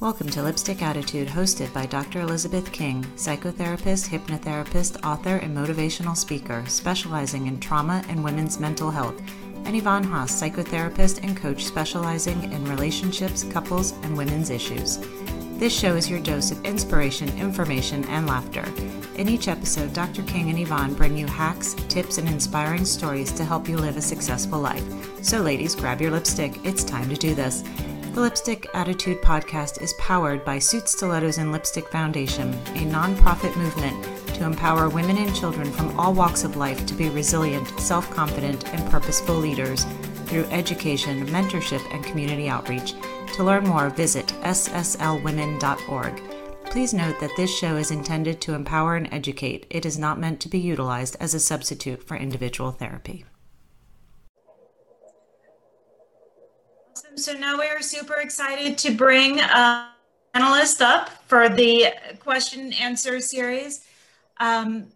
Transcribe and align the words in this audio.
Welcome 0.00 0.28
to 0.30 0.42
Lipstick 0.42 0.82
Attitude, 0.82 1.28
hosted 1.28 1.72
by 1.72 1.86
Dr. 1.86 2.20
Elizabeth 2.20 2.72
King, 2.72 3.04
psychotherapist, 3.14 4.08
hypnotherapist, 4.08 5.02
author, 5.04 5.36
and 5.36 5.56
motivational 5.56 6.16
speaker, 6.16 6.64
specializing 6.66 7.46
in 7.46 7.60
trauma 7.60 8.04
and 8.08 8.24
women's 8.24 8.58
mental 8.58 8.90
health, 8.90 9.16
and 9.64 9.76
Yvonne 9.76 10.04
Haase, 10.04 10.50
psychotherapist 10.50 11.22
and 11.22 11.36
coach 11.36 11.64
specializing 11.64 12.52
in 12.52 12.64
relationships, 12.64 13.44
couples, 13.44 13.92
and 14.02 14.16
women's 14.16 14.50
issues. 14.50 14.98
This 15.58 15.72
show 15.72 15.94
is 15.94 16.10
your 16.10 16.20
dose 16.20 16.50
of 16.50 16.62
inspiration, 16.64 17.28
information, 17.38 18.04
and 18.06 18.26
laughter. 18.26 18.64
In 19.14 19.28
each 19.28 19.46
episode, 19.46 19.92
Dr. 19.92 20.24
King 20.24 20.50
and 20.50 20.58
Yvonne 20.58 20.94
bring 20.94 21.16
you 21.16 21.26
hacks, 21.28 21.74
tips, 21.88 22.18
and 22.18 22.28
inspiring 22.28 22.84
stories 22.84 23.30
to 23.30 23.44
help 23.44 23.68
you 23.68 23.76
live 23.76 23.96
a 23.96 24.02
successful 24.02 24.58
life. 24.58 24.84
So, 25.24 25.40
ladies, 25.40 25.76
grab 25.76 26.00
your 26.00 26.10
lipstick. 26.10 26.58
It's 26.64 26.82
time 26.82 27.08
to 27.10 27.16
do 27.16 27.36
this. 27.36 27.62
The 28.14 28.20
Lipstick 28.20 28.68
Attitude 28.74 29.20
podcast 29.22 29.82
is 29.82 29.92
powered 29.94 30.44
by 30.44 30.60
Suit 30.60 30.88
Stilettos 30.88 31.38
and 31.38 31.50
Lipstick 31.50 31.88
Foundation, 31.88 32.54
a 32.54 32.86
nonprofit 32.86 33.56
movement 33.56 34.04
to 34.36 34.44
empower 34.44 34.88
women 34.88 35.18
and 35.18 35.34
children 35.34 35.72
from 35.72 35.98
all 35.98 36.14
walks 36.14 36.44
of 36.44 36.54
life 36.54 36.86
to 36.86 36.94
be 36.94 37.08
resilient, 37.08 37.66
self 37.80 38.08
confident, 38.14 38.72
and 38.72 38.88
purposeful 38.88 39.34
leaders 39.34 39.84
through 40.26 40.44
education, 40.44 41.26
mentorship, 41.26 41.82
and 41.92 42.04
community 42.04 42.48
outreach. 42.48 42.94
To 43.32 43.42
learn 43.42 43.64
more, 43.64 43.90
visit 43.90 44.28
sslwomen.org. 44.42 46.22
Please 46.66 46.94
note 46.94 47.18
that 47.18 47.36
this 47.36 47.52
show 47.52 47.74
is 47.74 47.90
intended 47.90 48.40
to 48.42 48.54
empower 48.54 48.94
and 48.94 49.12
educate. 49.12 49.66
It 49.70 49.84
is 49.84 49.98
not 49.98 50.20
meant 50.20 50.38
to 50.42 50.48
be 50.48 50.60
utilized 50.60 51.16
as 51.18 51.34
a 51.34 51.40
substitute 51.40 52.04
for 52.04 52.16
individual 52.16 52.70
therapy. 52.70 53.24
So 57.16 57.32
now 57.32 57.56
we 57.56 57.66
are 57.66 57.80
super 57.80 58.14
excited 58.14 58.76
to 58.78 58.92
bring 58.92 59.38
a 59.38 59.88
panelist 60.34 60.80
up 60.80 61.10
for 61.28 61.48
the 61.48 61.86
question 62.18 62.60
and 62.60 62.74
answer 62.74 63.20
series. 63.20 63.84
Um, 64.38 64.86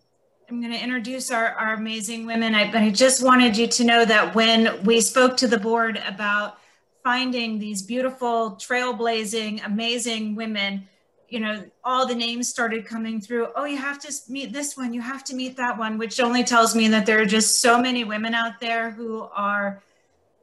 I'm 0.49 0.61
going 0.61 0.73
to 0.73 0.83
introduce 0.83 1.31
our, 1.31 1.53
our 1.53 1.75
amazing 1.75 2.27
women, 2.27 2.57
I, 2.57 2.73
but 2.73 2.83
I 2.83 2.91
just 2.91 3.23
wanted 3.23 3.57
you 3.57 3.69
to 3.69 3.85
know 3.85 4.05
that 4.05 4.35
when 4.35 4.83
we 4.83 5.01
spoke 5.01 5.37
to 5.37 5.47
the 5.47 5.61
board 5.61 6.03
about 6.09 6.59
finding 7.05 7.61
these 7.61 7.83
beautiful, 7.83 8.57
trailblazing, 8.57 9.65
amazing 9.65 10.35
women, 10.35 10.89
you 11.29 11.39
know, 11.39 11.65
all 11.85 12.05
the 12.05 12.17
names 12.17 12.49
started 12.49 12.85
coming 12.85 13.21
through. 13.21 13.49
Oh, 13.55 13.65
you 13.65 13.77
have 13.77 14.01
to 14.01 14.13
meet 14.29 14.53
this 14.53 14.77
one, 14.77 14.93
you 14.93 15.03
have 15.03 15.23
to 15.25 15.37
meet 15.37 15.57
that 15.57 15.79
one, 15.79 15.99
which 15.99 16.19
only 16.19 16.43
tells 16.43 16.75
me 16.75 16.89
that 16.89 17.07
there 17.07 17.21
are 17.21 17.27
just 17.27 17.61
so 17.61 17.81
many 17.81 18.03
women 18.03 18.35
out 18.35 18.59
there 18.59 18.91
who 18.91 19.29
are 19.33 19.81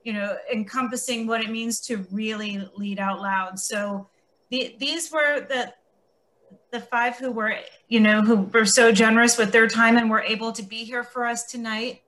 you 0.05 0.13
know, 0.13 0.37
encompassing 0.53 1.25
what 1.25 1.41
it 1.41 1.49
means 1.49 1.81
to 1.81 2.05
really 2.11 2.65
lead 2.77 2.99
out 2.99 3.21
loud. 3.21 3.59
So 3.59 4.07
the, 4.51 4.75
these 4.79 5.11
were 5.11 5.41
the 5.41 5.73
the 6.71 6.79
five 6.79 7.17
who 7.17 7.31
were, 7.31 7.55
you 7.87 7.99
know, 7.99 8.21
who 8.21 8.35
were 8.35 8.65
so 8.65 8.91
generous 8.91 9.37
with 9.37 9.51
their 9.51 9.67
time 9.67 9.97
and 9.97 10.09
were 10.09 10.21
able 10.21 10.51
to 10.51 10.61
be 10.63 10.83
here 10.83 11.03
for 11.03 11.25
us 11.25 11.45
tonight. 11.45 12.03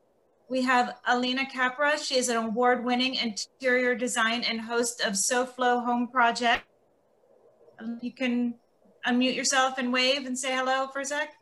We 0.48 0.62
have 0.62 0.96
Alena 1.10 1.52
Capra. 1.52 1.98
She 1.98 2.18
is 2.18 2.30
an 2.30 2.38
award-winning 2.38 3.16
interior 3.16 3.96
design 3.96 4.44
and 4.44 4.62
host 4.62 5.02
of 5.02 5.14
SoFlo 5.14 5.84
Home 5.84 6.08
Project. 6.08 6.66
You 8.02 8.12
can 8.12 8.56
unmute 9.06 9.36
yourself 9.36 9.78
and 9.78 9.92
wave 9.92 10.26
and 10.26 10.38
say 10.38 10.56
hello 10.56 10.88
for 10.88 11.00
a 11.00 11.06
sec. 11.06 11.34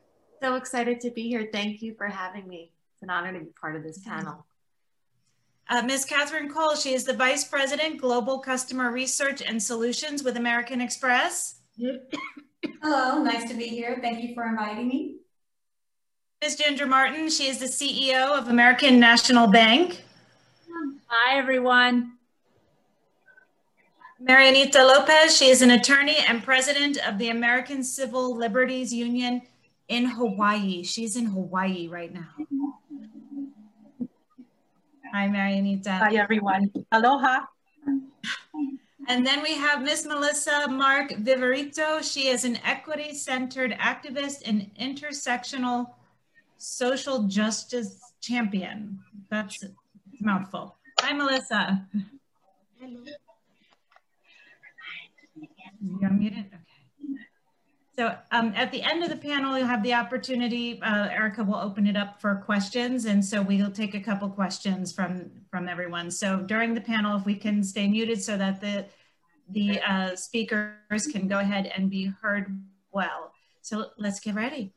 So 0.42 0.56
excited 0.56 1.00
to 1.02 1.12
be 1.12 1.28
here. 1.28 1.50
Thank 1.52 1.82
you 1.82 1.96
for 1.96 2.08
having 2.08 2.48
me. 2.48 2.72
It's 2.94 3.04
an 3.04 3.10
honor 3.10 3.34
to 3.34 3.40
be 3.40 3.52
part 3.60 3.76
of 3.76 3.84
this 3.84 4.00
panel. 4.00 4.46
Uh, 5.68 5.82
Ms. 5.82 6.06
Catherine 6.06 6.48
Cole, 6.48 6.76
she 6.76 6.94
is 6.94 7.06
the 7.06 7.14
Vice 7.14 7.44
President, 7.44 8.00
Global 8.00 8.38
Customer 8.38 8.92
Research 8.92 9.42
and 9.42 9.62
Solutions 9.62 10.24
with 10.24 10.38
American 10.38 10.80
Express. 10.80 11.62
Hello, 12.82 13.24
nice 13.24 13.50
to 13.50 13.56
be 13.56 13.68
here. 13.68 13.98
Thank 14.00 14.24
you 14.24 14.36
for 14.36 14.48
inviting 14.48 14.88
me. 14.88 15.18
Ms. 16.42 16.58
Ginger 16.58 16.86
Martin, 16.86 17.30
she 17.30 17.48
is 17.48 17.58
the 17.58 17.66
CEO 17.66 18.38
of 18.38 18.50
American 18.50 19.00
National 19.00 19.48
Bank. 19.48 20.04
Hi, 21.08 21.38
everyone. 21.38 22.12
Marianita 24.22 24.76
Lopez, 24.76 25.36
she 25.36 25.50
is 25.50 25.64
an 25.64 25.72
attorney 25.72 26.18
and 26.28 26.44
president 26.44 26.98
of 27.08 27.18
the 27.18 27.30
American 27.30 27.84
Civil 27.84 28.36
Liberties 28.36 28.94
Union 28.94 29.42
in 29.88 30.06
Hawaii. 30.06 30.84
She's 30.84 31.16
in 31.16 31.26
Hawaii 31.26 31.88
right 31.88 32.14
now. 32.14 32.30
Hi, 35.16 35.30
Marianita. 35.30 35.98
Hi, 36.00 36.16
everyone. 36.16 36.70
Aloha. 36.92 37.46
And 39.08 39.26
then 39.26 39.42
we 39.42 39.54
have 39.54 39.82
Miss 39.82 40.06
Melissa 40.06 40.68
Mark 40.68 41.12
Viverito. 41.12 42.04
She 42.04 42.28
is 42.28 42.44
an 42.44 42.60
equity-centered 42.66 43.78
activist 43.80 44.42
and 44.46 44.70
intersectional 44.76 45.94
social 46.58 47.24
justice 47.30 48.02
champion. 48.20 49.00
That's 49.30 49.64
a 49.64 49.70
mouthful. 50.20 50.76
Hi, 51.00 51.14
Melissa. 51.14 51.88
Hello. 52.78 53.02
You're 56.02 56.10
muted? 56.10 56.52
So 57.98 58.14
um, 58.32 58.52
at 58.56 58.72
the 58.72 58.82
end 58.82 59.04
of 59.04 59.10
the 59.10 59.16
panel, 59.16 59.58
you'll 59.58 59.68
have 59.68 59.82
the 59.82 59.94
opportunity, 59.94 60.82
uh, 60.82 61.08
Erica 61.08 61.44
will 61.44 61.56
open 61.56 61.88
it 61.88 61.96
up 61.96 62.20
for 62.20 62.36
questions. 62.46 63.06
And 63.06 63.24
so 63.24 63.42
we'll 63.42 63.72
take 63.72 63.96
a 63.96 64.02
couple 64.02 64.28
questions 64.30 64.92
from, 64.92 65.32
from 65.50 65.70
everyone. 65.70 66.12
So 66.12 66.42
during 66.42 66.74
the 66.74 66.82
panel, 66.82 67.18
if 67.18 67.26
we 67.26 67.36
can 67.36 67.64
stay 67.64 67.88
muted 67.88 68.22
so 68.22 68.36
that 68.38 68.60
the, 68.60 68.86
the 69.50 69.80
uh, 69.80 70.16
speakers 70.16 71.08
can 71.12 71.30
go 71.30 71.40
ahead 71.40 71.72
and 71.76 71.90
be 71.90 72.12
heard 72.22 72.62
well. 72.92 73.32
So 73.62 73.92
let's 73.98 74.20
get 74.20 74.36
ready. 74.36 74.74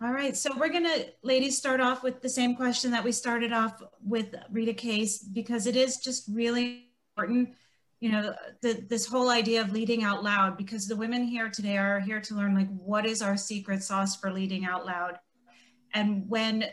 All 0.00 0.12
right, 0.12 0.36
so 0.36 0.56
we're 0.56 0.68
gonna, 0.68 1.06
ladies, 1.24 1.58
start 1.58 1.80
off 1.80 2.04
with 2.04 2.22
the 2.22 2.28
same 2.28 2.54
question 2.54 2.92
that 2.92 3.02
we 3.02 3.10
started 3.10 3.52
off 3.52 3.82
with 4.00 4.32
Rita 4.52 4.72
Case, 4.72 5.18
because 5.18 5.66
it 5.66 5.74
is 5.74 5.96
just 5.96 6.28
really 6.32 6.84
important 7.16 7.54
you 8.00 8.12
know, 8.12 8.34
the, 8.62 8.84
this 8.88 9.06
whole 9.06 9.28
idea 9.28 9.60
of 9.60 9.72
leading 9.72 10.04
out 10.04 10.22
loud, 10.22 10.56
because 10.56 10.86
the 10.86 10.96
women 10.96 11.24
here 11.24 11.48
today 11.48 11.76
are 11.76 11.98
here 11.98 12.20
to 12.20 12.34
learn 12.34 12.54
like, 12.54 12.68
what 12.78 13.04
is 13.04 13.22
our 13.22 13.36
secret 13.36 13.82
sauce 13.82 14.14
for 14.14 14.32
leading 14.32 14.64
out 14.64 14.86
loud? 14.86 15.18
And 15.94 16.28
when 16.28 16.66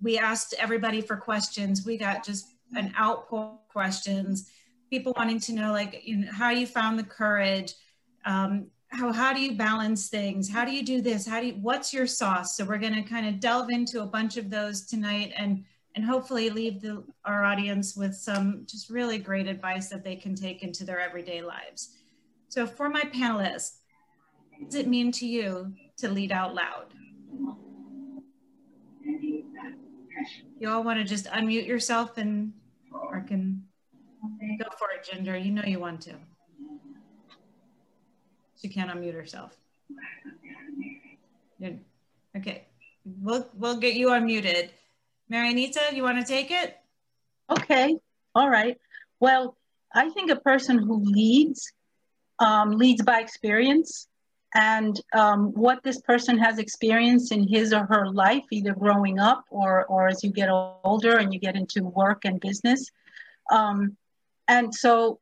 we 0.00 0.18
asked 0.18 0.54
everybody 0.58 1.02
for 1.02 1.16
questions, 1.16 1.84
we 1.84 1.98
got 1.98 2.24
just 2.24 2.46
an 2.74 2.94
outpour 2.98 3.58
questions, 3.68 4.50
people 4.88 5.12
wanting 5.16 5.40
to 5.40 5.52
know 5.52 5.72
like, 5.72 6.00
you 6.04 6.16
know, 6.16 6.32
how 6.32 6.50
you 6.50 6.66
found 6.66 6.98
the 6.98 7.04
courage, 7.04 7.74
um, 8.24 8.68
how, 8.88 9.12
how 9.12 9.32
do 9.32 9.40
you 9.40 9.56
balance 9.56 10.08
things? 10.08 10.50
How 10.50 10.64
do 10.64 10.72
you 10.72 10.84
do 10.84 11.00
this? 11.00 11.26
How 11.26 11.40
do 11.40 11.48
you, 11.48 11.52
what's 11.54 11.92
your 11.92 12.06
sauce? 12.06 12.56
So 12.56 12.64
we're 12.64 12.78
gonna 12.78 13.04
kind 13.04 13.28
of 13.28 13.40
delve 13.40 13.70
into 13.70 14.02
a 14.02 14.06
bunch 14.06 14.36
of 14.36 14.50
those 14.50 14.86
tonight 14.86 15.32
and 15.36 15.64
and 15.94 16.04
hopefully 16.04 16.50
leave 16.50 16.80
the, 16.80 17.02
our 17.24 17.44
audience 17.44 17.96
with 17.96 18.14
some 18.14 18.64
just 18.66 18.90
really 18.90 19.18
great 19.18 19.46
advice 19.46 19.88
that 19.88 20.04
they 20.04 20.16
can 20.16 20.34
take 20.34 20.62
into 20.62 20.84
their 20.84 21.00
everyday 21.00 21.42
lives. 21.42 21.96
So 22.48 22.66
for 22.66 22.88
my 22.88 23.02
panelists, 23.02 23.78
what 24.58 24.70
does 24.70 24.74
it 24.74 24.88
mean 24.88 25.10
to 25.12 25.26
you 25.26 25.72
to 25.98 26.08
lead 26.08 26.32
out 26.32 26.54
loud? 26.54 26.86
You 30.58 30.68
all 30.68 30.84
want 30.84 30.98
to 30.98 31.04
just 31.04 31.26
unmute 31.26 31.66
yourself 31.66 32.18
and 32.18 32.52
or 32.92 33.20
can 33.20 33.64
go 34.58 34.66
for 34.78 34.90
it, 34.90 35.08
Ginger. 35.10 35.36
You 35.38 35.50
know 35.50 35.62
you 35.64 35.80
want 35.80 36.02
to. 36.02 36.14
She 38.60 38.68
can't 38.68 38.90
unmute 38.90 39.14
herself. 39.14 39.56
Okay, 42.36 42.64
we'll 43.22 43.48
we'll 43.54 43.78
get 43.78 43.94
you 43.94 44.08
unmuted. 44.08 44.70
Marianita, 45.30 45.92
you 45.92 46.02
want 46.02 46.18
to 46.18 46.26
take 46.26 46.50
it? 46.50 46.76
Okay, 47.50 47.96
all 48.34 48.50
right. 48.50 48.76
Well, 49.20 49.56
I 49.94 50.10
think 50.10 50.30
a 50.30 50.36
person 50.36 50.78
who 50.78 51.02
leads 51.04 51.72
um, 52.40 52.72
leads 52.72 53.02
by 53.02 53.20
experience 53.20 54.08
and 54.54 55.00
um, 55.12 55.52
what 55.52 55.82
this 55.82 56.00
person 56.00 56.38
has 56.38 56.58
experienced 56.58 57.32
in 57.32 57.46
his 57.46 57.72
or 57.72 57.86
her 57.86 58.08
life, 58.08 58.44
either 58.50 58.74
growing 58.74 59.18
up 59.18 59.44
or, 59.50 59.84
or 59.86 60.08
as 60.08 60.24
you 60.24 60.30
get 60.32 60.48
older 60.50 61.18
and 61.18 61.32
you 61.32 61.38
get 61.38 61.54
into 61.54 61.84
work 61.84 62.24
and 62.24 62.40
business. 62.40 62.90
Um, 63.50 63.96
and 64.48 64.74
so 64.74 65.20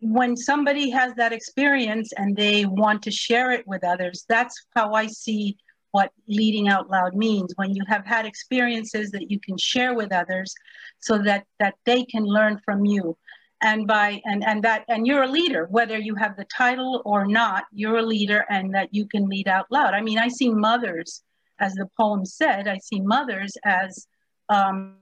when 0.00 0.36
somebody 0.36 0.90
has 0.90 1.14
that 1.14 1.32
experience 1.32 2.12
and 2.16 2.36
they 2.36 2.66
want 2.66 3.02
to 3.02 3.10
share 3.10 3.52
it 3.52 3.66
with 3.66 3.84
others, 3.84 4.26
that's 4.28 4.66
how 4.76 4.92
I 4.92 5.06
see 5.06 5.56
what 5.92 6.12
leading 6.26 6.68
out 6.68 6.90
loud 6.90 7.14
means 7.14 7.52
when 7.56 7.74
you 7.74 7.82
have 7.86 8.04
had 8.04 8.26
experiences 8.26 9.10
that 9.10 9.30
you 9.30 9.40
can 9.40 9.56
share 9.56 9.94
with 9.94 10.12
others 10.12 10.54
so 11.00 11.18
that 11.18 11.44
that 11.58 11.74
they 11.86 12.04
can 12.04 12.24
learn 12.24 12.60
from 12.64 12.84
you. 12.84 13.16
And 13.62 13.86
by 13.86 14.20
and 14.24 14.44
and 14.44 14.62
that 14.62 14.84
and 14.88 15.06
you're 15.06 15.24
a 15.24 15.28
leader 15.28 15.66
whether 15.70 15.98
you 15.98 16.14
have 16.14 16.36
the 16.36 16.46
title 16.56 17.02
or 17.04 17.26
not 17.26 17.64
you're 17.72 17.98
a 17.98 18.02
leader 18.02 18.44
and 18.50 18.72
that 18.74 18.94
you 18.94 19.06
can 19.06 19.26
lead 19.28 19.48
out 19.48 19.66
loud. 19.70 19.94
I 19.94 20.00
mean 20.00 20.18
i 20.18 20.28
see 20.28 20.50
mothers 20.50 21.22
as 21.58 21.74
the 21.74 21.88
poem 21.98 22.24
said 22.24 22.68
i 22.68 22.78
see 22.78 23.00
mothers 23.00 23.52
as 23.64 24.06
um, 24.48 24.94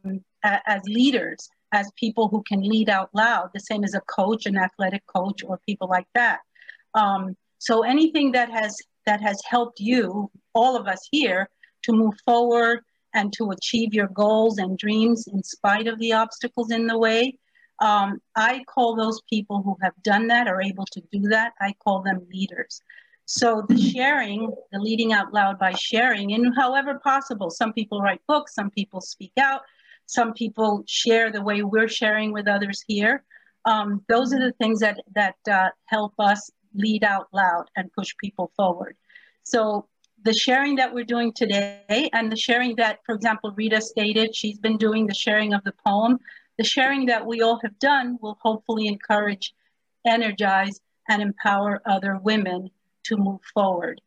as 0.42 0.80
leaders 0.86 1.48
as 1.72 1.90
people 1.96 2.28
who 2.28 2.42
can 2.48 2.60
lead 2.62 2.88
out 2.88 3.10
loud 3.12 3.50
the 3.52 3.60
same 3.60 3.84
as 3.84 3.94
a 3.94 4.00
coach 4.02 4.46
an 4.46 4.56
athletic 4.56 5.04
coach 5.06 5.42
or 5.44 5.58
people 5.66 5.88
like 5.88 6.06
that. 6.14 6.40
Um, 6.94 7.36
so 7.58 7.82
anything 7.82 8.32
that 8.32 8.50
has 8.50 8.76
that 9.06 9.20
has 9.20 9.40
helped 9.48 9.80
you, 9.80 10.30
all 10.56 10.76
of 10.76 10.88
us 10.88 11.06
here, 11.10 11.48
to 11.82 11.92
move 11.92 12.14
forward 12.24 12.80
and 13.14 13.32
to 13.34 13.50
achieve 13.50 13.94
your 13.94 14.08
goals 14.08 14.58
and 14.58 14.78
dreams 14.78 15.26
in 15.28 15.42
spite 15.42 15.86
of 15.86 15.98
the 15.98 16.12
obstacles 16.12 16.70
in 16.70 16.86
the 16.86 16.98
way. 16.98 17.38
Um, 17.80 18.20
I 18.34 18.64
call 18.66 18.96
those 18.96 19.20
people 19.28 19.62
who 19.62 19.76
have 19.82 19.94
done 20.02 20.26
that 20.28 20.48
or 20.48 20.62
able 20.62 20.86
to 20.86 21.00
do 21.12 21.20
that, 21.28 21.52
I 21.60 21.74
call 21.84 22.02
them 22.02 22.26
leaders. 22.32 22.80
So 23.26 23.64
the 23.68 23.76
sharing, 23.76 24.52
the 24.72 24.78
leading 24.78 25.12
out 25.12 25.34
loud 25.34 25.58
by 25.58 25.72
sharing, 25.72 26.32
and 26.32 26.54
however 26.56 27.00
possible, 27.02 27.50
some 27.50 27.72
people 27.72 28.00
write 28.00 28.20
books, 28.28 28.54
some 28.54 28.70
people 28.70 29.00
speak 29.00 29.32
out, 29.38 29.62
some 30.06 30.32
people 30.32 30.84
share 30.86 31.30
the 31.30 31.42
way 31.42 31.62
we're 31.62 31.88
sharing 31.88 32.32
with 32.32 32.46
others 32.46 32.84
here. 32.86 33.24
Um, 33.64 34.04
those 34.08 34.32
are 34.32 34.38
the 34.38 34.52
things 34.52 34.78
that 34.80 35.00
that 35.14 35.34
uh, 35.50 35.70
help 35.86 36.14
us 36.20 36.50
lead 36.74 37.02
out 37.02 37.26
loud 37.32 37.64
and 37.76 37.92
push 37.92 38.14
people 38.20 38.52
forward. 38.56 38.96
So 39.42 39.88
the 40.22 40.32
sharing 40.32 40.76
that 40.76 40.92
we're 40.92 41.04
doing 41.04 41.32
today 41.32 42.10
and 42.12 42.30
the 42.30 42.36
sharing 42.36 42.74
that, 42.76 43.00
for 43.04 43.14
example, 43.14 43.52
Rita 43.52 43.80
stated, 43.80 44.34
she's 44.34 44.58
been 44.58 44.76
doing 44.76 45.06
the 45.06 45.14
sharing 45.14 45.54
of 45.54 45.62
the 45.64 45.74
poem. 45.86 46.18
The 46.58 46.64
sharing 46.64 47.06
that 47.06 47.24
we 47.24 47.42
all 47.42 47.60
have 47.62 47.78
done 47.78 48.18
will 48.20 48.38
hopefully 48.40 48.86
encourage, 48.86 49.54
energize, 50.06 50.80
and 51.08 51.22
empower 51.22 51.80
other 51.86 52.18
women 52.22 52.70
to 53.04 53.16
move 53.16 53.40
forward. 53.54 54.00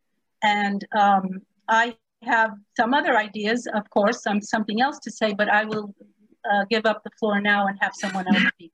And 0.43 0.85
um, 0.97 1.41
I 1.67 1.95
have 2.23 2.51
some 2.75 2.93
other 2.93 3.17
ideas, 3.17 3.67
of 3.73 3.89
course, 3.89 4.21
some 4.23 4.41
something 4.41 4.81
else 4.81 4.99
to 4.99 5.11
say, 5.11 5.33
but 5.33 5.47
I 5.49 5.63
will 5.63 5.93
uh, 6.51 6.65
give 6.69 6.85
up 6.85 7.03
the 7.03 7.11
floor 7.19 7.39
now 7.39 7.67
and 7.67 7.77
have 7.81 7.93
someone 7.95 8.27
else 8.27 8.43
speak. 8.55 8.73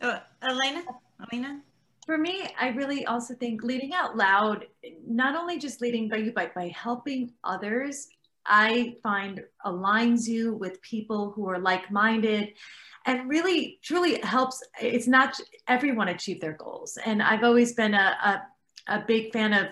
So, 0.00 0.18
Elena, 0.42 0.84
Elena? 1.30 1.60
For 2.10 2.18
me, 2.18 2.44
I 2.58 2.70
really 2.70 3.06
also 3.06 3.34
think 3.34 3.62
leading 3.62 3.94
out 3.94 4.16
loud, 4.16 4.66
not 5.06 5.36
only 5.36 5.60
just 5.60 5.80
leading 5.80 6.08
by 6.08 6.16
you, 6.16 6.32
but 6.32 6.52
by 6.56 6.66
helping 6.76 7.34
others, 7.44 8.08
I 8.44 8.96
find 9.00 9.44
aligns 9.64 10.26
you 10.26 10.54
with 10.54 10.82
people 10.82 11.30
who 11.30 11.48
are 11.48 11.60
like-minded 11.60 12.54
and 13.06 13.28
really 13.28 13.78
truly 13.84 14.20
helps. 14.22 14.60
It's 14.82 15.06
not 15.06 15.40
everyone 15.68 16.08
achieve 16.08 16.40
their 16.40 16.54
goals. 16.54 16.98
And 17.06 17.22
I've 17.22 17.44
always 17.44 17.74
been 17.74 17.94
a, 17.94 18.42
a, 18.88 18.96
a 18.96 19.04
big 19.06 19.32
fan 19.32 19.52
of 19.52 19.68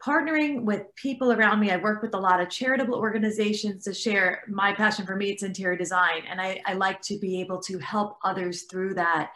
partnering 0.00 0.62
with 0.62 0.94
people 0.94 1.32
around 1.32 1.58
me. 1.58 1.72
I 1.72 1.78
work 1.78 2.02
with 2.02 2.14
a 2.14 2.20
lot 2.20 2.40
of 2.40 2.50
charitable 2.50 2.94
organizations 2.94 3.82
to 3.82 3.92
share 3.92 4.44
my 4.46 4.72
passion 4.72 5.04
for 5.06 5.16
me, 5.16 5.30
it's 5.30 5.42
interior 5.42 5.76
design. 5.76 6.22
And 6.30 6.40
I, 6.40 6.60
I 6.66 6.74
like 6.74 7.02
to 7.02 7.18
be 7.18 7.40
able 7.40 7.60
to 7.62 7.80
help 7.80 8.16
others 8.22 8.62
through 8.70 8.94
that. 8.94 9.32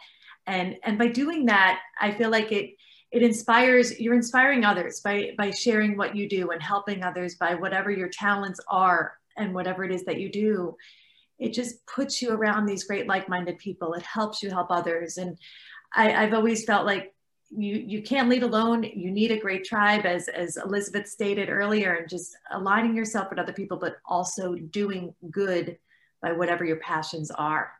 And, 0.47 0.77
and 0.83 0.97
by 0.97 1.07
doing 1.07 1.45
that, 1.45 1.79
I 1.99 2.11
feel 2.11 2.29
like 2.29 2.51
it, 2.51 2.71
it 3.11 3.23
inspires, 3.23 3.99
you're 3.99 4.15
inspiring 4.15 4.65
others 4.65 5.01
by, 5.01 5.31
by 5.37 5.51
sharing 5.51 5.97
what 5.97 6.15
you 6.15 6.27
do 6.27 6.51
and 6.51 6.61
helping 6.61 7.03
others 7.03 7.35
by 7.35 7.55
whatever 7.55 7.91
your 7.91 8.09
talents 8.09 8.59
are 8.67 9.13
and 9.37 9.53
whatever 9.53 9.83
it 9.83 9.91
is 9.91 10.03
that 10.05 10.19
you 10.19 10.31
do. 10.31 10.75
It 11.39 11.53
just 11.53 11.85
puts 11.87 12.21
you 12.21 12.31
around 12.31 12.65
these 12.65 12.83
great 12.83 13.07
like-minded 13.07 13.57
people. 13.57 13.93
It 13.93 14.03
helps 14.03 14.41
you 14.43 14.49
help 14.49 14.67
others. 14.69 15.17
And 15.17 15.37
I, 15.93 16.13
I've 16.13 16.33
always 16.33 16.65
felt 16.65 16.85
like 16.85 17.13
you 17.55 17.75
you 17.75 18.01
can't 18.01 18.29
lead 18.29 18.43
alone 18.43 18.83
you 18.83 19.11
need 19.11 19.31
a 19.31 19.39
great 19.39 19.63
tribe 19.63 20.05
as 20.05 20.27
as 20.27 20.57
elizabeth 20.57 21.07
stated 21.07 21.49
earlier 21.49 21.93
and 21.93 22.09
just 22.09 22.35
aligning 22.51 22.95
yourself 22.95 23.29
with 23.29 23.39
other 23.39 23.53
people 23.53 23.77
but 23.77 23.97
also 24.05 24.55
doing 24.55 25.13
good 25.29 25.77
by 26.21 26.31
whatever 26.31 26.65
your 26.65 26.77
passions 26.77 27.29
are 27.31 27.71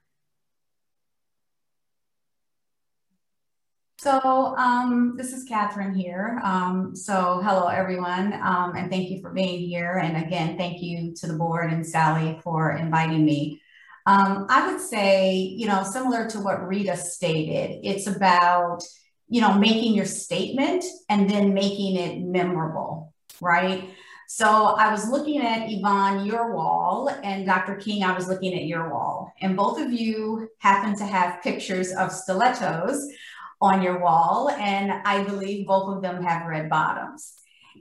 So 4.04 4.20
um, 4.58 5.14
this 5.16 5.32
is 5.32 5.46
Catherine 5.46 5.96
here. 5.96 6.42
Um, 6.44 6.94
so 6.94 7.40
hello 7.42 7.68
everyone, 7.68 8.34
um, 8.34 8.74
and 8.76 8.92
thank 8.92 9.10
you 9.10 9.22
for 9.22 9.30
being 9.30 9.62
here. 9.62 9.94
And 9.94 10.26
again, 10.26 10.58
thank 10.58 10.82
you 10.82 11.14
to 11.14 11.28
the 11.28 11.36
board 11.36 11.72
and 11.72 11.88
Sally 11.88 12.38
for 12.44 12.74
inviting 12.74 13.24
me. 13.24 13.62
Um, 14.06 14.46
I 14.50 14.70
would 14.70 14.82
say, 14.82 15.36
you 15.36 15.68
know, 15.68 15.84
similar 15.84 16.30
to 16.32 16.42
what 16.42 16.68
Rita 16.68 16.98
stated, 16.98 17.80
it's 17.86 18.08
about 18.08 18.84
you 19.30 19.40
know, 19.40 19.58
making 19.58 19.94
your 19.94 20.06
statement 20.06 20.84
and 21.08 21.30
then 21.30 21.54
making 21.54 21.96
it 21.96 22.20
memorable, 22.20 23.14
right? 23.40 23.90
So 24.28 24.46
I 24.48 24.92
was 24.92 25.10
looking 25.10 25.42
at 25.42 25.72
Yvonne, 25.72 26.26
your 26.26 26.54
wall, 26.54 27.10
and 27.24 27.46
Dr. 27.46 27.76
King, 27.76 28.04
I 28.04 28.14
was 28.14 28.28
looking 28.28 28.54
at 28.54 28.66
your 28.66 28.90
wall. 28.90 29.32
And 29.42 29.56
both 29.56 29.80
of 29.80 29.94
you 29.94 30.50
happen 30.60 30.96
to 30.98 31.06
have 31.06 31.42
pictures 31.42 31.94
of 31.94 32.12
stilettos 32.12 33.08
on 33.64 33.82
your 33.82 34.00
wall. 34.00 34.50
And 34.50 34.92
I 35.06 35.24
believe 35.24 35.66
both 35.66 35.96
of 35.96 36.02
them 36.02 36.22
have 36.22 36.46
red 36.46 36.70
bottoms. 36.70 37.34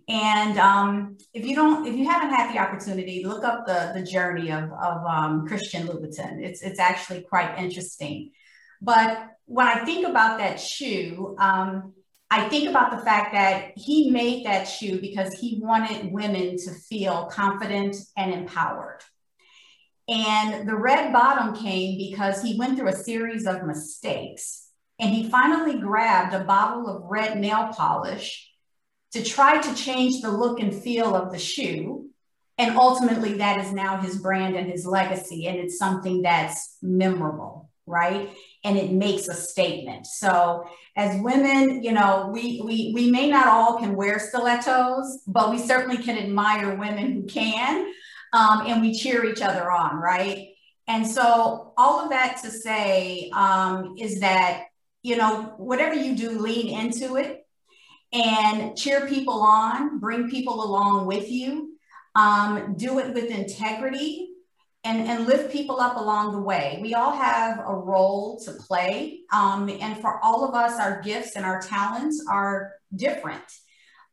And 0.09 0.57
um, 0.59 1.19
if 1.35 1.45
you 1.45 1.55
don't, 1.57 1.87
if 1.87 1.97
you 1.97 2.09
haven't 2.09 2.31
had 2.31 2.55
the 2.55 2.59
opportunity, 2.59 3.25
look 3.25 3.45
up 3.45 3.67
the, 3.67 3.93
the 3.95 4.03
journey 4.03 4.51
of, 4.51 4.65
of 4.73 5.05
um, 5.05 5.47
Christian 5.47 5.87
Louboutin. 5.87 6.41
It's, 6.43 6.63
it's 6.63 6.79
actually 6.79 7.23
quite 7.23 7.59
interesting. 7.59 8.31
But 8.81 9.29
when 9.47 9.67
I 9.67 9.85
think 9.85 10.07
about 10.07 10.39
that 10.39 10.61
shoe, 10.61 11.37
um, 11.39 11.93
I 12.31 12.49
think 12.49 12.71
about 12.71 12.93
the 12.93 13.05
fact 13.05 13.35
that 13.35 13.73
he 13.77 14.11
made 14.11 14.47
that 14.47 14.65
shoe 14.65 15.01
because 15.01 15.35
he 15.35 15.61
wanted 15.61 16.13
women 16.13 16.57
to 16.59 16.71
feel 16.89 17.27
confident 17.27 17.97
and 18.17 18.33
empowered. 18.33 19.03
And 20.09 20.69
the 20.69 20.77
red 20.77 21.13
bottom 21.13 21.55
came 21.55 21.99
because 21.99 22.43
he 22.43 22.59
went 22.59 22.79
through 22.79 22.89
a 22.89 22.97
series 22.97 23.47
of 23.47 23.67
mistakes 23.67 24.62
and 25.03 25.15
he 25.15 25.29
finally 25.29 25.79
grabbed 25.79 26.35
a 26.35 26.45
bottle 26.45 26.89
of 26.89 27.11
red 27.11 27.39
nail 27.39 27.69
polish 27.77 28.51
to 29.13 29.23
try 29.23 29.61
to 29.61 29.75
change 29.75 30.23
the 30.23 30.31
look 30.31 30.61
and 30.61 30.75
feel 30.75 31.15
of 31.15 31.31
the 31.31 31.39
shoe. 31.39 32.09
And 32.57 32.77
ultimately, 32.77 33.35
that 33.35 33.61
is 33.61 33.73
now 33.73 33.99
his 33.99 34.17
brand 34.17 34.57
and 34.57 34.71
his 34.71 34.87
legacy. 34.87 35.47
And 35.47 35.59
it's 35.59 35.79
something 35.79 36.23
that's 36.23 36.79
memorable, 36.81 37.69
right? 37.85 38.31
and 38.65 38.77
it 38.77 38.93
makes 38.93 39.29
a 39.29 39.35
statement. 39.35 40.07
So 40.07 40.69
as 40.97 41.21
women, 41.21 41.83
you 41.83 41.93
know, 41.93 42.31
we, 42.33 42.63
we, 42.65 42.93
we 42.95 43.11
may 43.11 43.29
not 43.29 43.49
all 43.49 43.79
can 43.79 43.97
wear 43.97 44.19
stilettos, 44.19 45.23
but 45.27 45.51
we 45.51 45.59
certainly 45.59 45.97
can 45.97 46.17
admire 46.17 46.77
women 46.77 47.13
who 47.13 47.23
can, 47.25 47.93
um, 48.33 48.65
and 48.67 48.81
we 48.81 48.95
cheer 48.95 49.25
each 49.25 49.43
other 49.43 49.71
on, 49.71 49.97
right? 49.97 50.49
And 50.87 51.07
so 51.07 51.73
all 51.77 52.01
of 52.01 52.11
that 52.11 52.41
to 52.43 52.51
say 52.51 53.31
um, 53.35 53.95
is 53.99 54.21
that, 54.21 54.65
you 55.03 55.17
know, 55.17 55.55
whatever 55.57 55.95
you 55.95 56.17
do, 56.17 56.39
lean 56.39 56.69
into 56.69 57.17
it 57.17 57.47
and 58.13 58.77
cheer 58.77 59.07
people 59.07 59.41
on, 59.41 59.99
bring 59.99 60.31
people 60.31 60.65
along 60.65 61.07
with 61.07 61.31
you, 61.31 61.75
um, 62.15 62.75
do 62.77 62.99
it 62.99 63.15
with 63.15 63.31
integrity, 63.31 64.29
and, 64.85 65.09
and 65.09 65.27
lift 65.27 65.53
people 65.53 65.81
up 65.81 65.97
along 65.97 66.33
the 66.33 66.41
way. 66.41 66.79
We 66.83 66.95
all 66.95 67.13
have 67.13 67.59
a 67.61 67.75
role 67.75 68.41
to 68.41 68.53
play. 68.53 69.21
Um, 69.33 69.69
and 69.69 69.97
for 70.01 70.19
all 70.25 70.45
of 70.45 70.55
us, 70.55 70.79
our 70.81 71.01
gifts 71.03 71.37
and 71.37 71.45
our 71.45 71.63
talents 71.63 72.25
are 72.29 72.73
different. 72.95 73.45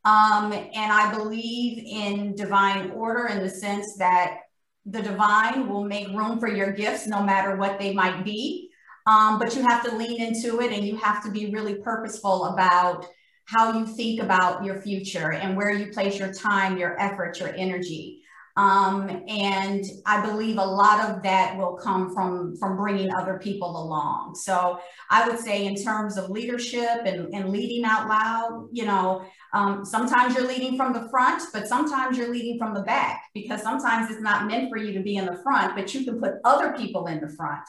Um, 0.05 0.53
and 0.53 0.93
I 0.93 1.13
believe 1.13 1.83
in 1.85 2.35
divine 2.35 2.91
order 2.91 3.27
in 3.27 3.39
the 3.39 3.49
sense 3.49 3.97
that 3.97 4.41
the 4.85 5.01
divine 5.01 5.67
will 5.67 5.83
make 5.83 6.07
room 6.09 6.39
for 6.39 6.47
your 6.47 6.71
gifts 6.71 7.07
no 7.07 7.21
matter 7.21 7.55
what 7.55 7.79
they 7.79 7.93
might 7.93 8.23
be. 8.23 8.68
Um, 9.07 9.39
but 9.39 9.55
you 9.55 9.61
have 9.63 9.83
to 9.85 9.95
lean 9.95 10.21
into 10.21 10.61
it 10.61 10.71
and 10.71 10.85
you 10.85 10.97
have 10.97 11.23
to 11.23 11.31
be 11.31 11.51
really 11.51 11.75
purposeful 11.75 12.45
about 12.45 13.05
how 13.45 13.77
you 13.77 13.85
think 13.85 14.21
about 14.21 14.63
your 14.63 14.79
future 14.81 15.31
and 15.31 15.57
where 15.57 15.71
you 15.71 15.91
place 15.91 16.19
your 16.19 16.31
time, 16.31 16.77
your 16.77 16.99
effort, 17.01 17.39
your 17.39 17.53
energy. 17.55 18.21
Um, 18.59 19.23
and 19.29 19.85
I 20.05 20.21
believe 20.21 20.57
a 20.57 20.65
lot 20.65 21.09
of 21.09 21.23
that 21.23 21.57
will 21.57 21.77
come 21.77 22.13
from, 22.13 22.57
from 22.57 22.75
bringing 22.75 23.09
other 23.15 23.39
people 23.39 23.69
along. 23.69 24.35
So 24.35 24.79
I 25.09 25.27
would 25.27 25.39
say 25.39 25.65
in 25.65 25.75
terms 25.75 26.17
of 26.17 26.29
leadership 26.29 27.05
and, 27.05 27.33
and 27.33 27.49
leading 27.49 27.85
out 27.85 28.09
loud, 28.09 28.67
you 28.73 28.85
know, 28.85 29.23
um, 29.53 29.85
sometimes 29.85 30.35
you're 30.35 30.47
leading 30.47 30.75
from 30.75 30.91
the 30.93 31.07
front, 31.09 31.41
but 31.53 31.67
sometimes 31.67 32.17
you're 32.17 32.31
leading 32.31 32.59
from 32.59 32.73
the 32.73 32.81
back 32.81 33.23
because 33.33 33.61
sometimes 33.61 34.11
it's 34.11 34.21
not 34.21 34.45
meant 34.45 34.69
for 34.69 34.77
you 34.77 34.93
to 34.93 34.99
be 34.99 35.15
in 35.15 35.25
the 35.25 35.39
front, 35.41 35.75
but 35.75 35.93
you 35.93 36.03
can 36.03 36.19
put 36.19 36.33
other 36.43 36.73
people 36.73 37.07
in 37.07 37.21
the 37.21 37.29
front. 37.29 37.63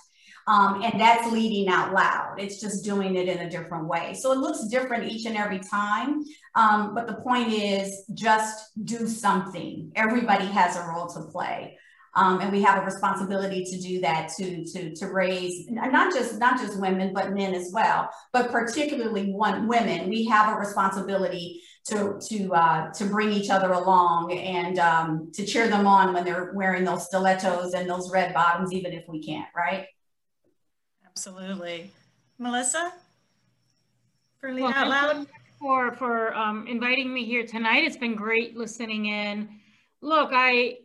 Um, 0.51 0.83
and 0.83 1.01
that's 1.01 1.31
leading 1.31 1.69
out 1.69 1.93
loud. 1.93 2.35
It's 2.39 2.61
just 2.61 2.85
doing 2.85 3.15
it 3.15 3.29
in 3.29 3.39
a 3.39 3.51
different 3.51 3.87
way. 3.87 4.15
So 4.15 4.33
it 4.33 4.39
looks 4.39 4.67
different 4.67 5.05
each 5.05 5.25
and 5.27 5.37
every 5.37 5.61
time. 5.61 6.25
Um, 6.57 6.93
but 6.93 7.07
the 7.07 7.15
point 7.15 7.53
is 7.53 8.05
just 8.15 8.73
do 8.85 9.07
something. 9.07 9.93
Everybody 9.95 10.47
has 10.47 10.77
a 10.77 10.89
role 10.89 11.07
to 11.11 11.21
play. 11.23 11.79
Um, 12.17 12.41
and 12.41 12.51
we 12.51 12.63
have 12.63 12.83
a 12.83 12.85
responsibility 12.85 13.65
to 13.65 13.79
do 13.79 14.01
that 14.01 14.33
to, 14.39 14.65
to, 14.65 14.93
to 14.97 15.07
raise 15.07 15.71
not 15.71 16.13
just 16.13 16.41
not 16.41 16.59
just 16.59 16.81
women 16.81 17.15
but 17.15 17.33
men 17.35 17.55
as 17.55 17.71
well 17.73 18.11
but 18.33 18.51
particularly 18.51 19.31
one 19.31 19.69
women 19.69 20.09
we 20.09 20.25
have 20.25 20.53
a 20.53 20.59
responsibility 20.59 21.63
to 21.85 22.19
to 22.29 22.53
uh, 22.53 22.93
to 22.95 23.05
bring 23.05 23.31
each 23.31 23.49
other 23.49 23.71
along 23.71 24.33
and 24.33 24.81
um, 24.81 25.31
to 25.33 25.47
cheer 25.47 25.69
them 25.69 25.87
on 25.87 26.13
when 26.13 26.25
they're 26.25 26.51
wearing 26.53 26.83
those 26.83 27.07
stilettos 27.07 27.75
and 27.75 27.89
those 27.89 28.11
red 28.11 28.35
bottoms 28.35 28.73
even 28.73 28.93
if 28.93 29.05
we 29.07 29.23
can't 29.23 29.47
right 29.57 29.87
Absolutely. 31.13 31.93
Melissa? 32.39 32.93
for 34.41 34.53
Lead 34.53 34.63
well, 34.63 34.73
Out 34.75 34.89
Loud. 34.89 35.27
For, 35.59 35.93
for 35.93 36.35
um, 36.35 36.67
inviting 36.67 37.13
me 37.13 37.25
here 37.25 37.47
tonight. 37.47 37.85
It's 37.85 37.99
been 37.99 38.15
great 38.15 38.57
listening 38.57 39.07
in. 39.07 39.49
Look, 40.01 40.31
I, 40.33 40.79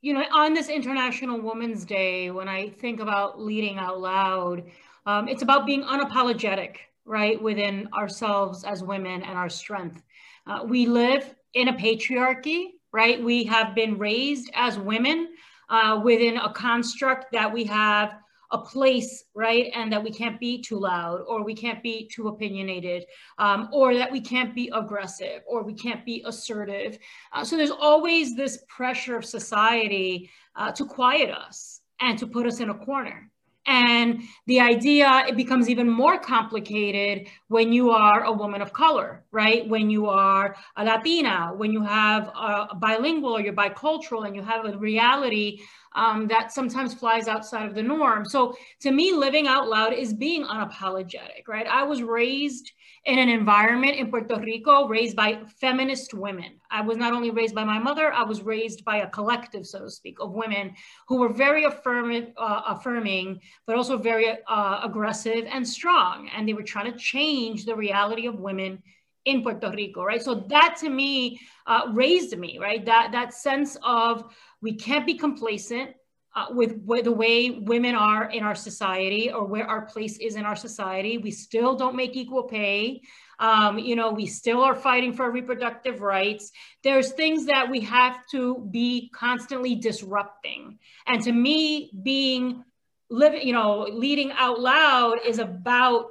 you 0.00 0.12
know, 0.12 0.24
on 0.32 0.54
this 0.54 0.68
International 0.68 1.40
Women's 1.40 1.84
Day, 1.84 2.32
when 2.32 2.48
I 2.48 2.70
think 2.70 2.98
about 2.98 3.40
leading 3.40 3.78
out 3.78 4.00
loud, 4.00 4.64
um, 5.06 5.28
it's 5.28 5.42
about 5.42 5.66
being 5.66 5.84
unapologetic, 5.84 6.78
right, 7.04 7.40
within 7.40 7.88
ourselves 7.94 8.64
as 8.64 8.82
women 8.82 9.22
and 9.22 9.38
our 9.38 9.48
strength. 9.48 10.02
Uh, 10.48 10.64
we 10.66 10.86
live 10.86 11.32
in 11.54 11.68
a 11.68 11.72
patriarchy, 11.72 12.70
right? 12.90 13.22
We 13.22 13.44
have 13.44 13.76
been 13.76 13.98
raised 13.98 14.50
as 14.54 14.76
women 14.76 15.28
uh, 15.68 16.00
within 16.02 16.38
a 16.38 16.52
construct 16.52 17.30
that 17.32 17.52
we 17.52 17.62
have 17.64 18.16
a 18.52 18.58
place, 18.58 19.24
right? 19.34 19.72
And 19.74 19.92
that 19.92 20.02
we 20.02 20.10
can't 20.10 20.38
be 20.38 20.60
too 20.60 20.78
loud 20.78 21.22
or 21.26 21.42
we 21.42 21.54
can't 21.54 21.82
be 21.82 22.08
too 22.12 22.28
opinionated 22.28 23.06
um, 23.38 23.68
or 23.72 23.94
that 23.94 24.12
we 24.12 24.20
can't 24.20 24.54
be 24.54 24.70
aggressive 24.74 25.42
or 25.46 25.62
we 25.64 25.74
can't 25.74 26.04
be 26.04 26.22
assertive. 26.26 26.98
Uh, 27.32 27.44
so 27.44 27.56
there's 27.56 27.70
always 27.70 28.36
this 28.36 28.62
pressure 28.68 29.16
of 29.16 29.24
society 29.24 30.30
uh, 30.54 30.70
to 30.72 30.84
quiet 30.84 31.30
us 31.30 31.80
and 32.00 32.18
to 32.18 32.26
put 32.26 32.46
us 32.46 32.60
in 32.60 32.70
a 32.70 32.74
corner. 32.74 33.30
And 33.66 34.22
the 34.46 34.60
idea, 34.60 35.24
it 35.28 35.36
becomes 35.36 35.70
even 35.70 35.88
more 35.88 36.18
complicated 36.18 37.28
when 37.48 37.72
you 37.72 37.90
are 37.90 38.24
a 38.24 38.32
woman 38.32 38.60
of 38.60 38.72
color, 38.72 39.21
right? 39.32 39.66
When 39.68 39.90
you 39.90 40.06
are 40.06 40.54
a 40.76 40.84
Latina, 40.84 41.52
when 41.56 41.72
you 41.72 41.82
have 41.82 42.28
a 42.28 42.74
bilingual 42.76 43.32
or 43.32 43.40
you're 43.40 43.54
bicultural 43.54 44.26
and 44.26 44.36
you 44.36 44.42
have 44.42 44.66
a 44.66 44.76
reality 44.76 45.60
um, 45.94 46.26
that 46.28 46.52
sometimes 46.52 46.94
flies 46.94 47.28
outside 47.28 47.66
of 47.66 47.74
the 47.74 47.82
norm. 47.82 48.24
So 48.24 48.56
to 48.80 48.90
me, 48.90 49.12
living 49.12 49.46
out 49.46 49.68
loud 49.68 49.92
is 49.92 50.12
being 50.12 50.44
unapologetic, 50.44 51.48
right? 51.48 51.66
I 51.66 51.82
was 51.82 52.02
raised 52.02 52.72
in 53.04 53.18
an 53.18 53.28
environment 53.28 53.96
in 53.96 54.10
Puerto 54.10 54.38
Rico 54.38 54.86
raised 54.86 55.16
by 55.16 55.40
feminist 55.60 56.14
women. 56.14 56.60
I 56.70 56.82
was 56.82 56.96
not 56.96 57.12
only 57.12 57.30
raised 57.30 57.54
by 57.54 57.64
my 57.64 57.78
mother, 57.78 58.12
I 58.12 58.22
was 58.22 58.42
raised 58.42 58.84
by 58.84 58.98
a 58.98 59.08
collective, 59.10 59.66
so 59.66 59.80
to 59.80 59.90
speak, 59.90 60.18
of 60.20 60.32
women 60.32 60.74
who 61.08 61.18
were 61.18 61.32
very 61.32 61.64
affirm- 61.64 62.32
uh, 62.36 62.62
affirming, 62.66 63.40
but 63.66 63.76
also 63.76 63.96
very 63.98 64.28
uh, 64.46 64.80
aggressive 64.84 65.46
and 65.50 65.66
strong. 65.66 66.30
And 66.34 66.48
they 66.48 66.54
were 66.54 66.62
trying 66.62 66.92
to 66.92 66.98
change 66.98 67.64
the 67.64 67.74
reality 67.74 68.26
of 68.26 68.38
women 68.38 68.82
in 69.24 69.42
Puerto 69.42 69.70
Rico, 69.70 70.04
right? 70.04 70.22
So 70.22 70.34
that 70.48 70.76
to 70.80 70.88
me 70.88 71.40
uh, 71.66 71.90
raised 71.92 72.36
me, 72.36 72.58
right? 72.58 72.84
That, 72.84 73.10
that 73.12 73.34
sense 73.34 73.76
of 73.82 74.24
we 74.60 74.74
can't 74.74 75.06
be 75.06 75.14
complacent 75.14 75.90
uh, 76.34 76.46
with, 76.50 76.76
with 76.84 77.04
the 77.04 77.12
way 77.12 77.50
women 77.50 77.94
are 77.94 78.30
in 78.30 78.42
our 78.42 78.54
society 78.54 79.30
or 79.30 79.44
where 79.44 79.66
our 79.66 79.82
place 79.82 80.18
is 80.18 80.36
in 80.36 80.44
our 80.44 80.56
society. 80.56 81.18
We 81.18 81.30
still 81.30 81.76
don't 81.76 81.94
make 81.94 82.16
equal 82.16 82.44
pay. 82.44 83.02
Um, 83.38 83.78
you 83.78 83.96
know, 83.96 84.12
we 84.12 84.26
still 84.26 84.62
are 84.62 84.74
fighting 84.74 85.12
for 85.12 85.30
reproductive 85.30 86.00
rights. 86.00 86.52
There's 86.82 87.12
things 87.12 87.46
that 87.46 87.68
we 87.68 87.80
have 87.80 88.26
to 88.30 88.66
be 88.70 89.10
constantly 89.14 89.74
disrupting. 89.74 90.78
And 91.06 91.22
to 91.22 91.32
me, 91.32 91.90
being 92.02 92.64
living, 93.10 93.46
you 93.46 93.52
know, 93.52 93.82
leading 93.92 94.32
out 94.32 94.58
loud 94.58 95.18
is 95.26 95.38
about 95.38 96.06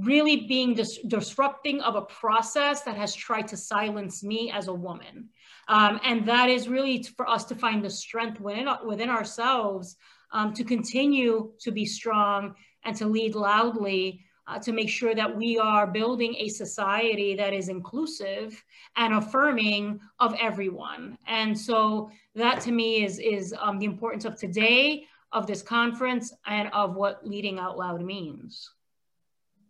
really 0.00 0.46
being 0.46 0.74
dis- 0.74 0.98
disrupting 1.06 1.80
of 1.80 1.96
a 1.96 2.02
process 2.02 2.82
that 2.82 2.96
has 2.96 3.14
tried 3.14 3.48
to 3.48 3.56
silence 3.56 4.22
me 4.22 4.50
as 4.50 4.68
a 4.68 4.74
woman. 4.74 5.28
Um, 5.68 6.00
and 6.04 6.26
that 6.26 6.48
is 6.48 6.68
really 6.68 7.02
for 7.02 7.28
us 7.28 7.44
to 7.46 7.54
find 7.54 7.84
the 7.84 7.90
strength 7.90 8.40
within, 8.40 8.68
within 8.86 9.10
ourselves 9.10 9.96
um, 10.32 10.52
to 10.54 10.64
continue 10.64 11.52
to 11.60 11.70
be 11.70 11.84
strong 11.84 12.54
and 12.84 12.96
to 12.96 13.06
lead 13.06 13.34
loudly 13.34 14.24
uh, 14.46 14.58
to 14.58 14.72
make 14.72 14.88
sure 14.88 15.14
that 15.14 15.36
we 15.36 15.58
are 15.58 15.86
building 15.86 16.34
a 16.38 16.48
society 16.48 17.34
that 17.36 17.52
is 17.52 17.68
inclusive 17.68 18.64
and 18.96 19.12
affirming 19.12 20.00
of 20.20 20.34
everyone. 20.40 21.18
And 21.26 21.58
so 21.58 22.10
that 22.34 22.60
to 22.62 22.72
me 22.72 23.04
is, 23.04 23.18
is 23.18 23.54
um, 23.60 23.78
the 23.78 23.84
importance 23.84 24.24
of 24.24 24.38
today, 24.38 25.04
of 25.32 25.46
this 25.46 25.60
conference, 25.60 26.32
and 26.46 26.70
of 26.72 26.96
what 26.96 27.26
leading 27.26 27.58
out 27.58 27.76
loud 27.76 28.00
means. 28.00 28.70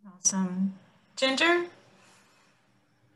Awesome. 0.07 0.73
Ginger? 1.15 1.65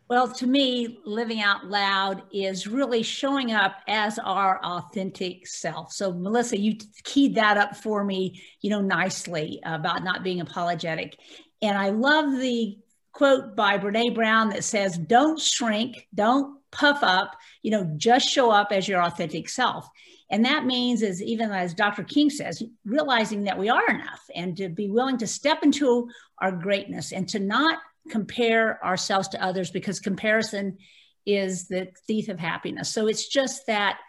Well, 0.10 0.28
to 0.34 0.46
me, 0.46 1.00
living 1.06 1.42
out 1.42 1.66
loud 1.66 2.24
is 2.32 2.68
really 2.68 3.04
showing 3.04 3.52
up 3.52 3.78
as 3.88 4.20
our 4.20 4.60
authentic 4.64 5.48
self. 5.48 5.94
So, 5.94 6.14
Melissa, 6.14 6.60
you 6.60 6.78
keyed 7.04 7.36
that 7.36 7.58
up 7.58 7.76
for 7.76 8.04
me, 8.04 8.42
you 8.62 8.70
know, 8.70 8.82
nicely 8.82 9.60
about 9.64 10.04
not 10.04 10.24
being 10.24 10.42
apologetic. 10.42 11.18
And 11.62 11.78
I 11.78 11.90
love 11.90 12.32
the 12.40 12.78
quote 13.14 13.56
by 13.56 13.78
Brene 13.78 14.14
Brown 14.14 14.50
that 14.50 14.64
says, 14.64 14.98
Don't 14.98 15.40
shrink, 15.40 16.08
don't 16.14 16.60
puff 16.72 17.00
up, 17.02 17.38
you 17.62 17.72
know, 17.72 17.90
just 17.96 18.28
show 18.28 18.52
up 18.52 18.68
as 18.72 18.88
your 18.88 19.02
authentic 19.02 19.48
self. 19.48 19.88
And 20.34 20.44
that 20.46 20.66
means, 20.66 21.04
is 21.04 21.22
even 21.22 21.52
as 21.52 21.76
Dr. 21.76 22.04
King 22.04 22.32
says, 22.32 22.64
realizing 22.86 23.44
that 23.44 23.60
we 23.60 23.70
are 23.70 23.88
enough 23.88 24.24
and 24.34 24.58
to 24.58 24.68
be 24.68 24.90
willing 24.90 25.20
to 25.20 25.28
step 25.28 25.60
into 25.62 26.10
our 26.40 26.52
greatness 26.52 27.12
and 27.14 27.30
to 27.30 27.40
not 27.40 27.78
compare 28.10 28.84
ourselves 28.84 29.28
to 29.28 29.44
others 29.44 29.70
because 29.70 30.00
comparison 30.00 30.80
is 31.28 31.68
the 31.68 31.90
thief 32.08 32.30
of 32.30 32.40
happiness. 32.40 32.90
So 32.90 33.06
it's 33.06 33.28
just 33.28 33.68
that 33.68 34.00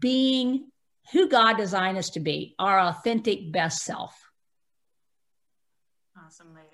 being 0.00 0.72
who 1.12 1.28
God 1.28 1.56
designed 1.56 1.98
us 1.98 2.10
to 2.10 2.20
be, 2.20 2.56
our 2.58 2.80
authentic 2.80 3.52
best 3.52 3.84
self. 3.84 4.12
Awesome, 6.18 6.52
ladies. 6.52 6.69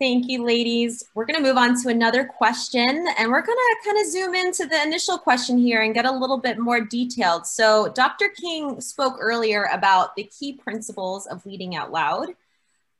Thank 0.00 0.28
you, 0.28 0.44
ladies. 0.44 1.04
We're 1.14 1.24
going 1.24 1.40
to 1.40 1.48
move 1.48 1.56
on 1.56 1.80
to 1.82 1.88
another 1.88 2.24
question, 2.24 3.06
and 3.16 3.30
we're 3.30 3.42
going 3.42 3.56
to 3.56 3.76
kind 3.84 3.98
of 3.98 4.10
zoom 4.10 4.34
into 4.34 4.66
the 4.66 4.82
initial 4.82 5.18
question 5.18 5.56
here 5.56 5.82
and 5.82 5.94
get 5.94 6.04
a 6.04 6.10
little 6.10 6.38
bit 6.38 6.58
more 6.58 6.80
detailed. 6.80 7.46
So, 7.46 7.92
Dr. 7.94 8.28
King 8.30 8.80
spoke 8.80 9.16
earlier 9.20 9.68
about 9.72 10.16
the 10.16 10.24
key 10.24 10.54
principles 10.54 11.26
of 11.26 11.46
leading 11.46 11.76
out 11.76 11.92
loud. 11.92 12.30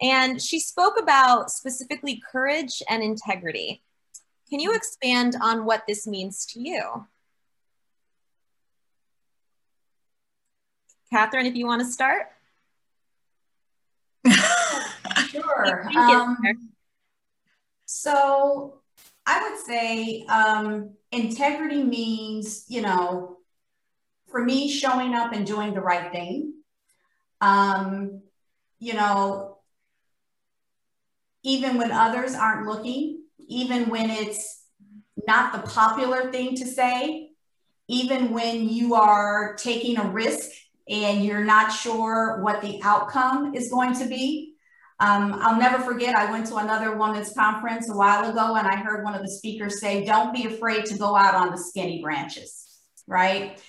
And 0.01 0.41
she 0.41 0.61
spoke 0.61 0.95
about 0.97 1.51
specifically 1.51 2.23
courage 2.31 2.81
and 2.89 3.03
integrity. 3.03 3.83
Can 4.49 4.61
you 4.61 4.73
expand 4.73 5.35
on 5.41 5.65
what 5.65 5.83
this 5.89 6.07
means 6.07 6.47
to 6.47 6.61
you? 6.61 7.07
Catherine, 11.11 11.47
if 11.47 11.57
you 11.57 11.67
want 11.67 11.83
to 11.83 11.89
start. 11.89 12.27
sure. 15.31 15.89
Um, 15.97 16.74
so 17.87 18.81
I 19.27 19.49
would 19.49 19.61
say 19.61 20.25
um, 20.29 20.91
integrity 21.13 21.83
means, 21.83 22.65
you 22.69 22.83
know, 22.83 23.39
for 24.31 24.45
me, 24.45 24.71
showing 24.71 25.15
up 25.15 25.33
and 25.33 25.47
doing 25.47 25.75
the 25.75 25.81
right 25.81 26.11
thing. 26.11 26.55
Um, 27.41 28.23
you 28.79 28.95
know, 28.95 29.59
even 31.43 31.79
when 31.79 31.93
others 31.93 32.35
aren't 32.35 32.67
looking, 32.67 33.23
even 33.49 33.89
when 33.89 34.11
it's 34.11 34.65
not 35.27 35.53
the 35.53 35.71
popular 35.71 36.33
thing 36.33 36.57
to 36.57 36.67
say, 36.67 37.31
even 37.89 38.33
when 38.33 38.69
you 38.69 38.95
are 38.95 39.55
taking 39.57 39.99
a 39.99 40.09
risk 40.09 40.51
and 40.89 41.25
you're 41.25 41.45
not 41.45 41.71
sure 41.71 42.43
what 42.43 42.61
the 42.61 42.81
outcome 42.83 43.55
is 43.55 43.71
going 43.71 43.95
to 43.95 44.07
be. 44.07 44.54
Um, 45.01 45.37
I'll 45.41 45.59
never 45.59 45.83
forget, 45.83 46.15
I 46.15 46.31
went 46.31 46.47
to 46.47 46.57
another 46.57 46.97
women's 46.97 47.33
conference 47.33 47.91
a 47.91 47.97
while 47.97 48.31
ago 48.31 48.55
and 48.57 48.67
I 48.67 48.77
heard 48.77 49.03
one 49.03 49.15
of 49.15 49.23
the 49.23 49.31
speakers 49.31 49.81
say, 49.81 50.05
don't 50.05 50.33
be 50.33 50.47
afraid 50.47 50.85
to 50.87 50.97
go 50.97 51.17
out 51.17 51.35
on 51.35 51.51
the 51.51 51.59
skinny 51.59 52.01
branches, 52.01 52.81
right? 53.07 53.61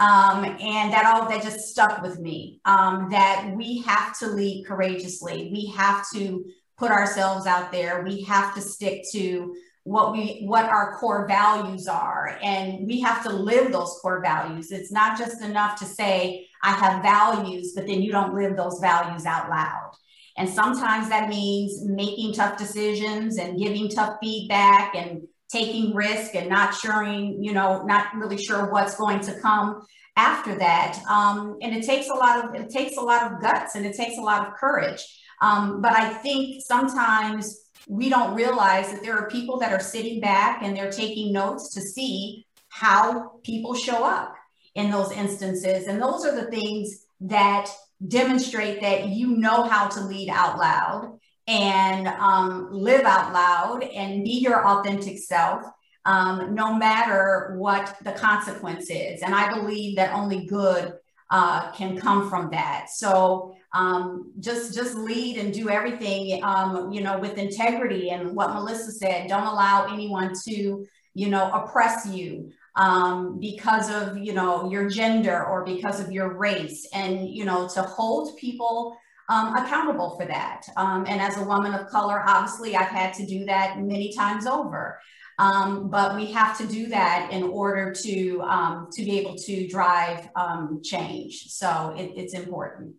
Um, 0.00 0.44
and 0.44 0.92
that 0.92 1.04
all 1.06 1.28
that 1.28 1.42
just 1.44 1.68
stuck 1.68 2.02
with 2.02 2.18
me 2.18 2.60
um, 2.64 3.08
that 3.10 3.52
we 3.56 3.82
have 3.82 4.18
to 4.18 4.26
lead 4.26 4.66
courageously. 4.66 5.50
We 5.52 5.66
have 5.76 6.04
to 6.14 6.44
put 6.76 6.90
ourselves 6.90 7.46
out 7.46 7.70
there. 7.70 8.02
We 8.02 8.22
have 8.22 8.54
to 8.56 8.60
stick 8.60 9.04
to 9.12 9.54
what 9.84 10.12
we 10.12 10.42
what 10.44 10.64
our 10.64 10.96
core 10.98 11.26
values 11.26 11.88
are 11.88 12.38
and 12.40 12.86
we 12.86 13.00
have 13.00 13.22
to 13.24 13.30
live 13.30 13.72
those 13.72 13.98
core 14.00 14.22
values 14.22 14.70
it's 14.70 14.92
not 14.92 15.18
just 15.18 15.42
enough 15.42 15.76
to 15.76 15.84
say 15.84 16.46
i 16.62 16.70
have 16.70 17.02
values 17.02 17.72
but 17.74 17.84
then 17.84 18.00
you 18.00 18.12
don't 18.12 18.32
live 18.32 18.56
those 18.56 18.78
values 18.78 19.26
out 19.26 19.50
loud 19.50 19.90
and 20.36 20.48
sometimes 20.48 21.08
that 21.08 21.28
means 21.28 21.84
making 21.84 22.32
tough 22.32 22.56
decisions 22.56 23.38
and 23.38 23.58
giving 23.58 23.88
tough 23.88 24.16
feedback 24.20 24.94
and 24.94 25.22
taking 25.50 25.94
risk 25.94 26.34
and 26.34 26.48
not 26.48 26.74
sure 26.74 27.04
you 27.04 27.52
know 27.52 27.82
not 27.82 28.06
really 28.14 28.38
sure 28.38 28.70
what's 28.70 28.96
going 28.96 29.20
to 29.20 29.38
come 29.40 29.84
after 30.16 30.54
that 30.58 30.98
um, 31.10 31.56
and 31.62 31.74
it 31.74 31.84
takes 31.84 32.08
a 32.08 32.14
lot 32.14 32.44
of 32.44 32.54
it 32.54 32.70
takes 32.70 32.96
a 32.96 33.00
lot 33.00 33.30
of 33.30 33.40
guts 33.40 33.74
and 33.74 33.84
it 33.84 33.96
takes 33.96 34.16
a 34.18 34.22
lot 34.22 34.46
of 34.46 34.54
courage 34.54 35.04
um, 35.42 35.82
but 35.82 35.92
I 35.92 36.08
think 36.08 36.62
sometimes 36.64 37.62
we 37.88 38.08
don't 38.08 38.34
realize 38.34 38.92
that 38.92 39.02
there 39.02 39.18
are 39.18 39.28
people 39.28 39.58
that 39.58 39.72
are 39.72 39.80
sitting 39.80 40.20
back 40.20 40.62
and 40.62 40.76
they're 40.76 40.92
taking 40.92 41.32
notes 41.32 41.74
to 41.74 41.80
see 41.80 42.46
how 42.68 43.40
people 43.42 43.74
show 43.74 44.04
up 44.04 44.34
in 44.76 44.90
those 44.90 45.10
instances. 45.12 45.88
And 45.88 46.00
those 46.00 46.24
are 46.24 46.34
the 46.34 46.50
things 46.50 47.06
that 47.20 47.68
demonstrate 48.08 48.80
that 48.80 49.08
you 49.08 49.36
know 49.36 49.64
how 49.64 49.88
to 49.88 50.00
lead 50.00 50.28
out 50.28 50.58
loud 50.58 51.18
and 51.46 52.06
um, 52.08 52.68
live 52.70 53.04
out 53.04 53.32
loud 53.32 53.82
and 53.82 54.24
be 54.24 54.38
your 54.38 54.66
authentic 54.66 55.18
self, 55.18 55.64
um, 56.04 56.54
no 56.54 56.74
matter 56.74 57.54
what 57.58 57.96
the 58.04 58.12
consequence 58.12 58.90
is. 58.90 59.22
And 59.22 59.34
I 59.34 59.52
believe 59.52 59.96
that 59.96 60.14
only 60.14 60.46
good 60.46 60.94
uh, 61.30 61.72
can 61.72 61.96
come 61.96 62.28
from 62.28 62.50
that. 62.50 62.90
So 62.90 63.54
um, 63.72 64.32
just 64.38 64.74
just 64.74 64.94
lead 64.94 65.38
and 65.38 65.52
do 65.52 65.70
everything, 65.70 66.44
um, 66.44 66.92
you 66.92 67.00
know, 67.00 67.18
with 67.18 67.38
integrity. 67.38 68.10
And 68.10 68.36
what 68.36 68.52
Melissa 68.52 68.92
said, 68.92 69.28
don't 69.28 69.46
allow 69.46 69.86
anyone 69.92 70.32
to, 70.44 70.86
you 71.14 71.28
know, 71.28 71.50
oppress 71.50 72.06
you 72.06 72.52
um, 72.76 73.38
because 73.38 73.90
of, 73.90 74.16
you 74.18 74.32
know, 74.32 74.70
your 74.70 74.88
gender 74.88 75.44
or 75.44 75.64
because 75.64 76.00
of 76.00 76.10
your 76.10 76.36
race, 76.36 76.88
and 76.94 77.28
you 77.28 77.44
know, 77.44 77.68
to 77.74 77.82
hold 77.82 78.36
people 78.36 78.96
um, 79.28 79.54
accountable 79.56 80.16
for 80.16 80.26
that. 80.26 80.62
Um, 80.76 81.04
and 81.06 81.20
as 81.20 81.38
a 81.38 81.44
woman 81.44 81.74
of 81.74 81.88
color, 81.88 82.22
obviously, 82.26 82.76
I've 82.76 82.88
had 82.88 83.14
to 83.14 83.26
do 83.26 83.44
that 83.46 83.78
many 83.78 84.12
times 84.12 84.46
over. 84.46 85.00
Um, 85.38 85.88
but 85.88 86.14
we 86.14 86.26
have 86.32 86.58
to 86.58 86.66
do 86.66 86.88
that 86.88 87.30
in 87.32 87.42
order 87.42 87.92
to 87.92 88.42
um, 88.42 88.88
to 88.92 89.04
be 89.04 89.18
able 89.18 89.36
to 89.36 89.66
drive 89.66 90.28
um, 90.36 90.80
change. 90.84 91.48
So 91.48 91.94
it, 91.96 92.12
it's 92.16 92.34
important. 92.34 92.94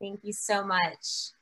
Thank 0.00 0.20
you 0.22 0.32
so 0.32 0.64
much. 0.64 1.32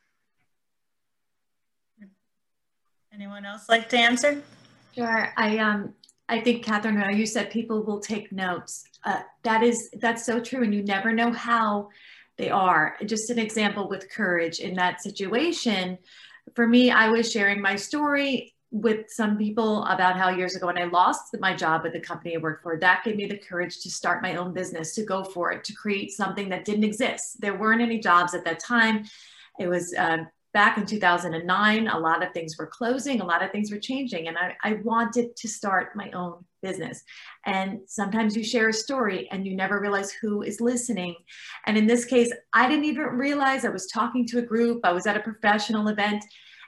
Anyone 3.12 3.44
else 3.44 3.68
like 3.68 3.88
to 3.90 3.98
answer? 3.98 4.42
Sure. 4.94 5.32
I 5.36 5.58
um 5.58 5.94
I 6.28 6.40
think 6.40 6.64
Catherine, 6.64 7.16
you 7.16 7.26
said 7.26 7.50
people 7.50 7.82
will 7.82 8.00
take 8.00 8.32
notes. 8.32 8.84
Uh, 9.04 9.22
that 9.44 9.62
is 9.62 9.90
that's 10.00 10.26
so 10.26 10.40
true, 10.40 10.62
and 10.62 10.74
you 10.74 10.82
never 10.82 11.12
know 11.12 11.32
how 11.32 11.88
they 12.36 12.50
are. 12.50 12.96
Just 13.04 13.30
an 13.30 13.38
example 13.38 13.88
with 13.88 14.10
courage 14.10 14.60
in 14.60 14.74
that 14.74 15.02
situation. 15.02 15.98
For 16.54 16.66
me, 16.66 16.90
I 16.90 17.08
was 17.08 17.30
sharing 17.30 17.60
my 17.60 17.76
story 17.76 18.54
with 18.70 19.10
some 19.10 19.38
people 19.38 19.84
about 19.84 20.18
how 20.18 20.28
years 20.28 20.54
ago 20.54 20.66
when 20.66 20.76
I 20.76 20.84
lost 20.84 21.34
my 21.40 21.54
job 21.54 21.86
at 21.86 21.92
the 21.92 22.00
company 22.00 22.36
I 22.36 22.38
worked 22.38 22.62
for, 22.62 22.78
that 22.78 23.02
gave 23.02 23.16
me 23.16 23.26
the 23.26 23.38
courage 23.38 23.80
to 23.80 23.90
start 23.90 24.22
my 24.22 24.36
own 24.36 24.52
business, 24.52 24.94
to 24.96 25.04
go 25.04 25.24
for 25.24 25.52
it, 25.52 25.64
to 25.64 25.72
create 25.72 26.12
something 26.12 26.50
that 26.50 26.66
didn't 26.66 26.84
exist. 26.84 27.40
There 27.40 27.56
weren't 27.56 27.80
any 27.80 27.98
jobs 27.98 28.34
at 28.34 28.44
that 28.44 28.60
time. 28.60 29.06
It 29.58 29.68
was 29.68 29.94
uh, 29.94 30.18
back 30.52 30.78
in 30.78 30.86
2009. 30.86 31.88
A 31.88 31.98
lot 31.98 32.22
of 32.22 32.32
things 32.32 32.56
were 32.58 32.66
closing, 32.66 33.20
a 33.20 33.24
lot 33.24 33.42
of 33.42 33.50
things 33.50 33.70
were 33.70 33.78
changing, 33.78 34.28
and 34.28 34.36
I, 34.38 34.56
I 34.62 34.74
wanted 34.84 35.36
to 35.36 35.48
start 35.48 35.96
my 35.96 36.10
own 36.12 36.44
business. 36.62 37.02
And 37.46 37.80
sometimes 37.86 38.36
you 38.36 38.42
share 38.42 38.68
a 38.68 38.72
story 38.72 39.28
and 39.30 39.46
you 39.46 39.54
never 39.54 39.80
realize 39.80 40.10
who 40.10 40.42
is 40.42 40.60
listening. 40.60 41.14
And 41.66 41.76
in 41.76 41.86
this 41.86 42.04
case, 42.04 42.32
I 42.52 42.68
didn't 42.68 42.86
even 42.86 43.04
realize 43.04 43.64
I 43.64 43.70
was 43.70 43.86
talking 43.86 44.26
to 44.28 44.38
a 44.38 44.42
group, 44.42 44.80
I 44.84 44.92
was 44.92 45.06
at 45.06 45.16
a 45.16 45.20
professional 45.20 45.88
event. 45.88 46.24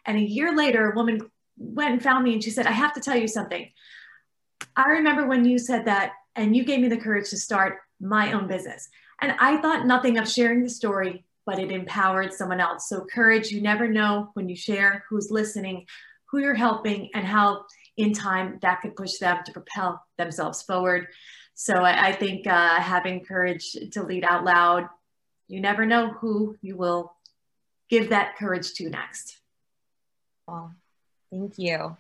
And 0.07 0.17
a 0.17 0.23
year 0.23 0.57
later, 0.57 0.91
a 0.91 0.95
woman 0.95 1.21
went 1.57 1.93
and 1.93 2.03
found 2.03 2.25
me 2.25 2.33
and 2.33 2.43
she 2.43 2.51
said, 2.51 2.67
I 2.67 2.73
have 2.73 2.95
to 2.95 3.01
tell 3.01 3.17
you 3.17 3.29
something. 3.29 3.71
I 4.77 4.89
remember 4.89 5.27
when 5.27 5.45
you 5.45 5.59
said 5.59 5.85
that 5.87 6.13
and 6.37 6.57
you 6.57 6.65
gave 6.65 6.81
me 6.81 6.89
the 6.89 6.97
courage 6.97 7.31
to 7.31 7.37
start 7.37 7.79
my 8.01 8.33
own 8.33 8.47
business. 8.47 8.89
And 9.21 9.35
I 9.39 9.61
thought 9.61 9.87
nothing 9.87 10.17
of 10.17 10.29
sharing 10.29 10.63
the 10.63 10.71
story, 10.71 11.25
but 11.47 11.59
it 11.59 11.71
empowered 11.71 12.33
someone 12.33 12.61
else. 12.61 12.89
So, 12.89 13.07
courage, 13.13 13.51
you 13.51 13.61
never 13.61 13.89
know 13.89 14.31
when 14.35 14.49
you 14.49 14.57
share 14.57 15.05
who's 15.09 15.31
listening, 15.31 15.87
who 16.31 16.39
you're 16.39 16.55
helping, 16.55 17.11
and 17.15 17.27
how 17.27 17.65
in 17.97 18.13
time 18.13 18.59
that 18.63 18.81
could 18.81 18.97
push 18.97 19.19
them 19.19 19.39
to 19.45 19.53
propel 19.53 20.03
themselves 20.17 20.63
forward. 20.63 21.09
So 21.55 21.75
I, 21.75 22.09
I 22.09 22.13
think 22.13 22.47
uh, 22.47 22.81
having 22.81 23.25
courage 23.25 23.77
to 23.93 24.03
lead 24.03 24.25
out 24.25 24.45
loud, 24.45 24.89
you 25.49 25.61
never 25.61 25.85
know 25.85 26.09
who 26.09 26.57
you 26.63 26.77
will 26.77 27.13
give 27.91 28.11
that 28.11 28.37
courage 28.39 28.73
to 28.75 28.89
next. 28.89 29.39
Wow, 30.49 30.71
thank 31.31 31.59
you. 31.59 31.97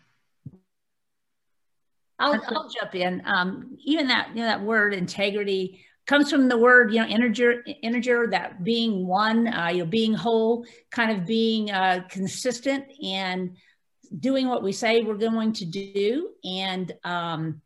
I'll, 2.18 2.40
I'll 2.48 2.70
jump 2.70 2.94
in. 2.94 3.22
Um, 3.26 3.76
even 3.84 4.08
that, 4.08 4.30
you 4.30 4.36
know, 4.36 4.44
that 4.46 4.62
word 4.62 4.94
integrity 4.94 5.84
comes 6.10 6.28
from 6.28 6.48
the 6.48 6.58
word, 6.58 6.92
you 6.92 6.98
know, 6.98 7.06
integer, 7.06 7.62
integer, 7.82 8.26
that 8.26 8.64
being 8.64 9.06
one, 9.06 9.46
uh, 9.46 9.68
you 9.68 9.78
know, 9.78 9.86
being 9.86 10.12
whole, 10.12 10.66
kind 10.90 11.16
of 11.16 11.24
being 11.24 11.70
uh, 11.70 12.02
consistent 12.08 12.84
and 13.00 13.56
doing 14.18 14.48
what 14.48 14.60
we 14.60 14.72
say 14.72 15.02
we're 15.02 15.14
going 15.14 15.52
to 15.52 15.64
do. 15.64 16.30
And 16.44 16.92
um, 17.04 17.62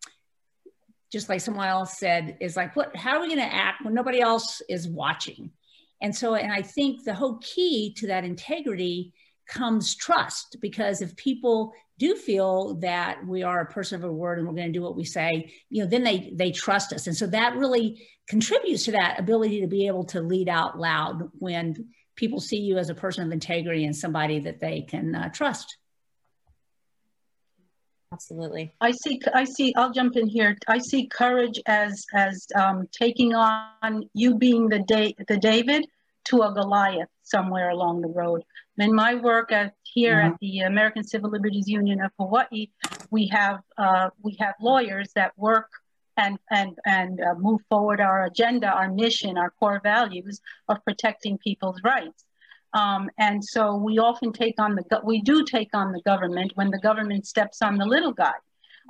just 1.11 1.31
like 1.31 1.41
someone 1.41 1.69
else 1.69 1.99
said, 1.99 2.37
is 2.39 2.55
like, 2.55 2.77
what, 2.77 2.95
how 2.95 3.17
are 3.17 3.23
we 3.23 3.29
going 3.29 3.49
to 3.49 3.55
act 3.55 3.83
when 3.83 3.95
nobody 3.95 4.21
else 4.21 4.61
is 4.69 4.87
watching? 4.87 5.51
And 6.03 6.15
so, 6.15 6.35
and 6.35 6.53
I 6.53 6.61
think 6.61 7.03
the 7.03 7.15
whole 7.15 7.39
key 7.39 7.95
to 7.97 8.09
that 8.09 8.27
integrity 8.27 9.15
comes 9.47 9.95
trust 9.95 10.57
because 10.61 11.03
if 11.03 11.15
people 11.17 11.73
do 11.99 12.17
feel 12.17 12.75
that 12.77 13.25
we 13.27 13.43
are 13.43 13.61
a 13.61 13.73
person 13.73 14.03
of 14.03 14.09
a 14.09 14.13
word 14.13 14.39
and 14.39 14.49
we're 14.49 14.55
going 14.55 14.67
to 14.67 14.73
do 14.73 14.83
what 14.83 14.97
we 14.97 15.05
say 15.05 15.53
you 15.71 15.83
know 15.83 15.89
then 15.89 16.03
they 16.03 16.33
they 16.35 16.51
trust 16.51 16.93
us. 16.93 17.07
And 17.07 17.17
so 17.17 17.27
that 17.29 17.57
really 17.57 18.07
contributes 18.29 18.85
to 18.85 18.93
that 18.93 19.19
ability 19.19 19.61
to 19.61 19.67
be 19.67 19.87
able 19.87 20.05
to 20.05 20.21
lead 20.21 20.49
out 20.49 20.79
loud 20.79 21.31
when 21.39 21.89
people 22.17 22.41
see 22.41 22.59
you 22.59 22.79
as 22.79 22.91
a 22.91 22.95
person 22.95 23.27
of 23.27 23.33
integrity 23.33 23.85
and 23.85 23.95
somebody 23.95 24.41
that 24.41 24.61
they 24.61 24.83
can 24.83 25.15
uh, 25.15 25.29
trust. 25.31 25.77
Absolutely. 28.13 28.73
I 28.81 28.93
see 28.93 29.21
i 29.35 29.43
see 29.43 29.75
i'll 29.77 29.93
jump 29.93 30.17
in 30.17 30.29
here. 30.29 30.57
I 30.69 30.79
see 30.79 31.09
courage 31.09 31.61
as 31.67 32.05
as 32.15 32.47
um, 32.55 32.89
taking 32.93 33.35
on 33.35 34.09
you 34.15 34.37
being 34.37 34.69
the 34.69 34.79
day 34.81 35.15
the 35.27 35.37
david 35.37 35.85
to 36.27 36.43
a 36.43 36.55
goliath 36.55 37.09
somewhere 37.25 37.71
along 37.71 38.01
the 38.01 38.09
road 38.09 38.43
in 38.79 38.95
my 38.95 39.15
work 39.15 39.53
at 39.53 39.75
here 39.83 40.17
mm-hmm. 40.17 40.33
at 40.33 40.39
the 40.41 40.61
american 40.61 41.03
civil 41.03 41.31
liberties 41.31 41.69
union 41.69 42.01
of 42.01 42.11
hawaii 42.19 42.69
we 43.11 43.27
have 43.27 43.61
uh, 43.79 44.09
we 44.23 44.37
have 44.41 44.55
lawyers 44.61 45.11
that 45.15 45.33
work 45.37 45.71
and 46.17 46.39
and 46.51 46.79
and 46.87 47.21
uh, 47.21 47.35
move 47.35 47.61
forward 47.69 48.01
our 48.01 48.25
agenda 48.25 48.69
our 48.69 48.91
mission 48.91 49.37
our 49.37 49.51
core 49.59 49.81
values 49.83 50.41
of 50.69 50.77
protecting 50.85 51.37
people's 51.39 51.81
rights 51.83 52.25
um, 52.75 53.09
and 53.19 53.43
so 53.43 53.77
we 53.77 53.99
often 53.99 54.33
take 54.33 54.57
on 54.59 54.75
the, 54.75 55.01
we 55.05 55.23
do 55.23 55.45
take 55.45 55.71
on 55.75 55.93
the 55.93 56.03
government 56.03 56.53
when 56.57 56.71
the 56.71 56.79
government 56.79 57.25
steps 57.25 57.63
on 57.63 57.77
the 57.77 57.87
little 57.87 58.13
guy. 58.13 58.35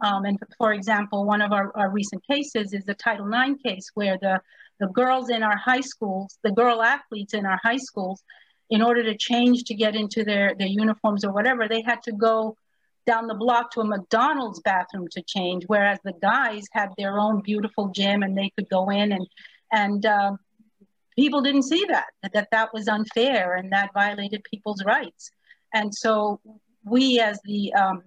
Um, 0.05 0.25
and 0.25 0.39
for 0.59 0.73
example, 0.73 1.25
one 1.25 1.43
of 1.43 1.53
our, 1.53 1.71
our, 1.77 1.91
recent 1.91 2.27
cases 2.27 2.73
is 2.73 2.85
the 2.85 2.95
Title 2.95 3.31
IX 3.33 3.61
case 3.63 3.91
where 3.95 4.19
the, 4.21 4.41
the 4.81 4.89
girls 4.89 5.31
in 5.31 5.43
our 5.43 5.57
high 5.57 5.81
schools, 5.81 6.39
the 6.43 6.53
girl 6.53 6.83
athletes 6.83 7.35
in 7.35 7.47
our 7.47 7.61
high 7.63 7.77
schools, 7.77 8.23
in 8.71 8.83
order 8.83 9.03
to 9.05 9.17
change 9.17 9.65
to 9.65 9.75
get 9.75 9.95
into 9.95 10.25
their, 10.25 10.55
their 10.59 10.69
uniforms 10.69 11.25
or 11.25 11.33
whatever, 11.33 11.69
they 11.69 11.83
had 11.83 12.03
to 12.03 12.13
go 12.13 12.57
down 13.07 13.27
the 13.27 13.35
block 13.35 13.71
to 13.71 13.81
a 13.81 13.85
McDonald's 13.85 14.61
bathroom 14.61 15.07
to 15.11 15.23
change, 15.23 15.65
whereas 15.67 15.99
the 16.05 16.15
guys 16.23 16.65
had 16.73 16.89
their 16.97 17.19
own 17.19 17.43
beautiful 17.43 17.89
gym 17.89 18.23
and 18.23 18.37
they 18.37 18.51
could 18.57 18.69
go 18.71 18.89
in 18.89 19.13
and, 19.13 19.27
and 19.73 20.07
uh, 20.07 20.33
people 21.15 21.43
didn't 21.43 21.65
see 21.65 21.85
that, 21.89 22.07
that 22.33 22.49
that 22.51 22.73
was 22.73 22.89
unfair 22.89 23.55
and 23.57 23.71
that 23.73 23.91
violated 23.93 24.43
people's 24.51 24.83
rights. 24.85 25.31
And 25.75 25.95
so 25.95 26.41
we 26.85 27.21
as 27.21 27.39
the, 27.45 27.73
um, 27.75 28.03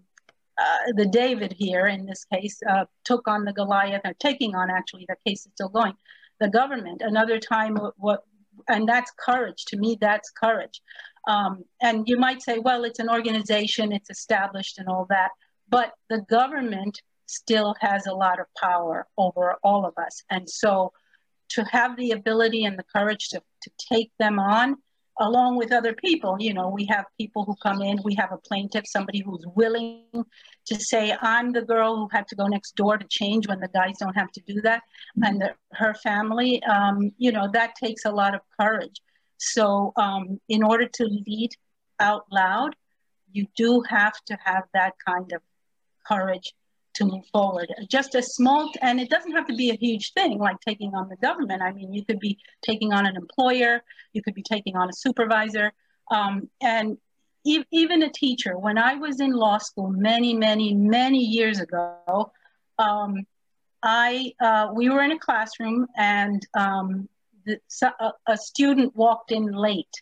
uh, 0.57 0.91
the 0.95 1.05
David 1.05 1.53
here 1.53 1.85
in 1.85 2.05
this 2.05 2.25
case 2.33 2.59
uh, 2.67 2.85
took 3.03 3.27
on 3.27 3.45
the 3.45 3.53
Goliath, 3.53 4.01
or 4.03 4.13
taking 4.19 4.55
on 4.55 4.71
actually, 4.71 5.05
the 5.07 5.15
case 5.25 5.45
is 5.45 5.51
still 5.53 5.69
going, 5.69 5.93
the 6.39 6.49
government. 6.49 7.01
Another 7.01 7.39
time, 7.39 7.77
what, 7.97 8.23
and 8.67 8.87
that's 8.87 9.11
courage. 9.17 9.65
To 9.65 9.77
me, 9.77 9.97
that's 9.99 10.29
courage. 10.31 10.81
Um, 11.27 11.63
and 11.81 12.07
you 12.07 12.17
might 12.17 12.41
say, 12.41 12.59
well, 12.59 12.83
it's 12.85 12.99
an 12.99 13.09
organization, 13.09 13.91
it's 13.91 14.09
established 14.09 14.79
and 14.79 14.87
all 14.87 15.05
that, 15.09 15.31
but 15.69 15.93
the 16.09 16.21
government 16.29 17.01
still 17.25 17.75
has 17.81 18.07
a 18.07 18.13
lot 18.13 18.39
of 18.39 18.45
power 18.55 19.05
over 19.17 19.57
all 19.61 19.85
of 19.85 19.93
us. 19.97 20.23
And 20.29 20.49
so 20.49 20.93
to 21.49 21.63
have 21.65 21.97
the 21.97 22.11
ability 22.11 22.63
and 22.63 22.79
the 22.79 22.85
courage 22.95 23.29
to, 23.29 23.41
to 23.61 23.71
take 23.91 24.11
them 24.19 24.39
on 24.39 24.77
along 25.19 25.57
with 25.57 25.71
other 25.71 25.93
people. 25.93 26.37
You 26.39 26.53
know, 26.53 26.69
we 26.69 26.85
have 26.85 27.05
people 27.17 27.43
who 27.45 27.55
come 27.61 27.81
in, 27.81 27.99
we 28.03 28.15
have 28.15 28.31
a 28.31 28.37
plaintiff, 28.37 28.85
somebody 28.87 29.21
who's 29.25 29.45
willing 29.55 30.03
to 30.65 30.75
say, 30.75 31.15
I'm 31.21 31.51
the 31.51 31.61
girl 31.61 31.95
who 31.95 32.09
had 32.11 32.27
to 32.27 32.35
go 32.35 32.47
next 32.47 32.75
door 32.75 32.97
to 32.97 33.07
change 33.09 33.47
when 33.47 33.59
the 33.59 33.69
guys 33.69 33.97
don't 33.99 34.15
have 34.15 34.31
to 34.33 34.41
do 34.47 34.61
that, 34.61 34.83
and 35.23 35.41
the, 35.41 35.53
her 35.73 35.93
family. 35.95 36.63
Um, 36.63 37.11
you 37.17 37.31
know, 37.31 37.49
that 37.53 37.75
takes 37.75 38.05
a 38.05 38.11
lot 38.11 38.35
of 38.35 38.41
courage. 38.59 39.01
So, 39.37 39.93
um, 39.97 40.39
in 40.49 40.63
order 40.63 40.87
to 40.87 41.03
lead 41.03 41.51
out 41.99 42.25
loud, 42.31 42.75
you 43.31 43.45
do 43.55 43.83
have 43.87 44.13
to 44.25 44.37
have 44.43 44.63
that 44.73 44.93
kind 45.05 45.31
of 45.33 45.41
courage 46.07 46.53
to 46.97 47.05
move 47.05 47.25
forward. 47.31 47.67
Just 47.89 48.15
a 48.15 48.21
small, 48.21 48.71
and 48.81 48.99
it 48.99 49.09
doesn't 49.09 49.31
have 49.31 49.47
to 49.47 49.55
be 49.55 49.69
a 49.69 49.75
huge 49.75 50.13
thing 50.13 50.37
like 50.39 50.59
taking 50.61 50.93
on 50.93 51.09
the 51.09 51.15
government. 51.17 51.61
I 51.61 51.71
mean, 51.71 51.93
you 51.93 52.03
could 52.05 52.19
be 52.19 52.37
taking 52.61 52.91
on 52.93 53.05
an 53.05 53.15
employer, 53.15 53.81
you 54.13 54.21
could 54.21 54.33
be 54.33 54.43
taking 54.43 54.75
on 54.75 54.89
a 54.89 54.93
supervisor, 54.93 55.71
um, 56.11 56.49
and 56.61 56.97
e 57.45 57.63
even 57.71 58.03
a 58.03 58.11
teacher. 58.11 58.57
When 58.57 58.77
I 58.77 58.95
was 58.95 59.19
in 59.19 59.31
law 59.31 59.57
school 59.59 59.89
many, 59.89 60.33
many, 60.33 60.73
many 60.73 61.19
years 61.19 61.59
ago, 61.59 62.31
um, 62.79 63.25
I 63.83 64.33
uh, 64.47 64.65
we 64.73 64.89
were 64.89 65.03
in 65.03 65.11
a 65.11 65.19
classroom 65.19 65.87
and 65.95 66.45
um, 66.53 67.07
the, 67.45 67.59
a, 67.99 68.11
a 68.27 68.37
student 68.37 68.95
walked 68.95 69.31
in 69.31 69.45
late 69.51 69.95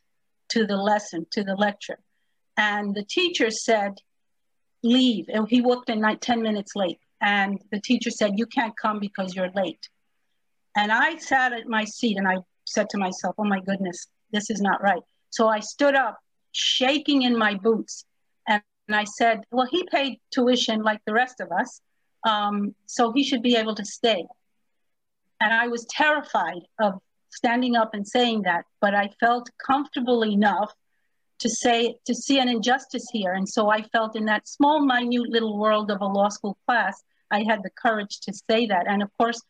to 0.49 0.65
the 0.65 0.77
lesson, 0.77 1.27
to 1.31 1.43
the 1.43 1.55
lecture. 1.55 1.99
And 2.58 2.95
the 2.95 3.03
teacher 3.03 3.49
said, 3.49 3.93
leave. 4.85 5.25
And 5.27 5.47
he 5.49 5.61
walked 5.61 5.89
in 5.89 5.99
like 5.99 6.21
10 6.21 6.41
minutes 6.41 6.75
late. 6.75 6.99
And 7.21 7.59
the 7.71 7.81
teacher 7.81 8.11
said, 8.11 8.37
you 8.37 8.45
can't 8.45 8.77
come 8.77 8.99
because 8.99 9.35
you're 9.35 9.51
late. 9.55 9.89
And 10.77 10.91
I 10.91 11.17
sat 11.17 11.53
at 11.53 11.67
my 11.67 11.83
seat 11.85 12.17
and 12.17 12.27
I 12.27 12.37
said 12.65 12.89
to 12.91 12.97
myself, 12.97 13.35
oh 13.37 13.45
my 13.45 13.59
goodness, 13.59 14.07
this 14.31 14.49
is 14.49 14.61
not 14.61 14.81
right. 14.81 15.01
So 15.29 15.47
I 15.47 15.59
stood 15.59 15.95
up, 15.95 16.17
shaking 16.51 17.23
in 17.23 17.37
my 17.37 17.55
boots. 17.55 18.05
And, 18.47 18.61
and 18.87 18.95
I 18.95 19.05
said, 19.05 19.41
well, 19.51 19.67
he 19.69 19.87
paid 19.91 20.19
tuition 20.31 20.81
like 20.81 21.01
the 21.05 21.13
rest 21.13 21.39
of 21.41 21.51
us. 21.51 21.81
Um, 22.25 22.75
so 22.85 23.11
he 23.11 23.23
should 23.23 23.41
be 23.41 23.55
able 23.55 23.75
to 23.75 23.85
stay. 23.85 24.25
And 25.41 25.53
I 25.53 25.67
was 25.67 25.85
terrified 25.89 26.61
of 26.79 26.93
standing 27.29 27.75
up 27.75 27.93
and 27.93 28.07
saying 28.07 28.43
that, 28.43 28.65
but 28.81 28.95
I 28.95 29.09
felt 29.19 29.49
comfortable 29.65 30.23
enough 30.23 30.73
to 31.39 31.49
say, 31.49 31.97
to 32.05 32.15
see 32.15 32.39
an 32.39 32.47
injustice 32.47 33.07
here. 33.11 33.33
And 33.33 33.47
so 33.47 33.69
I 33.69 33.81
felt 33.83 34.15
in 34.15 34.25
that 34.25 34.47
small, 34.47 34.85
minute 34.85 35.29
little 35.29 35.57
world 35.57 35.91
of 35.91 36.01
a 36.01 36.05
law 36.05 36.29
school 36.29 36.57
class, 36.65 37.03
I 37.31 37.43
had 37.43 37.63
the 37.63 37.69
courage 37.69 38.19
to 38.21 38.33
say 38.49 38.67
that. 38.67 38.87
And 38.87 39.03
of 39.03 39.09
course, 39.17 39.41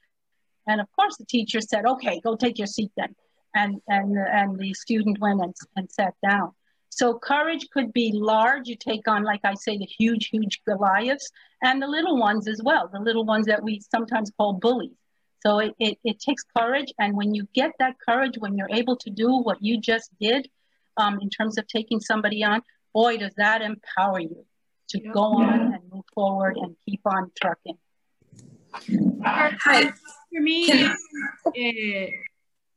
and 0.67 0.81
of 0.81 0.87
course 0.95 1.17
the 1.17 1.25
teacher 1.25 1.61
said, 1.61 1.85
okay, 1.85 2.19
go 2.21 2.35
take 2.35 2.57
your 2.57 2.67
seat 2.67 2.91
then. 2.97 3.15
And, 3.53 3.81
and, 3.87 4.17
and 4.17 4.59
the 4.59 4.73
student 4.73 5.19
went 5.19 5.41
and, 5.41 5.53
and 5.75 5.89
sat 5.91 6.13
down. 6.27 6.51
So 6.89 7.19
courage 7.19 7.67
could 7.71 7.93
be 7.93 8.11
large. 8.13 8.67
You 8.67 8.75
take 8.75 9.07
on, 9.07 9.23
like 9.23 9.41
I 9.43 9.53
say, 9.53 9.77
the 9.77 9.85
huge, 9.85 10.29
huge 10.29 10.61
Goliaths 10.65 11.29
and 11.61 11.81
the 11.81 11.87
little 11.87 12.17
ones 12.17 12.47
as 12.47 12.61
well, 12.63 12.89
the 12.91 12.99
little 12.99 13.25
ones 13.25 13.47
that 13.47 13.63
we 13.63 13.81
sometimes 13.93 14.31
call 14.37 14.53
bullies. 14.53 14.95
So 15.45 15.59
it, 15.59 15.73
it, 15.77 15.99
it 16.03 16.19
takes 16.19 16.43
courage. 16.57 16.91
And 16.97 17.15
when 17.15 17.35
you 17.35 17.47
get 17.53 17.71
that 17.79 17.95
courage, 18.03 18.37
when 18.37 18.57
you're 18.57 18.71
able 18.71 18.95
to 18.97 19.09
do 19.09 19.27
what 19.37 19.61
you 19.61 19.79
just 19.79 20.09
did 20.19 20.49
um, 20.97 21.19
in 21.21 21.29
terms 21.29 21.57
of 21.57 21.67
taking 21.67 21.99
somebody 21.99 22.43
on, 22.43 22.61
boy, 22.93 23.17
does 23.17 23.33
that 23.37 23.61
empower 23.61 24.19
you 24.19 24.45
to 24.89 24.99
go 24.99 25.21
on 25.21 25.73
and 25.73 25.79
move 25.91 26.03
forward 26.13 26.57
and 26.57 26.75
keep 26.87 27.01
on 27.05 27.31
trucking. 27.41 27.77
Hi. 29.23 29.91
For 30.31 30.41
me, 30.41 30.85
uh, 30.85 30.91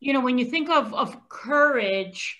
you 0.00 0.12
know, 0.12 0.20
when 0.20 0.38
you 0.38 0.44
think 0.44 0.70
of, 0.70 0.94
of 0.94 1.28
courage, 1.28 2.38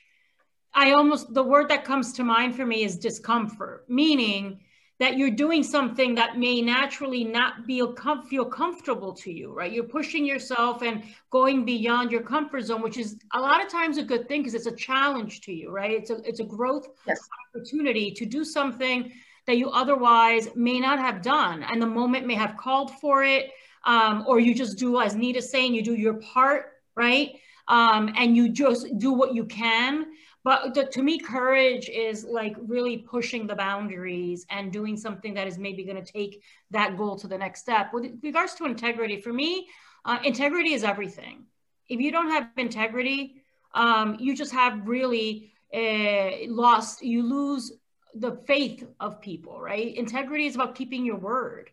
I 0.75 0.93
almost, 0.93 1.35
the 1.35 1.43
word 1.43 1.69
that 1.71 1.85
comes 1.85 2.13
to 2.15 2.25
mind 2.25 2.55
for 2.55 2.65
me 2.65 2.85
is 2.85 2.97
discomfort, 2.97 3.85
meaning 3.89 4.61
that 4.99 5.17
you're 5.17 5.31
doing 5.31 5.63
something 5.63 6.15
that 6.17 6.39
may 6.39 6.61
naturally 6.61 7.23
not 7.23 7.67
be 7.67 7.85
com- 7.97 8.27
feel 8.27 8.45
comfortable 8.45 9.13
to 9.13 9.33
you, 9.33 9.53
right? 9.53 9.71
You're 9.71 9.85
pushing 9.85 10.25
yourself 10.25 10.83
and 10.83 11.05
going 11.31 11.65
beyond 11.65 12.11
your 12.11 12.23
comfort 12.23 12.63
zone, 12.63 12.83
which 12.83 12.99
is 12.99 13.17
a 13.33 13.41
lot 13.41 13.65
of 13.65 13.71
times 13.71 13.99
a 13.99 14.03
good 14.03 14.27
thing 14.27 14.41
because 14.41 14.55
it's 14.55 14.67
a 14.67 14.75
challenge 14.75 15.41
to 15.43 15.53
you, 15.53 15.71
right? 15.71 15.93
It's 15.93 16.11
a 16.11 16.17
it's 16.29 16.41
a 16.41 16.45
growth 16.45 16.89
yes. 17.07 17.21
opportunity 17.55 18.11
to 18.11 18.27
do 18.27 18.45
something 18.45 19.13
that 19.47 19.57
you 19.57 19.71
otherwise 19.71 20.49
may 20.55 20.81
not 20.81 20.99
have 20.99 21.23
done, 21.23 21.63
and 21.63 21.81
the 21.81 21.87
moment 21.87 22.27
may 22.27 22.35
have 22.35 22.57
called 22.57 22.91
for 22.99 23.23
it, 23.23 23.51
um, 23.85 24.25
or 24.27 24.41
you 24.41 24.55
just 24.55 24.79
do 24.79 25.01
as 25.01 25.15
Nita's 25.15 25.51
saying, 25.51 25.75
you 25.75 25.83
do 25.83 25.95
your 25.95 26.15
part, 26.15 26.73
right? 26.97 27.37
Um, 27.69 28.13
and 28.17 28.37
you 28.37 28.49
just 28.49 28.99
do 28.99 29.13
what 29.13 29.35
you 29.35 29.45
can 29.45 30.07
but 30.49 30.73
the, 30.73 30.85
to 30.87 31.03
me 31.03 31.19
courage 31.19 31.91
is 31.91 32.25
like 32.25 32.57
really 32.59 32.97
pushing 32.97 33.47
the 33.47 33.55
boundaries 33.55 34.47
and 34.49 34.73
doing 34.73 34.97
something 34.97 35.35
that 35.35 35.47
is 35.47 35.59
maybe 35.59 35.85
going 35.85 36.03
to 36.03 36.13
take 36.13 36.43
that 36.71 36.97
goal 36.97 37.17
to 37.17 37.29
the 37.29 37.37
next 37.37 37.61
step. 37.61 37.93
With 37.93 38.19
regards 38.23 38.55
to 38.55 38.65
integrity 38.65 39.21
for 39.21 39.31
me 39.31 39.69
uh, 40.07 40.19
integrity 40.25 40.73
is 40.73 40.85
everything. 40.85 41.45
If 41.91 42.01
you 42.01 42.11
don't 42.11 42.31
have 42.31 42.49
integrity 42.57 43.43
um, 43.75 44.17
you 44.19 44.35
just 44.35 44.53
have 44.53 44.89
really 44.89 45.53
uh, 45.75 46.31
lost 46.49 47.03
you 47.03 47.23
lose 47.23 47.75
the 48.15 48.41
faith 48.47 48.83
of 49.01 49.21
people 49.21 49.61
right? 49.61 49.95
Integrity 49.95 50.47
is 50.47 50.55
about 50.55 50.75
keeping 50.75 51.05
your 51.05 51.19
word. 51.19 51.69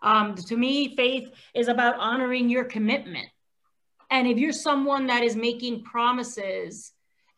Um, 0.00 0.36
to 0.36 0.56
me 0.56 0.94
faith 0.94 1.28
is 1.54 1.66
about 1.66 1.96
honoring 1.98 2.48
your 2.48 2.66
commitment. 2.66 3.26
And 4.12 4.28
if 4.28 4.38
you're 4.38 4.52
someone 4.52 5.08
that 5.08 5.24
is 5.24 5.34
making 5.34 5.82
promises 5.82 6.92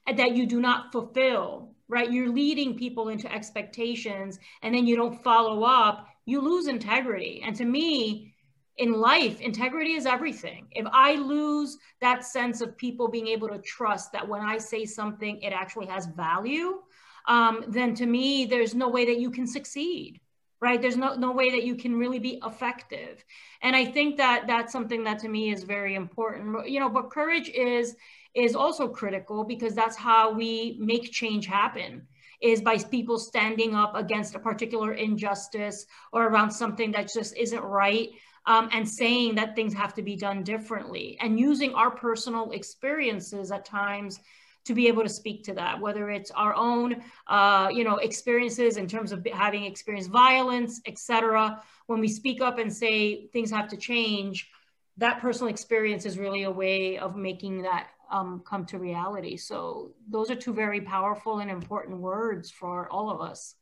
that 0.06 0.36
you 0.36 0.46
do 0.46 0.60
not 0.60 0.92
fulfill, 0.92 1.70
right? 1.88 2.10
You're 2.10 2.32
leading 2.32 2.76
people 2.76 3.08
into 3.08 3.32
expectations 3.32 4.38
and 4.62 4.74
then 4.74 4.86
you 4.86 4.96
don't 4.96 5.22
follow 5.22 5.64
up, 5.64 6.08
you 6.26 6.40
lose 6.40 6.66
integrity. 6.66 7.42
And 7.44 7.56
to 7.56 7.64
me, 7.64 8.34
in 8.76 8.92
life, 8.92 9.40
integrity 9.40 9.92
is 9.92 10.04
everything. 10.04 10.66
If 10.72 10.86
I 10.92 11.14
lose 11.14 11.78
that 12.00 12.24
sense 12.24 12.60
of 12.60 12.76
people 12.76 13.08
being 13.08 13.28
able 13.28 13.48
to 13.48 13.58
trust 13.58 14.12
that 14.12 14.26
when 14.26 14.42
I 14.42 14.58
say 14.58 14.84
something, 14.84 15.40
it 15.42 15.52
actually 15.52 15.86
has 15.86 16.06
value, 16.06 16.80
um, 17.26 17.64
then 17.68 17.94
to 17.94 18.06
me, 18.06 18.46
there's 18.46 18.74
no 18.74 18.88
way 18.88 19.04
that 19.06 19.20
you 19.20 19.30
can 19.30 19.46
succeed 19.46 20.20
right? 20.64 20.80
There's 20.80 20.96
no 20.96 21.14
no 21.14 21.32
way 21.40 21.50
that 21.50 21.64
you 21.68 21.74
can 21.82 21.94
really 22.02 22.18
be 22.18 22.40
effective. 22.50 23.22
And 23.60 23.76
i 23.76 23.84
think 23.84 24.16
that 24.16 24.46
that's 24.46 24.72
something 24.72 25.04
that 25.04 25.18
to 25.20 25.28
me 25.28 25.42
is 25.54 25.62
very 25.76 25.94
important. 25.94 26.68
You 26.72 26.80
know 26.80 26.88
but 26.88 27.10
courage 27.18 27.50
is 27.50 27.86
is 28.34 28.56
also 28.56 28.88
critical 28.88 29.44
because 29.44 29.74
that's 29.74 29.96
how 29.96 30.32
we 30.32 30.76
make 30.80 31.12
change 31.20 31.44
happen 31.46 31.92
is 32.40 32.60
by 32.70 32.76
people 32.96 33.18
standing 33.18 33.74
up 33.82 33.92
against 33.94 34.34
a 34.34 34.44
particular 34.50 34.92
injustice 35.08 35.86
or 36.12 36.20
around 36.26 36.50
something 36.50 36.90
that 36.92 37.12
just 37.18 37.36
isn't 37.36 37.62
right 37.62 38.08
um, 38.46 38.68
and 38.72 38.88
saying 38.88 39.34
that 39.36 39.54
things 39.54 39.72
have 39.82 39.94
to 39.94 40.02
be 40.02 40.16
done 40.16 40.42
differently 40.42 41.06
and 41.22 41.38
using 41.38 41.72
our 41.74 41.90
personal 41.90 42.50
experiences 42.60 43.52
at 43.52 43.64
times 43.64 44.20
to 44.64 44.74
be 44.74 44.88
able 44.88 45.02
to 45.02 45.08
speak 45.08 45.44
to 45.44 45.54
that 45.54 45.80
whether 45.80 46.10
it's 46.10 46.30
our 46.32 46.54
own 46.54 47.02
uh, 47.28 47.68
you 47.72 47.84
know 47.84 47.96
experiences 47.96 48.76
in 48.76 48.86
terms 48.86 49.12
of 49.12 49.26
having 49.32 49.64
experienced 49.64 50.10
violence 50.10 50.80
etc 50.86 51.62
when 51.86 52.00
we 52.00 52.08
speak 52.08 52.40
up 52.40 52.58
and 52.58 52.72
say 52.72 53.26
things 53.28 53.50
have 53.50 53.68
to 53.68 53.76
change 53.76 54.50
that 54.96 55.20
personal 55.20 55.50
experience 55.50 56.06
is 56.06 56.18
really 56.18 56.44
a 56.44 56.50
way 56.50 56.98
of 56.98 57.16
making 57.16 57.62
that 57.62 57.88
um, 58.10 58.42
come 58.46 58.64
to 58.66 58.78
reality. 58.78 59.36
So 59.36 59.92
those 60.08 60.30
are 60.30 60.36
two 60.36 60.52
very 60.52 60.80
powerful 60.80 61.40
and 61.40 61.50
important 61.50 61.98
words 61.98 62.50
for 62.50 62.88
all 62.90 63.10
of 63.10 63.20
us. 63.20 63.56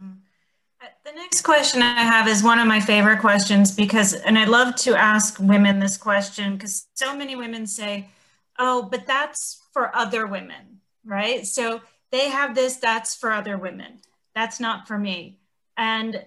Uh, 0.00 0.86
the 1.04 1.12
next 1.12 1.42
question 1.42 1.80
I 1.80 2.02
have 2.02 2.28
is 2.28 2.42
one 2.42 2.58
of 2.58 2.66
my 2.66 2.80
favorite 2.80 3.20
questions 3.20 3.70
because, 3.70 4.14
and 4.14 4.38
I 4.38 4.44
love 4.44 4.74
to 4.76 4.94
ask 4.96 5.38
women 5.38 5.78
this 5.78 5.96
question 5.96 6.54
because 6.54 6.88
so 6.94 7.16
many 7.16 7.36
women 7.36 7.66
say, 7.66 8.08
oh, 8.58 8.82
but 8.90 9.06
that's 9.06 9.61
for 9.72 9.94
other 9.96 10.26
women, 10.26 10.80
right? 11.04 11.46
So 11.46 11.80
they 12.10 12.28
have 12.28 12.54
this, 12.54 12.76
that's 12.76 13.14
for 13.14 13.32
other 13.32 13.56
women. 13.56 14.00
That's 14.34 14.60
not 14.60 14.86
for 14.86 14.98
me. 14.98 15.38
And 15.76 16.24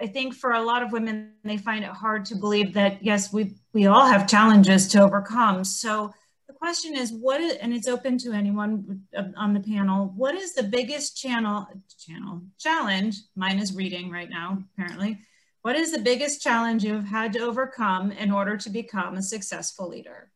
I 0.00 0.06
think 0.08 0.34
for 0.34 0.52
a 0.52 0.62
lot 0.62 0.82
of 0.82 0.90
women, 0.90 1.34
they 1.44 1.58
find 1.58 1.84
it 1.84 1.90
hard 1.90 2.24
to 2.26 2.34
believe 2.34 2.74
that, 2.74 3.04
yes, 3.04 3.32
we, 3.32 3.54
we 3.72 3.86
all 3.86 4.06
have 4.06 4.26
challenges 4.26 4.88
to 4.88 5.02
overcome. 5.02 5.62
So 5.62 6.12
the 6.48 6.54
question 6.54 6.96
is 6.96 7.12
what 7.12 7.40
is, 7.40 7.54
and 7.58 7.72
it's 7.72 7.86
open 7.86 8.18
to 8.18 8.32
anyone 8.32 9.02
uh, 9.16 9.24
on 9.36 9.54
the 9.54 9.60
panel, 9.60 10.12
what 10.16 10.34
is 10.34 10.54
the 10.54 10.64
biggest 10.64 11.16
channel, 11.16 11.68
channel 12.04 12.42
challenge, 12.58 13.18
mine 13.36 13.60
is 13.60 13.76
reading 13.76 14.10
right 14.10 14.28
now, 14.28 14.58
apparently. 14.74 15.18
What 15.62 15.76
is 15.76 15.92
the 15.92 16.00
biggest 16.00 16.42
challenge 16.42 16.82
you've 16.82 17.06
had 17.06 17.32
to 17.34 17.38
overcome 17.38 18.10
in 18.10 18.32
order 18.32 18.56
to 18.56 18.70
become 18.70 19.14
a 19.14 19.22
successful 19.22 19.88
leader? 19.88 20.31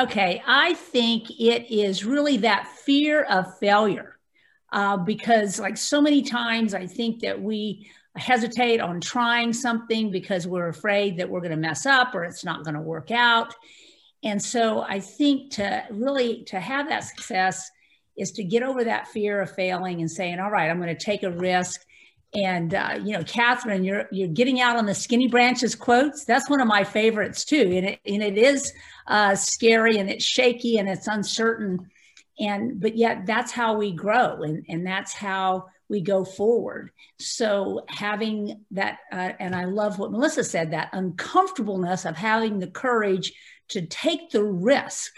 Okay, 0.00 0.42
I 0.46 0.72
think 0.72 1.28
it 1.38 1.70
is 1.70 2.06
really 2.06 2.38
that 2.38 2.66
fear 2.68 3.22
of 3.24 3.58
failure. 3.58 4.16
Uh, 4.72 4.96
because 4.96 5.60
like 5.60 5.76
so 5.76 6.00
many 6.00 6.22
times, 6.22 6.72
I 6.72 6.86
think 6.86 7.20
that 7.20 7.38
we 7.38 7.90
hesitate 8.16 8.80
on 8.80 9.02
trying 9.02 9.52
something 9.52 10.10
because 10.10 10.46
we're 10.46 10.68
afraid 10.68 11.18
that 11.18 11.28
we're 11.28 11.40
going 11.40 11.50
to 11.50 11.56
mess 11.58 11.84
up 11.84 12.14
or 12.14 12.24
it's 12.24 12.46
not 12.46 12.64
going 12.64 12.76
to 12.76 12.80
work 12.80 13.10
out. 13.10 13.54
And 14.24 14.40
so 14.40 14.80
I 14.80 15.00
think 15.00 15.52
to 15.52 15.84
really 15.90 16.44
to 16.44 16.58
have 16.58 16.88
that 16.88 17.04
success 17.04 17.70
is 18.16 18.32
to 18.32 18.44
get 18.44 18.62
over 18.62 18.84
that 18.84 19.08
fear 19.08 19.42
of 19.42 19.54
failing 19.54 20.00
and 20.00 20.10
saying, 20.10 20.40
all 20.40 20.50
right, 20.50 20.70
I'm 20.70 20.80
going 20.80 20.96
to 20.96 21.04
take 21.04 21.24
a 21.24 21.30
risk. 21.30 21.82
And 22.32 22.74
uh, 22.74 22.98
you 23.02 23.12
know, 23.16 23.24
Catherine, 23.24 23.82
you're 23.82 24.06
you're 24.12 24.28
getting 24.28 24.60
out 24.60 24.76
on 24.76 24.86
the 24.86 24.94
skinny 24.94 25.26
branches 25.26 25.74
quotes. 25.74 26.24
That's 26.24 26.48
one 26.48 26.60
of 26.60 26.68
my 26.68 26.84
favorites 26.84 27.44
too, 27.44 27.72
and 27.74 27.86
it 27.86 28.00
and 28.06 28.22
it 28.22 28.38
is 28.38 28.72
uh, 29.08 29.34
scary 29.34 29.96
and 29.98 30.08
it's 30.08 30.24
shaky 30.24 30.78
and 30.78 30.88
it's 30.88 31.08
uncertain, 31.08 31.90
and 32.38 32.80
but 32.80 32.96
yet 32.96 33.26
that's 33.26 33.50
how 33.50 33.76
we 33.76 33.92
grow, 33.92 34.42
and 34.42 34.64
and 34.68 34.86
that's 34.86 35.12
how 35.12 35.66
we 35.88 36.00
go 36.00 36.24
forward. 36.24 36.92
So 37.18 37.84
having 37.88 38.64
that, 38.70 38.98
uh, 39.12 39.32
and 39.40 39.54
I 39.54 39.64
love 39.64 39.98
what 39.98 40.12
Melissa 40.12 40.44
said, 40.44 40.70
that 40.70 40.90
uncomfortableness 40.92 42.06
of 42.06 42.16
having 42.16 42.60
the 42.60 42.68
courage 42.68 43.32
to 43.70 43.84
take 43.86 44.30
the 44.30 44.44
risk, 44.44 45.12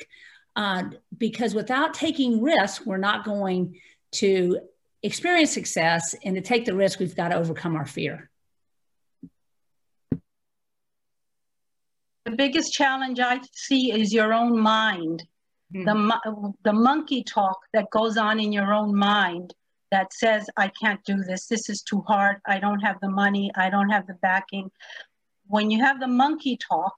uh, 0.56 0.84
because 1.16 1.54
without 1.54 1.92
taking 1.92 2.42
risk, 2.42 2.86
we're 2.86 2.96
not 2.96 3.26
going 3.26 3.78
to 4.12 4.60
experience 5.02 5.52
success. 5.52 6.14
And 6.24 6.34
to 6.36 6.40
take 6.40 6.64
the 6.64 6.74
risk, 6.74 6.98
we've 6.98 7.16
got 7.16 7.28
to 7.28 7.36
overcome 7.36 7.76
our 7.76 7.86
fear. 7.86 8.30
the 12.24 12.36
biggest 12.36 12.72
challenge 12.72 13.20
I 13.20 13.40
see 13.52 13.92
is 13.92 14.12
your 14.12 14.32
own 14.32 14.58
mind. 14.58 15.24
Mm-hmm. 15.74 16.08
The, 16.08 16.52
the 16.64 16.72
monkey 16.72 17.22
talk 17.22 17.58
that 17.72 17.90
goes 17.90 18.16
on 18.16 18.40
in 18.40 18.52
your 18.52 18.72
own 18.72 18.94
mind 18.94 19.54
that 19.90 20.12
says, 20.12 20.48
I 20.56 20.68
can't 20.68 21.04
do 21.04 21.16
this. 21.16 21.46
This 21.46 21.68
is 21.68 21.82
too 21.82 22.02
hard. 22.06 22.36
I 22.46 22.58
don't 22.58 22.80
have 22.80 22.96
the 23.00 23.10
money. 23.10 23.50
I 23.56 23.68
don't 23.68 23.90
have 23.90 24.06
the 24.06 24.14
backing. 24.14 24.70
When 25.46 25.70
you 25.70 25.84
have 25.84 26.00
the 26.00 26.08
monkey 26.08 26.56
talk 26.56 26.94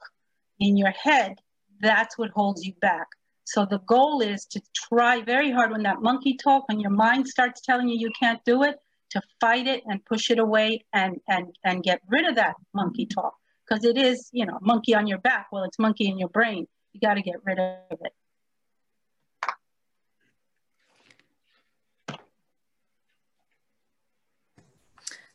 in 0.60 0.76
your 0.76 0.92
head, 0.92 1.40
that's 1.80 2.16
what 2.16 2.30
holds 2.30 2.64
you 2.64 2.74
back. 2.80 3.06
So 3.44 3.66
the 3.66 3.78
goal 3.78 4.20
is 4.20 4.46
to 4.46 4.62
try 4.74 5.20
very 5.20 5.52
hard 5.52 5.70
when 5.70 5.82
that 5.82 6.00
monkey 6.00 6.36
talk, 6.36 6.66
when 6.68 6.80
your 6.80 6.90
mind 6.90 7.28
starts 7.28 7.60
telling 7.60 7.88
you 7.88 7.98
you 7.98 8.10
can't 8.18 8.42
do 8.44 8.62
it, 8.62 8.78
to 9.10 9.20
fight 9.40 9.66
it 9.66 9.82
and 9.86 10.04
push 10.04 10.30
it 10.30 10.38
away 10.38 10.84
and 10.92 11.20
and 11.28 11.54
and 11.62 11.82
get 11.82 12.00
rid 12.08 12.26
of 12.28 12.34
that 12.36 12.56
monkey 12.72 13.06
talk. 13.06 13.34
Because 13.68 13.84
it 13.84 13.96
is 13.96 14.28
you 14.32 14.46
know 14.46 14.58
monkey 14.60 14.94
on 14.94 15.06
your 15.06 15.18
back. 15.18 15.48
Well 15.52 15.64
it's 15.64 15.78
monkey 15.78 16.08
in 16.08 16.18
your 16.18 16.30
brain. 16.30 16.66
You 16.92 17.00
got 17.00 17.14
to 17.14 17.22
get 17.22 17.36
rid 17.44 17.58
of 17.58 17.98
it. 18.00 18.12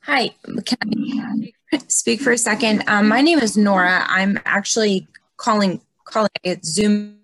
Hi, 0.02 0.32
can 0.66 1.54
I 1.72 1.78
speak 1.88 2.22
for 2.22 2.32
a 2.32 2.38
second? 2.38 2.84
Um, 2.88 3.08
my 3.08 3.22
name 3.22 3.38
is 3.38 3.56
Nora. 3.56 4.06
I'm 4.08 4.40
actually 4.46 5.08
calling 5.38 5.82
calling 6.06 6.30
it 6.44 6.66
Zoom 6.66 7.19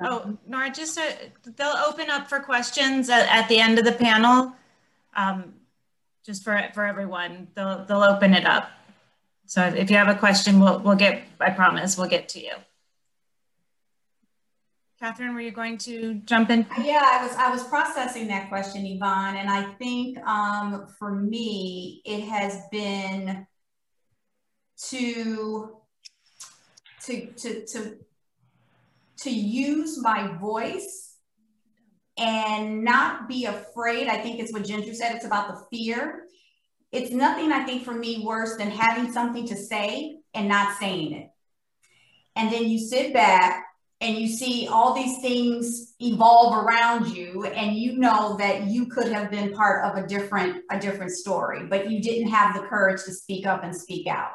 Oh, 0.00 0.38
Nora, 0.46 0.70
just 0.70 0.94
so 0.94 1.08
they'll 1.56 1.76
open 1.86 2.08
up 2.10 2.28
for 2.28 2.40
questions 2.40 3.08
at, 3.08 3.28
at 3.28 3.48
the 3.48 3.58
end 3.58 3.78
of 3.78 3.84
the 3.84 3.92
panel. 3.92 4.52
Um, 5.16 5.54
just 6.24 6.44
for, 6.44 6.62
for 6.74 6.84
everyone, 6.84 7.48
they'll, 7.54 7.84
they'll 7.84 8.02
open 8.02 8.34
it 8.34 8.46
up. 8.46 8.70
So 9.46 9.64
if 9.64 9.90
you 9.90 9.96
have 9.96 10.08
a 10.08 10.14
question, 10.14 10.60
we'll, 10.60 10.78
we'll 10.80 10.96
get, 10.96 11.22
I 11.40 11.50
promise, 11.50 11.96
we'll 11.96 12.08
get 12.08 12.28
to 12.30 12.40
you. 12.40 12.52
Catherine, 15.00 15.32
were 15.32 15.40
you 15.40 15.52
going 15.52 15.78
to 15.78 16.14
jump 16.24 16.50
in? 16.50 16.66
Yeah, 16.82 17.00
I 17.04 17.24
was 17.24 17.36
I 17.36 17.50
was 17.50 17.62
processing 17.62 18.26
that 18.28 18.48
question, 18.48 18.84
Yvonne, 18.84 19.36
and 19.36 19.48
I 19.48 19.62
think 19.74 20.18
um, 20.26 20.88
for 20.98 21.12
me, 21.12 22.02
it 22.04 22.24
has 22.24 22.62
been 22.72 23.46
to 24.88 25.76
to 27.04 27.26
to 27.26 27.64
to 27.66 27.96
to 29.20 29.30
use 29.30 30.00
my 30.00 30.36
voice 30.38 31.16
and 32.16 32.84
not 32.84 33.28
be 33.28 33.44
afraid. 33.44 34.08
I 34.08 34.18
think 34.18 34.40
it's 34.40 34.52
what 34.52 34.64
Ginger 34.64 34.94
said. 34.94 35.14
It's 35.14 35.24
about 35.24 35.48
the 35.48 35.76
fear. 35.76 36.24
It's 36.90 37.10
nothing, 37.10 37.52
I 37.52 37.64
think, 37.64 37.84
for 37.84 37.94
me 37.94 38.24
worse 38.24 38.56
than 38.56 38.70
having 38.70 39.12
something 39.12 39.46
to 39.48 39.56
say 39.56 40.18
and 40.34 40.48
not 40.48 40.78
saying 40.78 41.12
it. 41.12 41.30
And 42.34 42.52
then 42.52 42.68
you 42.68 42.78
sit 42.78 43.12
back 43.12 43.64
and 44.00 44.16
you 44.16 44.28
see 44.28 44.68
all 44.68 44.94
these 44.94 45.20
things 45.20 45.94
evolve 46.00 46.64
around 46.64 47.08
you 47.08 47.44
and 47.44 47.76
you 47.76 47.98
know 47.98 48.36
that 48.36 48.64
you 48.66 48.86
could 48.86 49.10
have 49.10 49.30
been 49.30 49.52
part 49.52 49.84
of 49.84 50.02
a 50.02 50.06
different 50.06 50.62
a 50.70 50.78
different 50.78 51.10
story 51.10 51.66
but 51.66 51.90
you 51.90 52.00
didn't 52.00 52.28
have 52.28 52.54
the 52.54 52.66
courage 52.68 53.02
to 53.04 53.12
speak 53.12 53.46
up 53.46 53.64
and 53.64 53.74
speak 53.74 54.06
out 54.06 54.30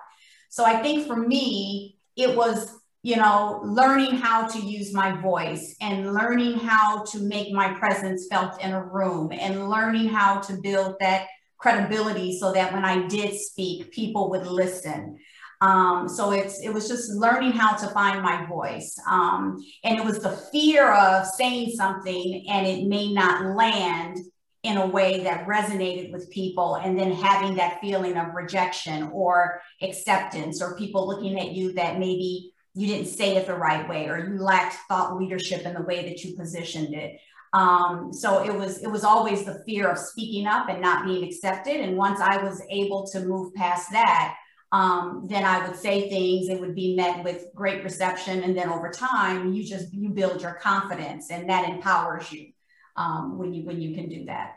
so 0.50 0.66
i 0.66 0.82
think 0.82 1.08
for 1.08 1.16
me 1.16 1.98
it 2.16 2.36
was 2.36 2.78
you 3.04 3.18
know, 3.18 3.60
learning 3.66 4.16
how 4.16 4.48
to 4.48 4.60
use 4.60 4.94
my 4.94 5.12
voice 5.22 5.76
and 5.82 6.14
learning 6.14 6.58
how 6.58 7.04
to 7.04 7.20
make 7.20 7.54
my 7.54 7.74
presence 7.74 8.28
felt 8.32 8.62
in 8.64 8.72
a 8.72 8.84
room 8.84 9.34
and 9.34 9.70
learning 9.70 10.08
how 10.08 10.40
to 10.40 10.54
build 10.62 10.96
that 11.02 11.28
credibility 11.58 12.38
so 12.40 12.54
that 12.54 12.74
when 12.74 12.86
I 12.86 13.06
did 13.08 13.38
speak, 13.38 13.92
people 13.92 14.30
would 14.30 14.48
listen. 14.48 15.18
Um, 15.60 16.08
so 16.08 16.32
it's 16.32 16.62
it 16.62 16.74
was 16.74 16.88
just 16.88 17.12
learning 17.12 17.52
how 17.52 17.76
to 17.76 17.88
find 17.90 18.22
my 18.22 18.46
voice. 18.46 18.96
Um, 19.10 19.64
and 19.84 19.98
it 19.98 20.06
was 20.06 20.20
the 20.20 20.38
fear 20.52 20.94
of 20.94 21.26
saying 21.26 21.72
something 21.72 22.46
and 22.50 22.66
it 22.66 22.88
may 22.88 23.12
not 23.12 23.56
land 23.56 24.18
in 24.64 24.78
a 24.78 24.88
way 24.88 25.24
that 25.24 25.46
resonated 25.46 26.14
with 26.14 26.32
people 26.32 26.76
and 26.76 26.98
then 26.98 27.12
having 27.12 27.56
that 27.56 27.82
feeling 27.82 28.16
of 28.16 28.34
rejection 28.34 29.10
or 29.12 29.62
acceptance 29.82 30.62
or 30.62 30.78
people 30.78 31.06
looking 31.06 31.38
at 31.38 31.52
you 31.52 31.74
that 31.74 32.00
maybe 32.00 32.53
you 32.76 32.88
didn't 32.88 33.08
say 33.08 33.36
it 33.36 33.46
the 33.46 33.56
right 33.56 33.88
way 33.88 34.08
or 34.08 34.18
you 34.18 34.38
lacked 34.38 34.76
thought 34.88 35.18
leadership 35.18 35.66
in 35.66 35.74
the 35.74 35.82
way 35.82 36.08
that 36.10 36.24
you 36.24 36.36
positioned 36.36 36.94
it. 36.94 37.20
Um, 37.54 38.12
so 38.12 38.44
it 38.44 38.54
was 38.54 38.82
it 38.82 38.90
was 38.90 39.04
always 39.04 39.46
the 39.46 39.64
fear 39.66 39.88
of 39.90 40.00
speaking 40.00 40.48
up 40.48 40.70
and 40.70 40.82
not 40.82 41.06
being 41.06 41.24
accepted. 41.24 41.80
And 41.80 41.96
once 41.98 42.20
i 42.20 42.44
was 42.44 42.62
able 42.70 43.06
to 43.08 43.20
move 43.20 43.54
past 43.54 43.92
that 43.92 44.36
um, 44.72 45.28
then 45.30 45.46
i 45.46 45.68
would 45.68 45.78
say 45.78 46.10
things 46.10 46.50
it 46.50 46.60
would 46.60 46.74
be 46.74 46.96
met 46.96 47.24
with 47.24 47.46
great 47.54 47.84
reception. 47.84 48.42
And 48.42 48.58
then 48.58 48.70
over 48.70 48.90
time 48.90 49.54
you 49.54 49.64
just 49.64 49.94
you 49.94 50.10
build 50.10 50.42
your 50.42 50.56
confidence 50.56 51.30
and 51.30 51.48
that 51.50 51.70
empowers 51.70 52.32
you 52.32 52.54
um, 52.96 53.38
when 53.38 53.54
you 53.54 53.64
when 53.66 53.80
you 53.80 53.94
can 53.94 54.10
do 54.10 54.26
that. 54.26 54.56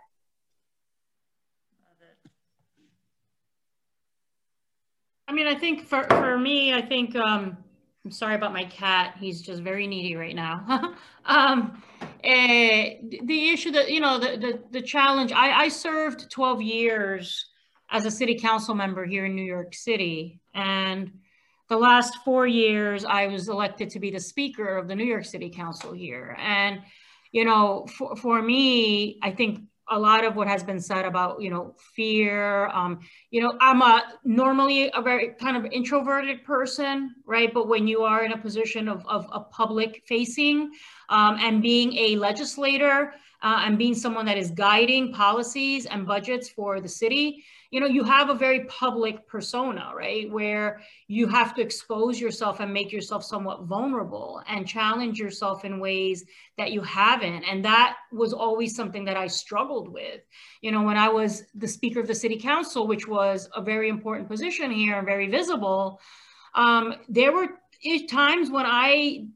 I 5.29 5.33
mean, 5.33 5.49
I 5.49 5.57
think 5.57 5.85
for, 5.85 6.05
for 6.05 6.39
me, 6.39 6.73
I 6.73 6.81
think 6.81 7.17
um, 7.17 7.59
I'm 8.07 8.13
sorry 8.13 8.37
about 8.37 8.53
my 8.53 8.65
cat. 8.67 9.17
He's 9.19 9.43
just 9.43 9.63
very 9.63 9.89
needy 9.89 10.15
right 10.15 10.37
now. 10.37 10.95
um, 11.27 11.83
uh, 12.01 12.85
the 13.03 13.51
issue 13.51 13.73
that, 13.73 13.91
you 13.91 13.99
know, 13.99 14.21
the, 14.21 14.37
the, 14.37 14.63
the 14.71 14.81
challenge, 14.81 15.33
I, 15.33 15.63
I 15.63 15.69
served 15.69 16.31
12 16.31 16.63
years 16.63 17.47
as 17.91 18.05
a 18.05 18.11
city 18.13 18.39
council 18.39 18.77
member 18.77 19.05
here 19.05 19.27
in 19.27 19.35
New 19.35 19.43
York 19.43 19.75
City. 19.75 20.39
And 20.55 21.11
the 21.69 21.77
last 21.77 22.19
four 22.25 22.47
years, 22.47 23.05
I 23.05 23.27
was 23.27 23.49
elected 23.49 23.91
to 23.91 23.99
be 23.99 24.13
the 24.13 24.21
speaker 24.21 24.77
of 24.77 24.87
the 24.87 24.95
New 24.95 25.05
York 25.05 25.25
City 25.25 25.51
Council 25.51 25.93
here. 25.93 26.37
And, 26.39 26.83
you 27.33 27.45
know, 27.45 27.89
for, 27.99 28.15
for 28.15 28.41
me, 28.41 29.19
I 29.21 29.33
think 29.33 29.63
a 29.89 29.99
lot 29.99 30.25
of 30.25 30.37
what 30.37 30.49
has 30.49 30.63
been 30.63 30.81
said 30.81 31.05
about 31.05 31.41
you 31.41 31.51
know 31.51 31.75
fear 31.95 32.67
um 32.69 33.01
you 33.31 33.41
know 33.41 33.53
i'm 33.61 33.83
a 33.83 34.03
normally 34.25 34.91
a 34.95 35.03
very 35.03 35.35
kind 35.41 35.57
of 35.57 35.65
introverted 35.73 36.45
person 36.45 37.15
right? 37.27 37.53
But 37.53 37.69
when 37.69 37.87
you 37.87 38.03
are 38.03 38.25
in 38.25 38.33
a 38.33 38.39
position 38.39 38.89
of 38.89 39.05
of 39.07 39.27
a 39.33 39.41
public 39.41 40.03
facing 40.07 40.71
um, 41.09 41.37
and 41.41 41.61
being 41.61 41.93
a 41.97 42.17
legislator 42.17 43.13
uh, 43.43 43.63
and 43.65 43.77
being 43.77 43.95
someone 43.95 44.27
that 44.27 44.39
is 44.39 44.51
guiding 44.51 45.13
policies 45.13 45.87
and 45.87 46.07
budgets 46.07 46.49
for 46.49 46.81
the 46.81 46.89
city 46.89 47.45
you 47.71 47.81
know, 47.81 47.87
you 47.87 48.05
have 48.05 48.31
a 48.31 48.35
very 48.35 48.65
public 48.65 49.27
persona, 49.27 49.93
right? 49.95 50.31
Where 50.31 50.81
you 51.09 51.27
have 51.29 51.55
to 51.55 51.63
expose 51.63 52.21
yourself 52.21 52.61
and 52.61 52.73
make 52.73 52.93
yourself 52.93 53.25
somewhat 53.25 53.65
vulnerable 53.65 54.43
and 54.49 54.67
challenge 54.67 55.19
yourself 55.19 55.65
in 55.65 55.81
ways 55.81 56.25
that 56.59 56.73
you 56.73 56.81
haven't. 56.83 57.45
And 57.45 57.65
that 57.65 57.97
was 58.13 58.33
always 58.33 58.75
something 58.75 59.05
that 59.07 59.17
I 59.17 59.27
struggled 59.27 59.89
with. 59.89 60.21
You 60.61 60.73
know, 60.73 60.83
when 60.83 60.97
I 60.97 61.09
was 61.09 61.45
the 61.55 61.69
Speaker 61.69 62.01
of 62.01 62.07
the 62.07 62.15
City 62.15 62.39
Council, 62.39 62.87
which 62.87 63.09
was 63.09 63.49
a 63.55 63.63
very 63.63 63.89
important 63.89 64.29
position 64.29 64.71
here 64.71 64.97
and 64.97 65.07
very 65.07 65.29
visible, 65.29 66.01
um, 66.55 66.95
there 67.09 67.33
were 67.33 67.49
times 68.09 68.51
when 68.51 68.65
I 68.67 69.27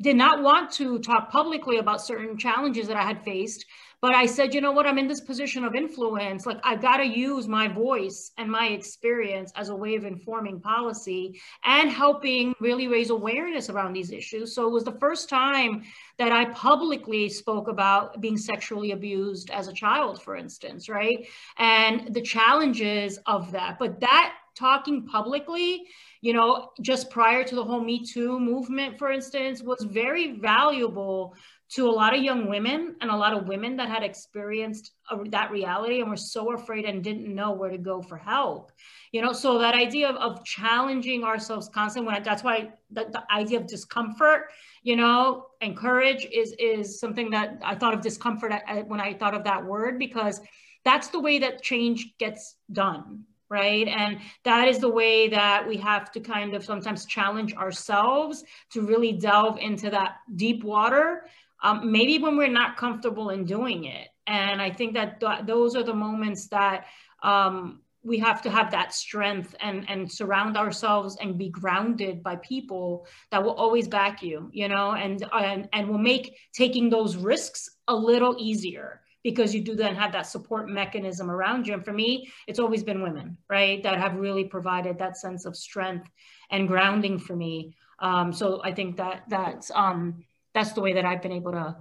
did 0.00 0.16
not 0.16 0.42
want 0.42 0.70
to 0.70 0.98
talk 1.00 1.30
publicly 1.30 1.78
about 1.78 2.00
certain 2.00 2.38
challenges 2.38 2.86
that 2.86 2.96
I 2.96 3.02
had 3.02 3.24
faced 3.24 3.66
but 4.00 4.14
I 4.14 4.26
said, 4.26 4.54
you 4.54 4.60
know 4.60 4.70
what, 4.70 4.86
I'm 4.86 4.98
in 4.98 5.08
this 5.08 5.20
position 5.20 5.64
of 5.64 5.74
influence. 5.74 6.46
Like, 6.46 6.58
I've 6.62 6.80
got 6.80 6.98
to 6.98 7.06
use 7.06 7.48
my 7.48 7.66
voice 7.66 8.30
and 8.38 8.50
my 8.50 8.68
experience 8.68 9.52
as 9.56 9.70
a 9.70 9.74
way 9.74 9.96
of 9.96 10.04
informing 10.04 10.60
policy 10.60 11.40
and 11.64 11.90
helping 11.90 12.54
really 12.60 12.86
raise 12.86 13.10
awareness 13.10 13.68
around 13.70 13.94
these 13.94 14.12
issues. 14.12 14.54
So 14.54 14.66
it 14.66 14.72
was 14.72 14.84
the 14.84 14.98
first 15.00 15.28
time 15.28 15.82
that 16.18 16.30
I 16.30 16.46
publicly 16.46 17.28
spoke 17.28 17.66
about 17.66 18.20
being 18.20 18.38
sexually 18.38 18.92
abused 18.92 19.50
as 19.50 19.66
a 19.66 19.72
child, 19.72 20.22
for 20.22 20.36
instance, 20.36 20.88
right? 20.88 21.26
And 21.56 22.14
the 22.14 22.22
challenges 22.22 23.18
of 23.26 23.50
that. 23.52 23.78
But 23.80 24.00
that 24.00 24.34
talking 24.54 25.06
publicly, 25.06 25.84
you 26.20 26.32
know, 26.32 26.70
just 26.82 27.10
prior 27.10 27.44
to 27.44 27.54
the 27.54 27.64
whole 27.64 27.80
Me 27.80 28.04
Too 28.04 28.40
movement, 28.40 28.98
for 28.98 29.10
instance, 29.10 29.62
was 29.62 29.86
very 29.88 30.32
valuable 30.32 31.34
to 31.70 31.86
a 31.86 31.90
lot 31.90 32.16
of 32.16 32.22
young 32.22 32.48
women 32.48 32.96
and 33.00 33.10
a 33.10 33.16
lot 33.16 33.34
of 33.34 33.46
women 33.46 33.76
that 33.76 33.88
had 33.88 34.02
experienced 34.02 34.92
that 35.26 35.50
reality 35.50 36.00
and 36.00 36.08
were 36.08 36.16
so 36.16 36.52
afraid 36.54 36.84
and 36.84 37.04
didn't 37.04 37.32
know 37.32 37.52
where 37.52 37.70
to 37.70 37.78
go 37.78 38.00
for 38.00 38.16
help 38.16 38.72
you 39.12 39.22
know 39.22 39.32
so 39.32 39.58
that 39.58 39.74
idea 39.74 40.08
of, 40.08 40.16
of 40.16 40.44
challenging 40.44 41.24
ourselves 41.24 41.68
constantly 41.68 42.12
when 42.12 42.22
that's 42.22 42.42
why 42.42 42.70
the, 42.90 43.04
the 43.12 43.22
idea 43.32 43.58
of 43.58 43.66
discomfort 43.66 44.50
you 44.82 44.96
know 44.96 45.46
and 45.60 45.76
courage 45.76 46.26
is 46.32 46.54
is 46.58 46.98
something 46.98 47.30
that 47.30 47.58
i 47.64 47.74
thought 47.74 47.94
of 47.94 48.00
discomfort 48.00 48.52
when 48.86 49.00
i 49.00 49.12
thought 49.12 49.34
of 49.34 49.44
that 49.44 49.64
word 49.64 49.98
because 49.98 50.40
that's 50.84 51.08
the 51.08 51.20
way 51.20 51.38
that 51.38 51.62
change 51.62 52.16
gets 52.18 52.56
done 52.72 53.24
right? 53.50 53.88
And 53.88 54.18
that 54.44 54.68
is 54.68 54.78
the 54.78 54.88
way 54.90 55.28
that 55.28 55.66
we 55.66 55.76
have 55.78 56.12
to 56.12 56.20
kind 56.20 56.54
of 56.54 56.64
sometimes 56.64 57.06
challenge 57.06 57.54
ourselves 57.54 58.44
to 58.72 58.82
really 58.82 59.12
delve 59.12 59.58
into 59.58 59.90
that 59.90 60.16
deep 60.36 60.64
water 60.64 61.24
um, 61.62 61.90
maybe 61.90 62.18
when 62.18 62.36
we're 62.36 62.48
not 62.48 62.76
comfortable 62.76 63.30
in 63.30 63.44
doing 63.44 63.84
it. 63.84 64.08
And 64.26 64.60
I 64.60 64.70
think 64.70 64.94
that 64.94 65.20
th 65.20 65.46
those 65.46 65.74
are 65.74 65.82
the 65.82 65.94
moments 65.94 66.48
that 66.48 66.86
um, 67.22 67.80
we 68.04 68.18
have 68.18 68.40
to 68.42 68.50
have 68.50 68.70
that 68.70 68.94
strength 68.94 69.54
and 69.60 69.88
and 69.88 70.10
surround 70.10 70.56
ourselves 70.56 71.16
and 71.20 71.38
be 71.38 71.48
grounded 71.48 72.22
by 72.22 72.36
people 72.36 73.06
that 73.30 73.42
will 73.42 73.54
always 73.54 73.88
back 73.88 74.22
you 74.22 74.48
you 74.52 74.68
know 74.68 74.92
and 74.92 75.24
and, 75.32 75.68
and 75.72 75.88
will 75.88 75.98
make 75.98 76.36
taking 76.52 76.88
those 76.88 77.16
risks 77.16 77.68
a 77.88 77.94
little 77.94 78.36
easier 78.38 79.00
because 79.24 79.52
you 79.54 79.60
do 79.60 79.74
then 79.74 79.96
have 79.96 80.12
that 80.12 80.26
support 80.26 80.68
mechanism 80.68 81.30
around 81.30 81.66
you 81.66 81.74
and 81.74 81.84
for 81.84 81.92
me 81.92 82.30
it's 82.46 82.60
always 82.60 82.84
been 82.84 83.02
women 83.02 83.36
right 83.50 83.82
that 83.82 83.98
have 83.98 84.14
really 84.14 84.44
provided 84.44 84.98
that 84.98 85.16
sense 85.16 85.44
of 85.44 85.56
strength 85.56 86.08
and 86.50 86.68
grounding 86.68 87.18
for 87.18 87.34
me 87.34 87.74
um, 87.98 88.32
so 88.32 88.60
i 88.64 88.72
think 88.72 88.96
that 88.96 89.24
that's 89.28 89.70
um, 89.74 90.24
that's 90.54 90.72
the 90.72 90.80
way 90.80 90.94
that 90.94 91.04
i've 91.04 91.22
been 91.22 91.32
able 91.32 91.52
to 91.52 91.76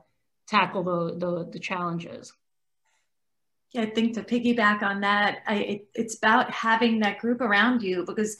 tackle 0.47 0.84
the 0.84 1.17
the, 1.17 1.49
the 1.51 1.60
challenges 1.60 2.34
yeah, 3.73 3.82
I 3.82 3.89
think 3.89 4.13
to 4.13 4.23
piggyback 4.23 4.82
on 4.82 5.01
that, 5.01 5.39
I, 5.45 5.56
it, 5.56 5.88
it's 5.93 6.17
about 6.17 6.51
having 6.51 6.99
that 7.01 7.19
group 7.19 7.41
around 7.41 7.82
you 7.82 8.06
because 8.06 8.38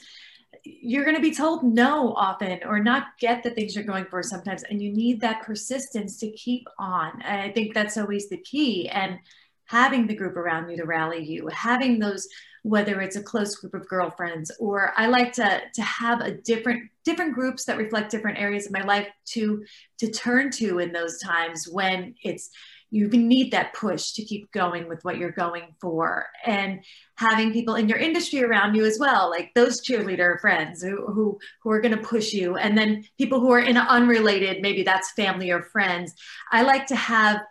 you're 0.64 1.04
going 1.04 1.16
to 1.16 1.22
be 1.22 1.34
told 1.34 1.64
no 1.64 2.14
often 2.14 2.60
or 2.66 2.80
not 2.80 3.08
get 3.20 3.44
the 3.44 3.50
things 3.50 3.76
you're 3.76 3.84
going 3.84 4.06
for 4.06 4.24
sometimes. 4.24 4.64
And 4.64 4.82
you 4.82 4.92
need 4.92 5.22
that 5.22 5.44
persistence 5.44 6.18
to 6.20 6.32
keep 6.32 6.68
on. 6.80 7.22
I 7.22 7.52
think 7.52 7.74
that's 7.74 7.98
always 7.98 8.30
the 8.30 8.38
key. 8.38 8.90
And 8.90 9.20
having 9.66 10.08
the 10.08 10.16
group 10.16 10.38
around 10.38 10.70
you 10.70 10.78
to 10.78 10.86
rally 10.86 11.24
you, 11.24 11.48
having 11.48 12.00
those, 12.00 12.28
whether 12.64 13.02
it's 13.02 13.16
a 13.16 13.24
close 13.24 13.56
group 13.56 13.74
of 13.74 13.88
girlfriends 13.88 14.52
or 14.60 14.94
I 14.98 15.08
like 15.08 15.34
to, 15.34 15.62
to 15.74 15.82
have 15.82 16.22
a 16.22 16.32
different, 16.32 16.90
different 17.06 17.34
groups 17.34 17.66
that 17.66 17.78
reflect 17.78 18.12
different 18.12 18.40
areas 18.40 18.66
of 18.66 18.74
my 18.74 18.84
life 18.84 19.08
to, 19.34 19.64
to 20.00 20.12
turn 20.12 20.52
to 20.52 20.80
in 20.80 20.92
those 20.92 21.20
times 21.20 21.68
when 21.70 22.16
it's, 22.22 22.50
you 22.90 23.10
need 23.10 23.52
that 23.52 23.74
push 23.74 24.14
to 24.14 24.24
keep 24.24 24.52
going 24.52 24.88
with 24.88 25.04
what 25.04 25.18
you're 25.18 25.32
going 25.32 25.76
for 25.82 26.26
and 26.46 26.84
having 27.16 27.52
people 27.52 27.76
in 27.76 27.90
your 27.90 27.98
industry 27.98 28.44
around 28.44 28.76
you 28.76 28.86
as 28.86 28.98
well 28.98 29.30
like 29.30 29.52
those 29.56 29.82
cheerleader 29.82 30.40
friends 30.40 30.82
who 30.82 31.06
who, 31.08 31.38
who 31.62 31.70
are 31.70 31.82
going 31.82 31.96
to 31.96 32.02
push 32.02 32.32
you 32.32 32.56
and 32.56 32.78
then 32.78 33.04
people 33.18 33.40
who 33.40 33.52
are 33.52 33.60
in 33.60 33.78
unrelated 33.78 34.62
maybe 34.62 34.84
that's 34.84 35.12
family 35.12 35.52
or 35.52 35.64
friends. 35.64 36.14
I 36.52 36.62
like 36.62 36.88
to 36.88 36.96
have 36.96 37.42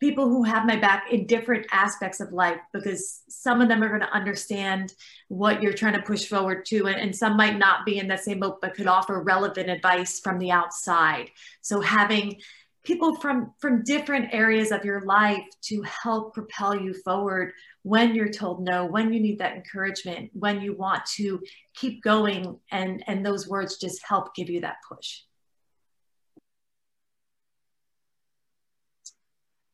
people 0.00 0.28
who 0.28 0.42
have 0.42 0.66
my 0.66 0.76
back 0.76 1.12
in 1.12 1.26
different 1.26 1.66
aspects 1.70 2.20
of 2.20 2.32
life 2.32 2.58
because 2.72 3.22
some 3.28 3.60
of 3.60 3.68
them 3.68 3.82
are 3.82 3.88
going 3.88 4.00
to 4.00 4.12
understand 4.12 4.92
what 5.28 5.62
you're 5.62 5.74
trying 5.74 5.92
to 5.92 6.02
push 6.02 6.26
forward 6.26 6.64
to 6.64 6.86
and, 6.86 6.96
and, 6.96 7.14
some 7.14 7.36
might 7.36 7.58
not 7.58 7.84
be 7.84 7.98
in 7.98 8.08
that 8.08 8.24
same 8.24 8.40
boat 8.40 8.58
but 8.62 8.74
could 8.74 8.86
offer 8.86 9.22
relevant 9.22 9.68
advice 9.68 10.18
from 10.20 10.38
the 10.38 10.50
outside. 10.50 11.28
So 11.60 11.80
having 11.80 12.40
people 12.82 13.14
from 13.16 13.52
from 13.60 13.82
different 13.84 14.32
areas 14.32 14.72
of 14.72 14.84
your 14.84 15.02
life 15.02 15.44
to 15.60 15.82
help 15.82 16.32
propel 16.32 16.74
you 16.74 16.94
forward 16.94 17.52
when 17.82 18.14
you're 18.14 18.30
told 18.30 18.64
no 18.64 18.86
when 18.86 19.12
you 19.12 19.20
need 19.20 19.38
that 19.38 19.54
encouragement 19.54 20.30
when 20.32 20.62
you 20.62 20.74
want 20.74 21.04
to 21.04 21.40
keep 21.74 22.02
going 22.02 22.58
and 22.72 23.04
and 23.06 23.24
those 23.24 23.46
words 23.46 23.76
just 23.76 24.02
help 24.02 24.34
give 24.34 24.48
you 24.48 24.62
that 24.62 24.76
push 24.88 25.20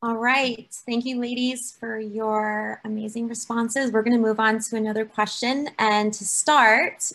all 0.01 0.17
right 0.17 0.67
thank 0.85 1.05
you 1.05 1.19
ladies 1.19 1.75
for 1.79 1.99
your 1.99 2.79
amazing 2.85 3.27
responses 3.27 3.91
we're 3.91 4.03
going 4.03 4.15
to 4.15 4.21
move 4.21 4.39
on 4.39 4.59
to 4.59 4.75
another 4.75 5.05
question 5.05 5.69
and 5.79 6.13
to 6.13 6.23
start 6.23 7.11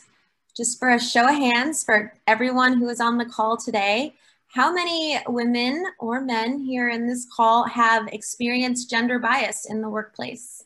just 0.56 0.78
for 0.78 0.90
a 0.90 1.00
show 1.00 1.28
of 1.28 1.34
hands 1.34 1.84
for 1.84 2.12
everyone 2.26 2.78
who 2.78 2.88
is 2.88 3.00
on 3.00 3.18
the 3.18 3.24
call 3.24 3.56
today 3.56 4.14
how 4.52 4.70
many 4.70 5.18
women 5.28 5.86
or 5.98 6.20
men 6.20 6.60
here 6.60 6.90
in 6.90 7.06
this 7.06 7.26
call 7.34 7.64
have 7.64 8.06
experienced 8.08 8.90
gender 8.90 9.18
bias 9.18 9.64
in 9.64 9.80
the 9.80 9.88
workplace? 9.88 10.64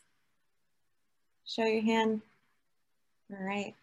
Show 1.45 1.63
your 1.63 1.83
hand. 1.83 2.21
All 3.31 3.45
right. 3.45 3.75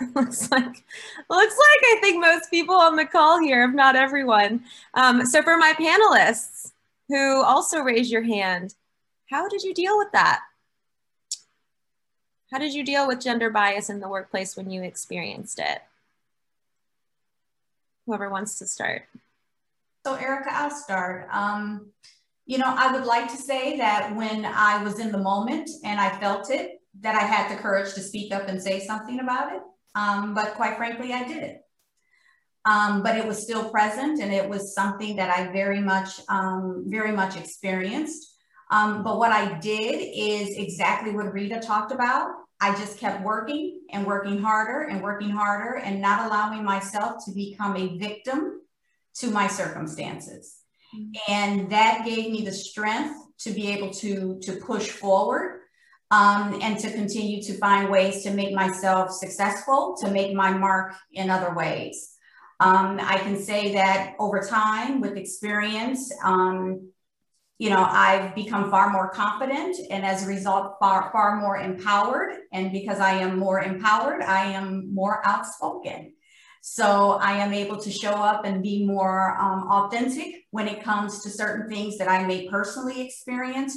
looks 0.16 0.50
like 0.50 0.82
looks 1.30 1.56
like 1.56 1.80
I 1.84 1.98
think 2.00 2.20
most 2.20 2.50
people 2.50 2.74
on 2.74 2.96
the 2.96 3.04
call 3.04 3.38
here, 3.38 3.62
if 3.68 3.72
not 3.72 3.94
everyone. 3.94 4.64
Um, 4.94 5.24
so 5.24 5.42
for 5.42 5.56
my 5.56 5.74
panelists 5.74 6.72
who 7.08 7.42
also 7.42 7.80
raised 7.80 8.10
your 8.10 8.22
hand, 8.22 8.74
how 9.30 9.48
did 9.48 9.62
you 9.62 9.74
deal 9.74 9.98
with 9.98 10.12
that? 10.12 10.40
How 12.50 12.58
did 12.58 12.74
you 12.74 12.84
deal 12.84 13.06
with 13.06 13.20
gender 13.20 13.50
bias 13.50 13.90
in 13.90 14.00
the 14.00 14.08
workplace 14.08 14.56
when 14.56 14.70
you 14.70 14.82
experienced 14.82 15.58
it? 15.58 15.82
whoever 18.06 18.30
wants 18.30 18.58
to 18.58 18.66
start. 18.66 19.02
So 20.06 20.14
Erica, 20.14 20.50
I'll 20.52 20.70
start. 20.70 21.28
Um, 21.32 21.90
you 22.46 22.58
know, 22.58 22.66
I 22.76 22.92
would 22.92 23.06
like 23.06 23.28
to 23.30 23.36
say 23.36 23.78
that 23.78 24.14
when 24.14 24.44
I 24.44 24.82
was 24.82 24.98
in 24.98 25.10
the 25.10 25.18
moment 25.18 25.70
and 25.82 25.98
I 25.98 26.10
felt 26.18 26.50
it, 26.50 26.82
that 27.00 27.14
I 27.14 27.20
had 27.20 27.50
the 27.50 27.60
courage 27.60 27.94
to 27.94 28.00
speak 28.00 28.32
up 28.32 28.48
and 28.48 28.62
say 28.62 28.80
something 28.80 29.20
about 29.20 29.54
it. 29.54 29.62
Um, 29.94 30.34
but 30.34 30.54
quite 30.54 30.76
frankly, 30.76 31.12
I 31.12 31.26
didn't. 31.26 31.58
Um, 32.66 33.02
but 33.02 33.16
it 33.16 33.26
was 33.26 33.42
still 33.42 33.68
present 33.68 34.22
and 34.22 34.32
it 34.32 34.48
was 34.48 34.74
something 34.74 35.16
that 35.16 35.28
I 35.36 35.52
very 35.52 35.80
much, 35.80 36.20
um, 36.28 36.84
very 36.86 37.12
much 37.12 37.36
experienced. 37.36 38.38
Um, 38.70 39.02
but 39.02 39.18
what 39.18 39.32
I 39.32 39.58
did 39.58 39.96
is 40.14 40.56
exactly 40.56 41.12
what 41.12 41.32
Rita 41.32 41.60
talked 41.60 41.92
about. 41.92 42.30
I 42.60 42.74
just 42.76 42.98
kept 42.98 43.22
working 43.22 43.80
and 43.90 44.06
working 44.06 44.40
harder 44.40 44.88
and 44.88 45.02
working 45.02 45.28
harder 45.28 45.76
and 45.76 46.00
not 46.00 46.26
allowing 46.26 46.64
myself 46.64 47.22
to 47.26 47.32
become 47.32 47.76
a 47.76 47.98
victim 47.98 48.62
to 49.16 49.30
my 49.30 49.46
circumstances. 49.46 50.60
Mm-hmm. 50.96 51.32
And 51.32 51.70
that 51.70 52.04
gave 52.06 52.30
me 52.30 52.42
the 52.42 52.52
strength 52.52 53.14
to 53.40 53.50
be 53.50 53.68
able 53.72 53.90
to, 53.90 54.38
to 54.42 54.56
push 54.56 54.88
forward 54.88 55.60
um, 56.10 56.58
and 56.62 56.78
to 56.78 56.90
continue 56.90 57.42
to 57.42 57.54
find 57.58 57.90
ways 57.90 58.22
to 58.22 58.30
make 58.30 58.54
myself 58.54 59.10
successful, 59.10 59.96
to 60.00 60.10
make 60.10 60.34
my 60.34 60.52
mark 60.52 60.94
in 61.12 61.30
other 61.30 61.54
ways. 61.54 62.13
Um, 62.60 63.00
I 63.02 63.18
can 63.18 63.36
say 63.36 63.74
that 63.74 64.14
over 64.18 64.40
time, 64.40 65.00
with 65.00 65.16
experience, 65.16 66.12
um, 66.22 66.90
you 67.58 67.70
know, 67.70 67.86
I've 67.88 68.34
become 68.34 68.70
far 68.70 68.90
more 68.90 69.10
confident 69.10 69.76
and 69.90 70.04
as 70.04 70.24
a 70.24 70.26
result, 70.26 70.74
far, 70.80 71.10
far 71.12 71.40
more 71.40 71.56
empowered. 71.56 72.32
And 72.52 72.72
because 72.72 72.98
I 72.98 73.14
am 73.14 73.38
more 73.38 73.62
empowered, 73.62 74.22
I 74.22 74.46
am 74.46 74.92
more 74.92 75.24
outspoken. 75.26 76.14
So 76.62 77.18
I 77.20 77.32
am 77.32 77.52
able 77.52 77.76
to 77.78 77.90
show 77.90 78.12
up 78.12 78.44
and 78.44 78.62
be 78.62 78.86
more 78.86 79.36
um, 79.38 79.68
authentic 79.70 80.46
when 80.50 80.66
it 80.66 80.82
comes 80.82 81.22
to 81.22 81.30
certain 81.30 81.68
things 81.68 81.98
that 81.98 82.08
I 82.08 82.26
may 82.26 82.48
personally 82.48 83.02
experience. 83.02 83.76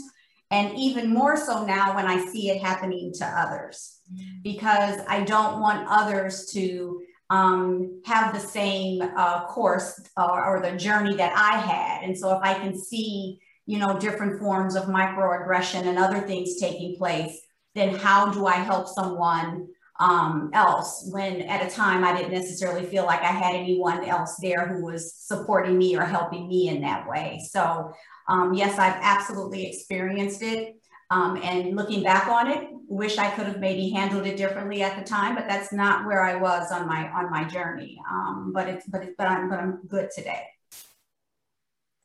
And 0.49 0.77
even 0.77 1.13
more 1.13 1.35
so 1.35 1.65
now 1.65 1.95
when 1.95 2.05
I 2.05 2.25
see 2.27 2.49
it 2.49 2.61
happening 2.61 3.11
to 3.15 3.25
others, 3.25 3.99
because 4.41 5.01
I 5.07 5.23
don't 5.23 5.59
want 5.59 5.87
others 5.89 6.45
to 6.53 7.01
um, 7.29 8.01
have 8.05 8.33
the 8.33 8.39
same 8.39 9.01
uh, 9.01 9.45
course 9.47 9.99
or, 10.15 10.45
or 10.45 10.61
the 10.61 10.77
journey 10.77 11.15
that 11.15 11.33
I 11.35 11.57
had. 11.57 12.03
And 12.03 12.17
so 12.17 12.35
if 12.35 12.41
I 12.41 12.53
can 12.53 12.77
see 12.77 13.39
you 13.67 13.77
know, 13.77 13.99
different 13.99 14.39
forms 14.39 14.75
of 14.75 14.85
microaggression 14.85 15.85
and 15.85 15.99
other 15.99 16.21
things 16.21 16.59
taking 16.59 16.95
place, 16.95 17.39
then 17.75 17.93
how 17.93 18.31
do 18.31 18.47
I 18.47 18.53
help 18.53 18.87
someone 18.87 19.67
um, 19.99 20.51
else 20.53 21.09
when 21.11 21.41
at 21.41 21.65
a 21.65 21.69
time 21.69 22.03
I 22.03 22.15
didn't 22.15 22.31
necessarily 22.31 22.85
feel 22.85 23.05
like 23.05 23.21
I 23.21 23.31
had 23.31 23.55
anyone 23.55 24.05
else 24.05 24.37
there 24.41 24.67
who 24.67 24.85
was 24.85 25.13
supporting 25.13 25.77
me 25.77 25.97
or 25.97 26.05
helping 26.05 26.47
me 26.47 26.69
in 26.69 26.81
that 26.81 27.07
way. 27.07 27.41
So 27.49 27.91
um, 28.29 28.53
yes, 28.53 28.79
I've 28.79 28.99
absolutely 29.01 29.67
experienced 29.67 30.41
it. 30.41 30.75
Um, 31.09 31.39
and 31.41 31.75
looking 31.75 32.03
back 32.03 32.27
on 32.27 32.49
it, 32.49 32.67
wish 32.87 33.17
I 33.17 33.29
could 33.31 33.45
have 33.47 33.59
maybe 33.59 33.89
handled 33.89 34.25
it 34.25 34.35
differently 34.35 34.81
at 34.83 34.97
the 34.97 35.03
time, 35.03 35.35
but 35.35 35.47
that's 35.47 35.71
not 35.71 36.05
where 36.05 36.23
I 36.23 36.35
was 36.35 36.71
on 36.71 36.87
my 36.87 37.09
on 37.11 37.31
my 37.31 37.45
journey. 37.45 38.01
Um, 38.09 38.51
but 38.53 38.67
it's 38.67 38.85
but 38.87 39.03
it's 39.03 39.13
but 39.17 39.27
I'm 39.27 39.49
but 39.49 39.59
I'm 39.59 39.79
good 39.87 40.09
today. 40.13 40.43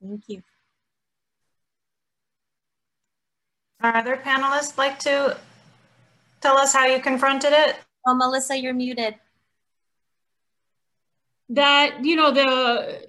Thank 0.01 0.29
you. 0.29 0.43
Our 3.81 3.97
other 3.97 4.17
panelists 4.17 4.79
like 4.79 5.01
to 5.01 5.37
tell 6.41 6.57
us 6.57 6.73
how 6.73 6.87
you 6.87 7.01
confronted 7.01 7.53
it? 7.53 7.77
Oh, 8.07 8.15
Melissa, 8.15 8.57
you're 8.57 8.75
muted. 8.75 9.17
That, 11.49 12.05
you 12.05 12.17
know, 12.17 12.31
the, 12.31 13.07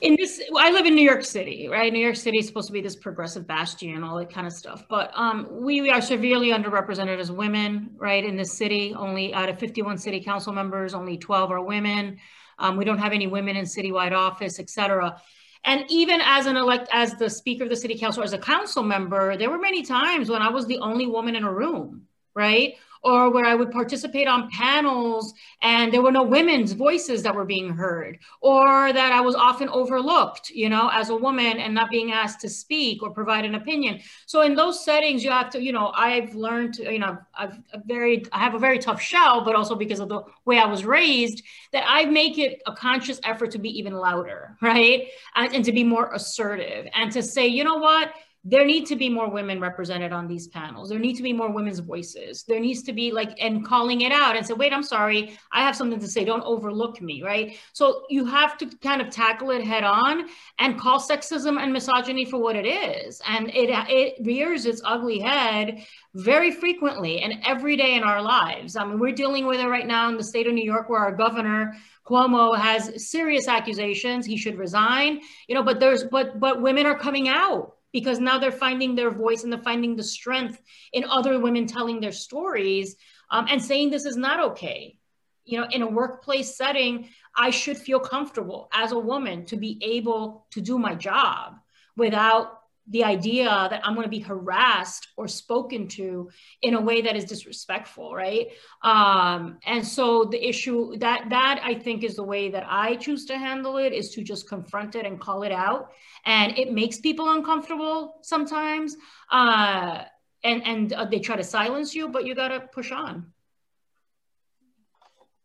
in 0.00 0.16
this, 0.16 0.40
I 0.56 0.70
live 0.70 0.86
in 0.86 0.94
New 0.94 1.04
York 1.04 1.24
City, 1.24 1.68
right? 1.68 1.92
New 1.92 2.00
York 2.00 2.16
City 2.16 2.38
is 2.38 2.46
supposed 2.46 2.66
to 2.68 2.72
be 2.72 2.80
this 2.80 2.96
progressive 2.96 3.46
bastion, 3.46 4.02
all 4.02 4.16
that 4.18 4.32
kind 4.32 4.46
of 4.46 4.52
stuff. 4.52 4.84
But 4.88 5.10
um, 5.14 5.48
we, 5.50 5.80
we 5.80 5.90
are 5.90 6.00
severely 6.00 6.50
underrepresented 6.50 7.18
as 7.18 7.30
women, 7.30 7.90
right? 7.96 8.24
In 8.24 8.36
this 8.36 8.52
city, 8.52 8.94
only 8.94 9.34
out 9.34 9.48
of 9.48 9.58
51 9.58 9.98
city 9.98 10.20
council 10.20 10.52
members, 10.52 10.94
only 10.94 11.16
12 11.16 11.50
are 11.50 11.62
women. 11.62 12.18
Um, 12.58 12.76
we 12.76 12.84
don't 12.84 12.98
have 12.98 13.12
any 13.12 13.26
women 13.26 13.56
in 13.56 13.64
citywide 13.64 14.12
office, 14.12 14.58
et 14.58 14.68
cetera. 14.70 15.20
And 15.64 15.84
even 15.88 16.20
as 16.22 16.46
an 16.46 16.56
elect, 16.56 16.88
as 16.92 17.14
the 17.14 17.28
speaker 17.28 17.64
of 17.64 17.70
the 17.70 17.76
city 17.76 17.98
council, 17.98 18.22
as 18.22 18.32
a 18.32 18.38
council 18.38 18.82
member, 18.82 19.36
there 19.36 19.50
were 19.50 19.58
many 19.58 19.82
times 19.82 20.30
when 20.30 20.42
I 20.42 20.50
was 20.50 20.66
the 20.66 20.78
only 20.78 21.06
woman 21.06 21.36
in 21.36 21.44
a 21.44 21.52
room, 21.52 22.06
right? 22.34 22.74
Or 23.02 23.30
where 23.30 23.44
I 23.44 23.54
would 23.54 23.70
participate 23.70 24.28
on 24.28 24.50
panels 24.50 25.32
and 25.62 25.92
there 25.92 26.02
were 26.02 26.12
no 26.12 26.22
women's 26.22 26.72
voices 26.72 27.22
that 27.22 27.34
were 27.34 27.44
being 27.44 27.70
heard, 27.70 28.18
or 28.40 28.92
that 28.92 29.12
I 29.12 29.20
was 29.20 29.34
often 29.34 29.68
overlooked, 29.68 30.50
you 30.50 30.68
know, 30.68 30.90
as 30.92 31.10
a 31.10 31.16
woman 31.16 31.58
and 31.58 31.74
not 31.74 31.90
being 31.90 32.12
asked 32.12 32.40
to 32.40 32.48
speak 32.48 33.02
or 33.02 33.10
provide 33.10 33.44
an 33.44 33.54
opinion. 33.54 34.00
So 34.26 34.42
in 34.42 34.54
those 34.54 34.84
settings, 34.84 35.24
you 35.24 35.30
have 35.30 35.50
to, 35.50 35.62
you 35.62 35.72
know, 35.72 35.92
I've 35.94 36.34
learned, 36.34 36.78
you 36.78 36.98
know, 36.98 37.18
I've 37.36 37.58
a 37.72 37.80
very, 37.84 38.24
I 38.32 38.38
have 38.38 38.54
a 38.54 38.58
very 38.58 38.78
tough 38.78 39.00
shell, 39.00 39.44
but 39.44 39.54
also 39.54 39.74
because 39.74 40.00
of 40.00 40.08
the 40.08 40.22
way 40.44 40.58
I 40.58 40.66
was 40.66 40.84
raised, 40.84 41.42
that 41.72 41.84
I 41.86 42.04
make 42.04 42.38
it 42.38 42.62
a 42.66 42.72
conscious 42.74 43.20
effort 43.24 43.50
to 43.52 43.58
be 43.58 43.70
even 43.78 43.94
louder, 43.94 44.56
right? 44.62 45.08
And, 45.34 45.54
and 45.54 45.64
to 45.64 45.72
be 45.72 45.84
more 45.84 46.12
assertive 46.12 46.86
and 46.94 47.12
to 47.12 47.22
say, 47.22 47.46
you 47.46 47.64
know 47.64 47.76
what? 47.76 48.12
There 48.42 48.64
need 48.64 48.86
to 48.86 48.96
be 48.96 49.10
more 49.10 49.28
women 49.28 49.60
represented 49.60 50.12
on 50.12 50.26
these 50.26 50.48
panels. 50.48 50.88
There 50.88 50.98
need 50.98 51.16
to 51.16 51.22
be 51.22 51.32
more 51.32 51.52
women's 51.52 51.80
voices. 51.80 52.42
There 52.48 52.58
needs 52.58 52.82
to 52.84 52.92
be 52.94 53.12
like, 53.12 53.36
and 53.38 53.66
calling 53.66 54.00
it 54.00 54.12
out 54.12 54.34
and 54.34 54.46
say, 54.46 54.54
wait, 54.54 54.72
I'm 54.72 54.82
sorry, 54.82 55.36
I 55.52 55.60
have 55.62 55.76
something 55.76 56.00
to 56.00 56.08
say. 56.08 56.24
Don't 56.24 56.42
overlook 56.44 57.02
me, 57.02 57.22
right? 57.22 57.58
So 57.74 58.04
you 58.08 58.24
have 58.24 58.56
to 58.58 58.66
kind 58.78 59.02
of 59.02 59.10
tackle 59.10 59.50
it 59.50 59.62
head 59.62 59.84
on 59.84 60.26
and 60.58 60.80
call 60.80 60.98
sexism 60.98 61.60
and 61.60 61.70
misogyny 61.70 62.24
for 62.24 62.40
what 62.40 62.56
it 62.56 62.66
is. 62.66 63.20
And 63.28 63.50
it, 63.50 63.68
it 63.90 64.14
rears 64.24 64.64
its 64.64 64.80
ugly 64.86 65.18
head 65.18 65.84
very 66.14 66.50
frequently 66.50 67.20
and 67.20 67.34
every 67.44 67.76
day 67.76 67.94
in 67.94 68.02
our 68.02 68.22
lives. 68.22 68.74
I 68.74 68.86
mean, 68.86 68.98
we're 68.98 69.12
dealing 69.12 69.46
with 69.46 69.60
it 69.60 69.68
right 69.68 69.86
now 69.86 70.08
in 70.08 70.16
the 70.16 70.24
state 70.24 70.46
of 70.46 70.54
New 70.54 70.64
York 70.64 70.88
where 70.88 71.00
our 71.00 71.14
governor 71.14 71.74
Cuomo 72.06 72.56
has 72.56 73.10
serious 73.10 73.48
accusations. 73.48 74.24
He 74.24 74.38
should 74.38 74.56
resign, 74.56 75.20
you 75.46 75.54
know, 75.54 75.62
but 75.62 75.78
there's, 75.78 76.04
but, 76.04 76.40
but 76.40 76.62
women 76.62 76.86
are 76.86 76.98
coming 76.98 77.28
out 77.28 77.76
because 77.92 78.18
now 78.18 78.38
they're 78.38 78.52
finding 78.52 78.94
their 78.94 79.10
voice 79.10 79.42
and 79.42 79.52
they're 79.52 79.62
finding 79.62 79.96
the 79.96 80.02
strength 80.02 80.60
in 80.92 81.04
other 81.04 81.38
women 81.40 81.66
telling 81.66 82.00
their 82.00 82.12
stories 82.12 82.96
um, 83.30 83.46
and 83.48 83.62
saying 83.62 83.90
this 83.90 84.04
is 84.04 84.16
not 84.16 84.40
okay. 84.40 84.96
You 85.44 85.60
know, 85.60 85.66
in 85.70 85.82
a 85.82 85.88
workplace 85.88 86.56
setting, 86.56 87.08
I 87.36 87.50
should 87.50 87.78
feel 87.78 88.00
comfortable 88.00 88.68
as 88.72 88.92
a 88.92 88.98
woman 88.98 89.44
to 89.46 89.56
be 89.56 89.78
able 89.82 90.46
to 90.50 90.60
do 90.60 90.78
my 90.78 90.94
job 90.94 91.56
without 91.96 92.59
the 92.90 93.04
idea 93.04 93.44
that 93.44 93.80
I'm 93.84 93.94
going 93.94 94.04
to 94.04 94.10
be 94.10 94.18
harassed 94.18 95.08
or 95.16 95.28
spoken 95.28 95.86
to 95.88 96.30
in 96.62 96.74
a 96.74 96.80
way 96.80 97.00
that 97.02 97.16
is 97.16 97.24
disrespectful, 97.24 98.14
right? 98.14 98.48
Um, 98.82 99.58
and 99.64 99.86
so 99.86 100.24
the 100.24 100.48
issue 100.48 100.96
that 100.98 101.30
that 101.30 101.60
I 101.62 101.74
think 101.74 102.02
is 102.02 102.16
the 102.16 102.24
way 102.24 102.50
that 102.50 102.66
I 102.68 102.96
choose 102.96 103.24
to 103.26 103.38
handle 103.38 103.78
it 103.78 103.92
is 103.92 104.10
to 104.14 104.22
just 104.22 104.48
confront 104.48 104.96
it 104.96 105.06
and 105.06 105.20
call 105.20 105.44
it 105.44 105.52
out, 105.52 105.92
and 106.26 106.58
it 106.58 106.72
makes 106.72 106.98
people 106.98 107.30
uncomfortable 107.30 108.18
sometimes, 108.22 108.96
uh, 109.30 110.04
and 110.42 110.66
and 110.66 110.92
uh, 110.92 111.04
they 111.04 111.20
try 111.20 111.36
to 111.36 111.44
silence 111.44 111.94
you, 111.94 112.08
but 112.08 112.26
you 112.26 112.34
got 112.34 112.48
to 112.48 112.60
push 112.60 112.90
on. 112.90 113.32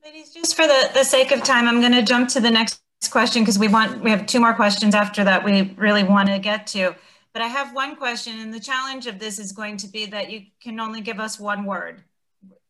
Ladies, 0.04 0.34
just 0.34 0.56
for 0.56 0.68
the, 0.68 0.91
the 0.93 1.04
sake 1.04 1.32
of 1.32 1.41
time, 1.41 1.68
I'm 1.68 1.80
going 1.80 1.91
to 1.91 2.04
jump 2.04 2.30
to 2.30 2.39
the 2.39 2.52
next 2.52 2.80
question 3.10 3.41
because 3.43 3.58
we 3.58 3.68
want 3.68 4.04
we 4.04 4.10
have 4.10 4.26
two 4.26 4.39
more 4.39 4.54
questions 4.54 4.96
after 4.96 5.24
that 5.24 5.43
we 5.43 5.74
really 5.78 6.04
want 6.04 6.30
to 6.30 6.39
get 6.39 6.68
to. 6.68 6.96
But 7.36 7.42
I 7.42 7.48
have 7.48 7.76
one 7.76 7.98
question, 7.98 8.40
and 8.40 8.54
the 8.54 8.62
challenge 8.62 9.08
of 9.08 9.20
this 9.20 9.40
is 9.40 9.52
going 9.52 9.76
to 9.78 9.90
be 9.90 10.06
that 10.06 10.32
you 10.32 10.44
can 10.64 10.80
only 10.80 11.02
give 11.02 11.20
us 11.20 11.38
one 11.38 11.66
word, 11.66 12.02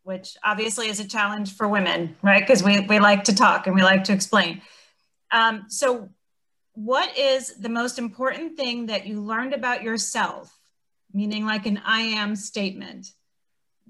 which 0.01 0.35
obviously 0.43 0.87
is 0.87 0.99
a 0.99 1.07
challenge 1.07 1.55
for 1.55 1.67
women, 1.67 2.15
right? 2.23 2.41
Because 2.41 2.63
we, 2.63 2.79
we 2.79 2.97
like 2.97 3.25
to 3.25 3.35
talk 3.35 3.67
and 3.67 3.75
we 3.75 3.83
like 3.83 4.05
to 4.05 4.13
explain. 4.13 4.63
Um, 5.31 5.65
so, 5.67 6.09
what 6.73 7.15
is 7.15 7.53
the 7.57 7.69
most 7.69 7.99
important 7.99 8.57
thing 8.57 8.87
that 8.87 9.05
you 9.05 9.21
learned 9.21 9.53
about 9.53 9.83
yourself, 9.83 10.51
meaning 11.13 11.45
like 11.45 11.67
an 11.67 11.79
I 11.85 12.01
am 12.01 12.35
statement, 12.35 13.05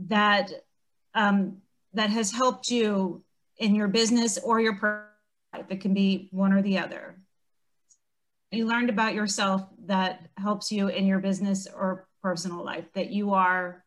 that 0.07 0.51
um, 1.13 1.61
that 1.93 2.09
has 2.09 2.33
helped 2.33 2.69
you 2.69 3.23
in 3.57 3.75
your 3.75 3.87
business 3.87 4.37
or 4.37 4.59
your 4.59 4.77
life? 5.53 5.67
It 5.69 5.79
can 5.79 5.93
be 5.93 6.27
one 6.33 6.51
or 6.51 6.61
the 6.61 6.79
other 6.79 7.15
you 8.55 8.65
learned 8.65 8.89
about 8.89 9.13
yourself 9.13 9.67
that 9.87 10.27
helps 10.37 10.71
you 10.71 10.87
in 10.87 11.05
your 11.05 11.19
business 11.19 11.67
or 11.73 12.07
personal 12.21 12.63
life 12.63 12.85
that 12.93 13.11
you 13.11 13.33
are 13.33 13.83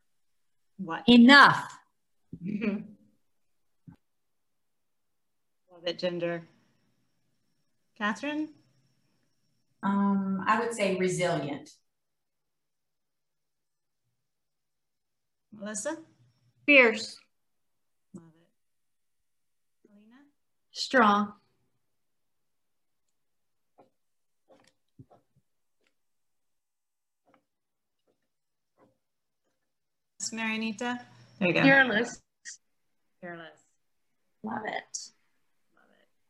what? 0.79 1.03
Enough. 1.09 1.77
Love 2.45 2.83
it 5.85 5.99
ginger 5.99 6.43
catherine? 7.99 8.49
Um, 9.83 10.45
i 10.47 10.59
would 10.59 10.73
say 10.73 10.97
resilient. 10.97 11.71
Melissa? 15.53 15.97
Fierce. 16.67 17.17
Love 18.15 18.25
it. 19.85 19.91
Alena? 19.91 20.21
strong 20.73 21.33
Marianita? 30.31 31.01
There 31.39 31.49
you 31.49 31.55
go. 31.55 31.63
Fearless. 31.63 32.21
Fearless. 33.21 33.59
Love 34.43 34.63
it. 34.67 34.73
Love 34.73 34.75
it. 34.75 34.99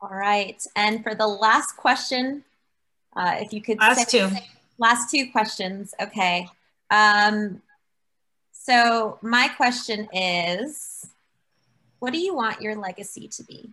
All 0.00 0.10
right. 0.10 0.62
And 0.76 1.02
for 1.02 1.14
the 1.14 1.26
last 1.26 1.76
question, 1.76 2.44
uh, 3.16 3.36
if 3.38 3.52
you 3.52 3.60
could 3.60 3.78
last 3.78 4.10
two. 4.10 4.28
Last 4.78 5.10
two 5.10 5.30
questions. 5.32 5.92
Okay. 6.00 6.48
Um, 6.90 7.62
so 8.52 9.18
my 9.22 9.48
question 9.48 10.08
is, 10.12 11.08
what 11.98 12.12
do 12.12 12.18
you 12.18 12.34
want 12.34 12.60
your 12.60 12.76
legacy 12.76 13.26
to 13.28 13.42
be? 13.42 13.70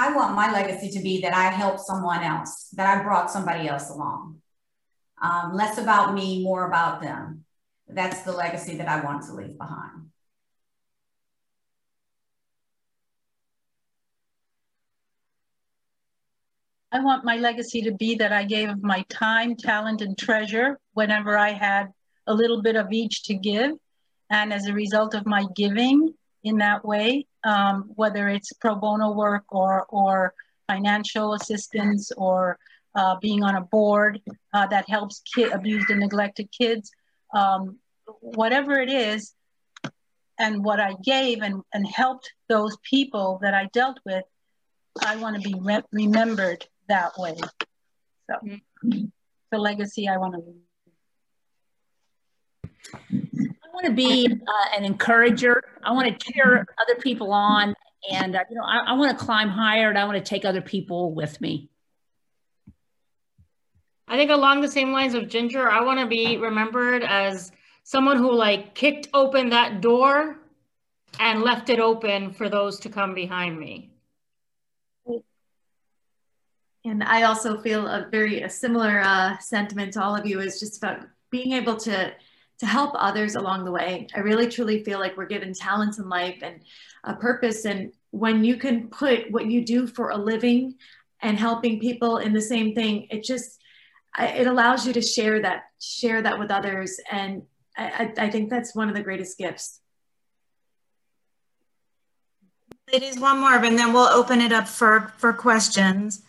I 0.00 0.14
want 0.14 0.36
my 0.36 0.52
legacy 0.52 0.90
to 0.90 1.02
be 1.02 1.20
that 1.22 1.34
I 1.34 1.50
helped 1.50 1.80
someone 1.80 2.22
else, 2.22 2.68
that 2.74 2.86
I 2.86 3.02
brought 3.02 3.32
somebody 3.32 3.66
else 3.66 3.90
along. 3.90 4.40
Um, 5.20 5.52
less 5.54 5.76
about 5.76 6.14
me, 6.14 6.44
more 6.44 6.68
about 6.68 7.02
them. 7.02 7.44
That's 7.88 8.22
the 8.22 8.30
legacy 8.30 8.76
that 8.76 8.88
I 8.88 9.04
want 9.04 9.24
to 9.24 9.34
leave 9.34 9.58
behind. 9.58 10.10
I 16.92 17.00
want 17.00 17.24
my 17.24 17.36
legacy 17.36 17.82
to 17.82 17.92
be 17.92 18.14
that 18.14 18.32
I 18.32 18.44
gave 18.44 18.68
of 18.68 18.84
my 18.84 19.04
time, 19.08 19.56
talent, 19.56 20.00
and 20.00 20.16
treasure 20.16 20.78
whenever 20.92 21.36
I 21.36 21.50
had 21.50 21.88
a 22.28 22.32
little 22.32 22.62
bit 22.62 22.76
of 22.76 22.92
each 22.92 23.24
to 23.24 23.34
give. 23.34 23.72
And 24.30 24.52
as 24.52 24.66
a 24.66 24.72
result 24.72 25.14
of 25.14 25.26
my 25.26 25.44
giving 25.56 26.14
in 26.42 26.58
that 26.58 26.84
way, 26.84 27.26
um, 27.44 27.90
whether 27.94 28.28
it's 28.28 28.52
pro 28.54 28.74
bono 28.74 29.12
work 29.12 29.44
or, 29.50 29.86
or 29.88 30.34
financial 30.66 31.34
assistance 31.34 32.12
or 32.16 32.58
uh, 32.94 33.16
being 33.20 33.42
on 33.42 33.56
a 33.56 33.60
board 33.60 34.20
uh, 34.54 34.66
that 34.66 34.88
helps 34.88 35.22
kid, 35.34 35.52
abused 35.52 35.90
and 35.90 36.00
neglected 36.00 36.48
kids, 36.50 36.90
um, 37.34 37.78
whatever 38.20 38.78
it 38.78 38.90
is, 38.90 39.34
and 40.38 40.64
what 40.64 40.80
I 40.80 40.94
gave 41.02 41.42
and, 41.42 41.62
and 41.72 41.86
helped 41.86 42.32
those 42.48 42.76
people 42.88 43.40
that 43.42 43.54
I 43.54 43.68
dealt 43.72 43.98
with, 44.06 44.24
I 45.04 45.16
want 45.16 45.36
to 45.36 45.42
be 45.42 45.54
re 45.58 45.82
remembered 45.92 46.66
that 46.88 47.18
way. 47.18 47.36
So 48.30 48.36
mm-hmm. 48.44 49.04
the 49.50 49.58
legacy 49.58 50.08
I 50.08 50.16
want 50.16 50.34
to 50.34 50.40
leave 50.40 50.62
want 53.78 53.96
to 53.96 54.02
be 54.02 54.26
uh, 54.26 54.76
an 54.76 54.84
encourager. 54.84 55.62
I 55.84 55.92
want 55.92 56.08
to 56.08 56.32
cheer 56.32 56.66
other 56.80 57.00
people 57.00 57.32
on, 57.32 57.74
and 58.10 58.34
uh, 58.34 58.44
you 58.50 58.56
know, 58.56 58.64
I, 58.64 58.78
I 58.88 58.92
want 58.94 59.16
to 59.16 59.24
climb 59.24 59.48
higher, 59.48 59.88
and 59.88 59.98
I 59.98 60.04
want 60.04 60.16
to 60.16 60.24
take 60.24 60.44
other 60.44 60.60
people 60.60 61.14
with 61.14 61.40
me. 61.40 61.70
I 64.08 64.16
think 64.16 64.30
along 64.30 64.62
the 64.62 64.68
same 64.68 64.90
lines 64.90 65.14
of 65.14 65.28
Ginger, 65.28 65.70
I 65.70 65.82
want 65.82 66.00
to 66.00 66.06
be 66.06 66.38
remembered 66.38 67.02
as 67.02 67.52
someone 67.84 68.16
who 68.16 68.32
like 68.32 68.74
kicked 68.74 69.08
open 69.14 69.50
that 69.50 69.80
door 69.80 70.38
and 71.20 71.42
left 71.42 71.68
it 71.68 71.78
open 71.78 72.32
for 72.32 72.48
those 72.48 72.80
to 72.80 72.88
come 72.88 73.14
behind 73.14 73.58
me. 73.58 73.90
And 76.84 77.04
I 77.04 77.24
also 77.24 77.60
feel 77.60 77.86
a 77.86 78.08
very 78.10 78.42
a 78.42 78.48
similar 78.48 79.00
uh, 79.00 79.38
sentiment 79.38 79.92
to 79.92 80.02
all 80.02 80.16
of 80.16 80.24
you 80.26 80.40
is 80.40 80.58
just 80.58 80.78
about 80.78 81.00
being 81.30 81.52
able 81.52 81.76
to 81.76 82.12
to 82.58 82.66
help 82.66 82.92
others 82.94 83.36
along 83.36 83.64
the 83.64 83.70
way. 83.70 84.08
I 84.14 84.20
really 84.20 84.48
truly 84.48 84.82
feel 84.82 84.98
like 84.98 85.16
we're 85.16 85.26
given 85.26 85.54
talents 85.54 85.98
in 85.98 86.08
life 86.08 86.38
and 86.42 86.60
a 87.04 87.14
purpose. 87.14 87.64
And 87.64 87.92
when 88.10 88.44
you 88.44 88.56
can 88.56 88.88
put 88.88 89.30
what 89.30 89.46
you 89.46 89.64
do 89.64 89.86
for 89.86 90.10
a 90.10 90.16
living 90.16 90.74
and 91.20 91.38
helping 91.38 91.78
people 91.78 92.18
in 92.18 92.32
the 92.32 92.40
same 92.40 92.74
thing, 92.74 93.06
it 93.10 93.22
just 93.22 93.60
it 94.18 94.46
allows 94.46 94.86
you 94.86 94.92
to 94.94 95.02
share 95.02 95.40
that 95.42 95.64
share 95.80 96.22
that 96.22 96.38
with 96.38 96.50
others. 96.50 96.98
And 97.10 97.42
I, 97.76 98.12
I 98.18 98.30
think 98.30 98.50
that's 98.50 98.74
one 98.74 98.88
of 98.88 98.96
the 98.96 99.02
greatest 99.02 99.38
gifts. 99.38 99.80
Ladies, 102.92 103.20
one 103.20 103.38
more, 103.38 103.54
and 103.54 103.78
then 103.78 103.92
we'll 103.92 104.08
open 104.08 104.40
it 104.40 104.50
up 104.50 104.66
for 104.66 105.12
for 105.18 105.32
questions. 105.32 106.22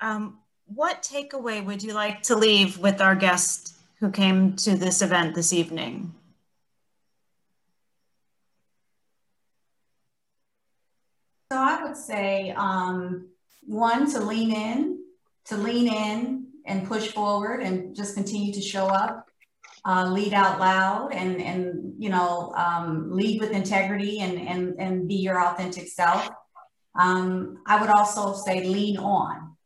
Um, 0.00 0.38
what 0.66 1.02
takeaway 1.02 1.64
would 1.64 1.82
you 1.82 1.94
like 1.94 2.22
to 2.24 2.36
leave 2.36 2.78
with 2.78 3.00
our 3.00 3.14
guest 3.14 3.79
who 4.00 4.10
came 4.10 4.56
to 4.56 4.76
this 4.76 5.02
event 5.02 5.34
this 5.34 5.52
evening? 5.52 6.14
So 11.52 11.58
I 11.58 11.82
would 11.82 11.96
say 11.96 12.52
um, 12.56 13.28
one 13.62 14.10
to 14.12 14.20
lean 14.20 14.52
in, 14.52 15.00
to 15.46 15.56
lean 15.56 15.92
in 15.92 16.46
and 16.64 16.86
push 16.86 17.08
forward 17.08 17.60
and 17.62 17.94
just 17.94 18.14
continue 18.14 18.52
to 18.54 18.60
show 18.60 18.86
up, 18.86 19.28
uh, 19.84 20.08
lead 20.10 20.32
out 20.32 20.60
loud 20.60 21.12
and, 21.12 21.40
and 21.42 21.94
you 21.98 22.08
know, 22.08 22.52
um, 22.56 23.10
lead 23.10 23.40
with 23.40 23.50
integrity 23.50 24.20
and, 24.20 24.40
and, 24.40 24.76
and 24.78 25.08
be 25.08 25.16
your 25.16 25.44
authentic 25.44 25.88
self. 25.88 26.28
Um, 26.98 27.58
I 27.66 27.80
would 27.80 27.90
also 27.90 28.34
say 28.34 28.64
lean 28.64 28.96
on, 28.96 29.56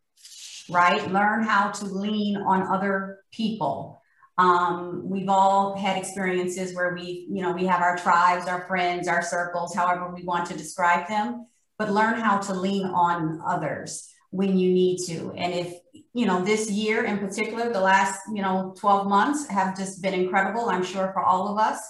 right? 0.71 1.11
Learn 1.11 1.45
how 1.45 1.71
to 1.71 1.85
lean 1.85 2.37
on 2.37 2.63
other 2.63 3.21
people. 3.31 4.01
Um, 4.37 5.03
we've 5.09 5.29
all 5.29 5.77
had 5.77 5.97
experiences 5.97 6.75
where 6.75 6.95
we, 6.95 7.27
you 7.31 7.43
know, 7.43 7.53
we 7.53 7.67
have 7.67 7.83
our 7.83 7.97
tribes, 7.97 8.49
our 8.49 8.67
friends, 8.67 9.07
our 9.07 9.23
circles, 9.23 9.75
however 9.75 10.13
we 10.13 10.25
want 10.25 10.47
to 10.49 10.57
describe 10.57 11.09
them, 11.09 11.47
but 11.79 11.93
learn 11.93 12.21
how 12.21 12.39
to 12.39 12.55
lean 12.55 12.87
on 12.87 13.41
others 13.47 14.09
when 14.31 14.59
you 14.59 14.73
need 14.73 14.99
to. 15.07 15.33
And 15.37 15.55
if, 15.55 15.75
you 16.13 16.27
know, 16.27 16.43
this 16.45 16.69
year 16.69 17.05
in 17.05 17.19
particular, 17.19 17.73
the 17.73 17.81
last, 17.81 18.21
you 18.33 18.43
know, 18.43 18.75
12 18.79 19.07
months 19.07 19.47
have 19.47 19.77
just 19.77 20.03
been 20.03 20.15
incredible, 20.15 20.69
I'm 20.69 20.85
sure 20.85 21.13
for 21.13 21.23
all 21.23 21.49
of 21.53 21.59
us. 21.59 21.81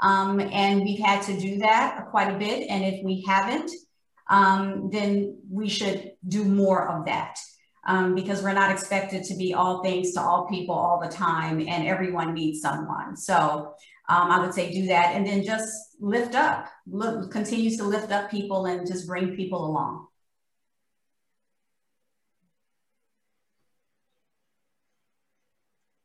Um, 0.00 0.40
and 0.40 0.80
we've 0.80 1.04
had 1.04 1.22
to 1.24 1.38
do 1.38 1.58
that 1.58 2.06
quite 2.10 2.34
a 2.34 2.38
bit. 2.38 2.70
And 2.70 2.82
if 2.82 3.04
we 3.04 3.22
haven't, 3.26 3.70
um, 4.30 4.88
then 4.90 5.36
we 5.50 5.68
should 5.68 6.12
do 6.26 6.44
more 6.44 6.88
of 6.88 7.04
that 7.04 7.36
um, 7.90 8.14
because 8.14 8.40
we're 8.40 8.52
not 8.52 8.70
expected 8.70 9.24
to 9.24 9.34
be 9.34 9.52
all 9.52 9.82
things 9.82 10.12
to 10.12 10.20
all 10.20 10.46
people 10.46 10.76
all 10.76 11.00
the 11.00 11.08
time 11.08 11.58
and 11.58 11.88
everyone 11.88 12.34
needs 12.34 12.60
someone. 12.60 13.16
So 13.16 13.74
um, 14.08 14.30
I 14.30 14.38
would 14.38 14.54
say 14.54 14.72
do 14.72 14.86
that 14.86 15.16
and 15.16 15.26
then 15.26 15.42
just 15.42 15.96
lift 15.98 16.36
up, 16.36 16.68
look, 16.86 17.32
continues 17.32 17.76
to 17.78 17.84
lift 17.84 18.12
up 18.12 18.30
people 18.30 18.66
and 18.66 18.86
just 18.86 19.08
bring 19.08 19.34
people 19.34 19.66
along. 19.66 20.06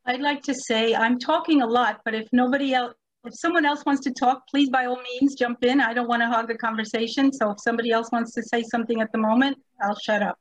I'd 0.08 0.22
like 0.22 0.42
to 0.44 0.56
say 0.56 0.96
I'm 0.96 1.20
talking 1.20 1.62
a 1.62 1.68
lot, 1.68 2.02
but 2.04 2.16
if 2.16 2.28
nobody 2.32 2.74
else, 2.74 2.96
if 3.26 3.34
someone 3.36 3.66
else 3.66 3.84
wants 3.86 4.02
to 4.06 4.12
talk, 4.12 4.48
please 4.48 4.70
by 4.70 4.86
all 4.86 5.02
means 5.02 5.36
jump 5.36 5.64
in. 5.64 5.82
I 5.82 5.94
don't 5.94 6.08
want 6.08 6.24
to 6.24 6.28
hog 6.28 6.48
the 6.48 6.58
conversation. 6.58 7.32
So 7.32 7.52
if 7.52 7.58
somebody 7.60 7.92
else 7.92 8.12
wants 8.12 8.34
to 8.34 8.42
say 8.42 8.64
something 8.72 9.02
at 9.02 9.12
the 9.12 9.20
moment, 9.20 9.58
I'll 9.84 9.98
shut 10.00 10.24
up. 10.24 10.40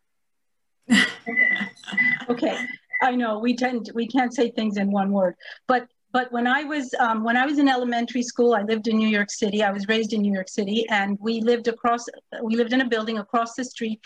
okay, 2.28 2.59
I 3.03 3.12
know 3.12 3.39
we 3.39 3.57
tend 3.57 3.91
we 3.95 4.07
can't 4.07 4.35
say 4.35 4.51
things 4.51 4.76
in 4.76 4.91
one 4.91 5.12
word, 5.12 5.35
but 5.66 5.89
but 6.12 6.30
when 6.30 6.47
I 6.47 6.62
was 6.62 6.95
um, 7.01 7.24
when 7.24 7.37
I 7.37 7.45
was 7.45 7.59
in 7.59 7.68
elementary 7.68 8.22
school, 8.22 8.55
I 8.55 8.62
lived 8.62 8.87
in 8.87 8.97
New 8.97 9.09
York 9.09 9.30
City. 9.30 9.64
I 9.64 9.72
was 9.72 9.89
raised 9.89 10.12
in 10.12 10.22
New 10.22 10.32
York 10.32 10.49
City, 10.49 10.87
and 10.89 11.18
we 11.20 11.41
lived 11.41 11.66
across 11.66 12.07
we 12.43 12.55
lived 12.55 12.72
in 12.72 12.82
a 12.82 12.89
building 12.89 13.18
across 13.18 13.55
the 13.55 13.64
street, 13.64 14.01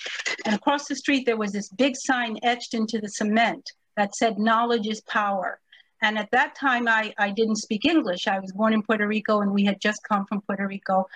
and 0.46 0.54
across 0.54 0.88
the 0.88 0.96
street 0.96 1.26
there 1.26 1.36
was 1.36 1.52
this 1.52 1.68
big 1.68 1.96
sign 1.96 2.38
etched 2.42 2.72
into 2.74 2.98
the 2.98 3.08
cement 3.08 3.72
that 3.96 4.16
said 4.16 4.38
"Knowledge 4.38 4.86
is 4.86 5.00
power." 5.02 5.60
And 6.00 6.16
at 6.16 6.30
that 6.30 6.54
time, 6.54 6.86
I, 6.86 7.12
I 7.18 7.30
didn't 7.30 7.56
speak 7.56 7.84
English. 7.84 8.28
I 8.28 8.38
was 8.38 8.52
born 8.52 8.72
in 8.72 8.82
Puerto 8.82 9.06
Rico, 9.06 9.40
and 9.40 9.52
we 9.52 9.64
had 9.64 9.80
just 9.80 10.00
come 10.08 10.24
from 10.26 10.40
Puerto 10.42 10.66
Rico 10.66 11.06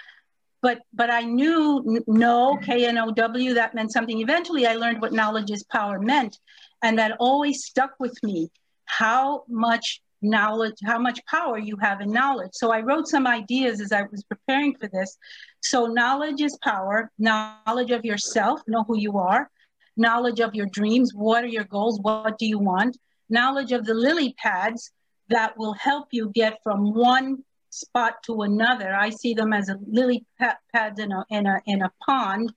but 0.62 0.80
but 0.94 1.10
I 1.10 1.22
knew 1.22 2.02
no 2.06 2.56
K 2.62 2.86
N 2.86 2.96
O 2.96 3.10
W 3.10 3.54
that 3.54 3.74
meant 3.74 3.92
something. 3.92 4.20
Eventually, 4.20 4.66
I 4.66 4.74
learned 4.74 5.02
what 5.02 5.12
knowledge 5.12 5.50
is 5.50 5.64
power 5.64 5.98
meant, 5.98 6.38
and 6.82 6.98
that 6.98 7.16
always 7.18 7.64
stuck 7.64 7.92
with 7.98 8.16
me. 8.22 8.50
How 8.86 9.44
much 9.48 10.00
knowledge, 10.22 10.76
how 10.84 10.98
much 10.98 11.20
power 11.26 11.58
you 11.58 11.76
have 11.78 12.00
in 12.00 12.12
knowledge. 12.12 12.52
So 12.52 12.70
I 12.70 12.80
wrote 12.80 13.08
some 13.08 13.26
ideas 13.26 13.80
as 13.80 13.92
I 13.92 14.02
was 14.10 14.22
preparing 14.22 14.76
for 14.76 14.86
this. 14.86 15.18
So 15.60 15.86
knowledge 15.86 16.40
is 16.40 16.56
power. 16.62 17.10
Knowledge 17.18 17.90
of 17.90 18.04
yourself, 18.04 18.60
know 18.66 18.84
who 18.84 18.96
you 18.96 19.18
are. 19.18 19.50
Knowledge 19.96 20.40
of 20.40 20.54
your 20.54 20.66
dreams. 20.66 21.12
What 21.12 21.44
are 21.44 21.48
your 21.48 21.64
goals? 21.64 21.98
What 22.00 22.38
do 22.38 22.46
you 22.46 22.58
want? 22.58 22.96
Knowledge 23.28 23.72
of 23.72 23.84
the 23.84 23.94
lily 23.94 24.34
pads 24.38 24.92
that 25.28 25.56
will 25.58 25.72
help 25.74 26.08
you 26.12 26.30
get 26.34 26.58
from 26.62 26.94
one 26.94 27.42
spot 27.72 28.22
to 28.24 28.42
another. 28.42 28.94
I 28.94 29.10
see 29.10 29.34
them 29.34 29.52
as 29.52 29.68
a 29.68 29.78
lily 29.86 30.24
pads 30.38 31.00
in 31.00 31.10
a, 31.12 31.24
in 31.30 31.46
a, 31.46 31.60
in 31.66 31.82
a 31.82 31.90
pond. 32.06 32.52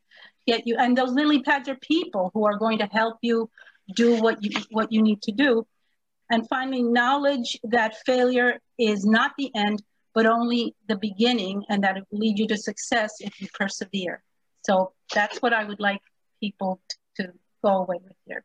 Yet 0.45 0.67
you, 0.67 0.75
and 0.77 0.97
those 0.97 1.11
lily 1.11 1.41
pads 1.41 1.67
are 1.69 1.75
people 1.75 2.31
who 2.33 2.45
are 2.45 2.57
going 2.57 2.79
to 2.79 2.85
help 2.85 3.17
you 3.21 3.49
do 3.95 4.21
what 4.21 4.43
you, 4.43 4.51
what 4.71 4.91
you 4.91 5.01
need 5.01 5.21
to 5.23 5.31
do. 5.31 5.65
And 6.29 6.47
finally, 6.49 6.83
knowledge 6.83 7.57
that 7.63 7.97
failure 8.05 8.59
is 8.77 9.05
not 9.05 9.31
the 9.37 9.51
end, 9.55 9.81
but 10.13 10.25
only 10.25 10.75
the 10.87 10.95
beginning, 10.95 11.63
and 11.69 11.83
that 11.83 11.97
it 11.97 12.03
will 12.09 12.19
lead 12.19 12.39
you 12.39 12.47
to 12.47 12.57
success 12.57 13.15
if 13.19 13.41
you 13.41 13.47
persevere. 13.53 14.23
So 14.63 14.93
that's 15.13 15.41
what 15.41 15.53
I 15.53 15.63
would 15.63 15.79
like 15.79 16.01
people 16.39 16.81
to 17.17 17.31
go 17.63 17.77
away 17.83 17.97
with 18.03 18.17
here. 18.25 18.43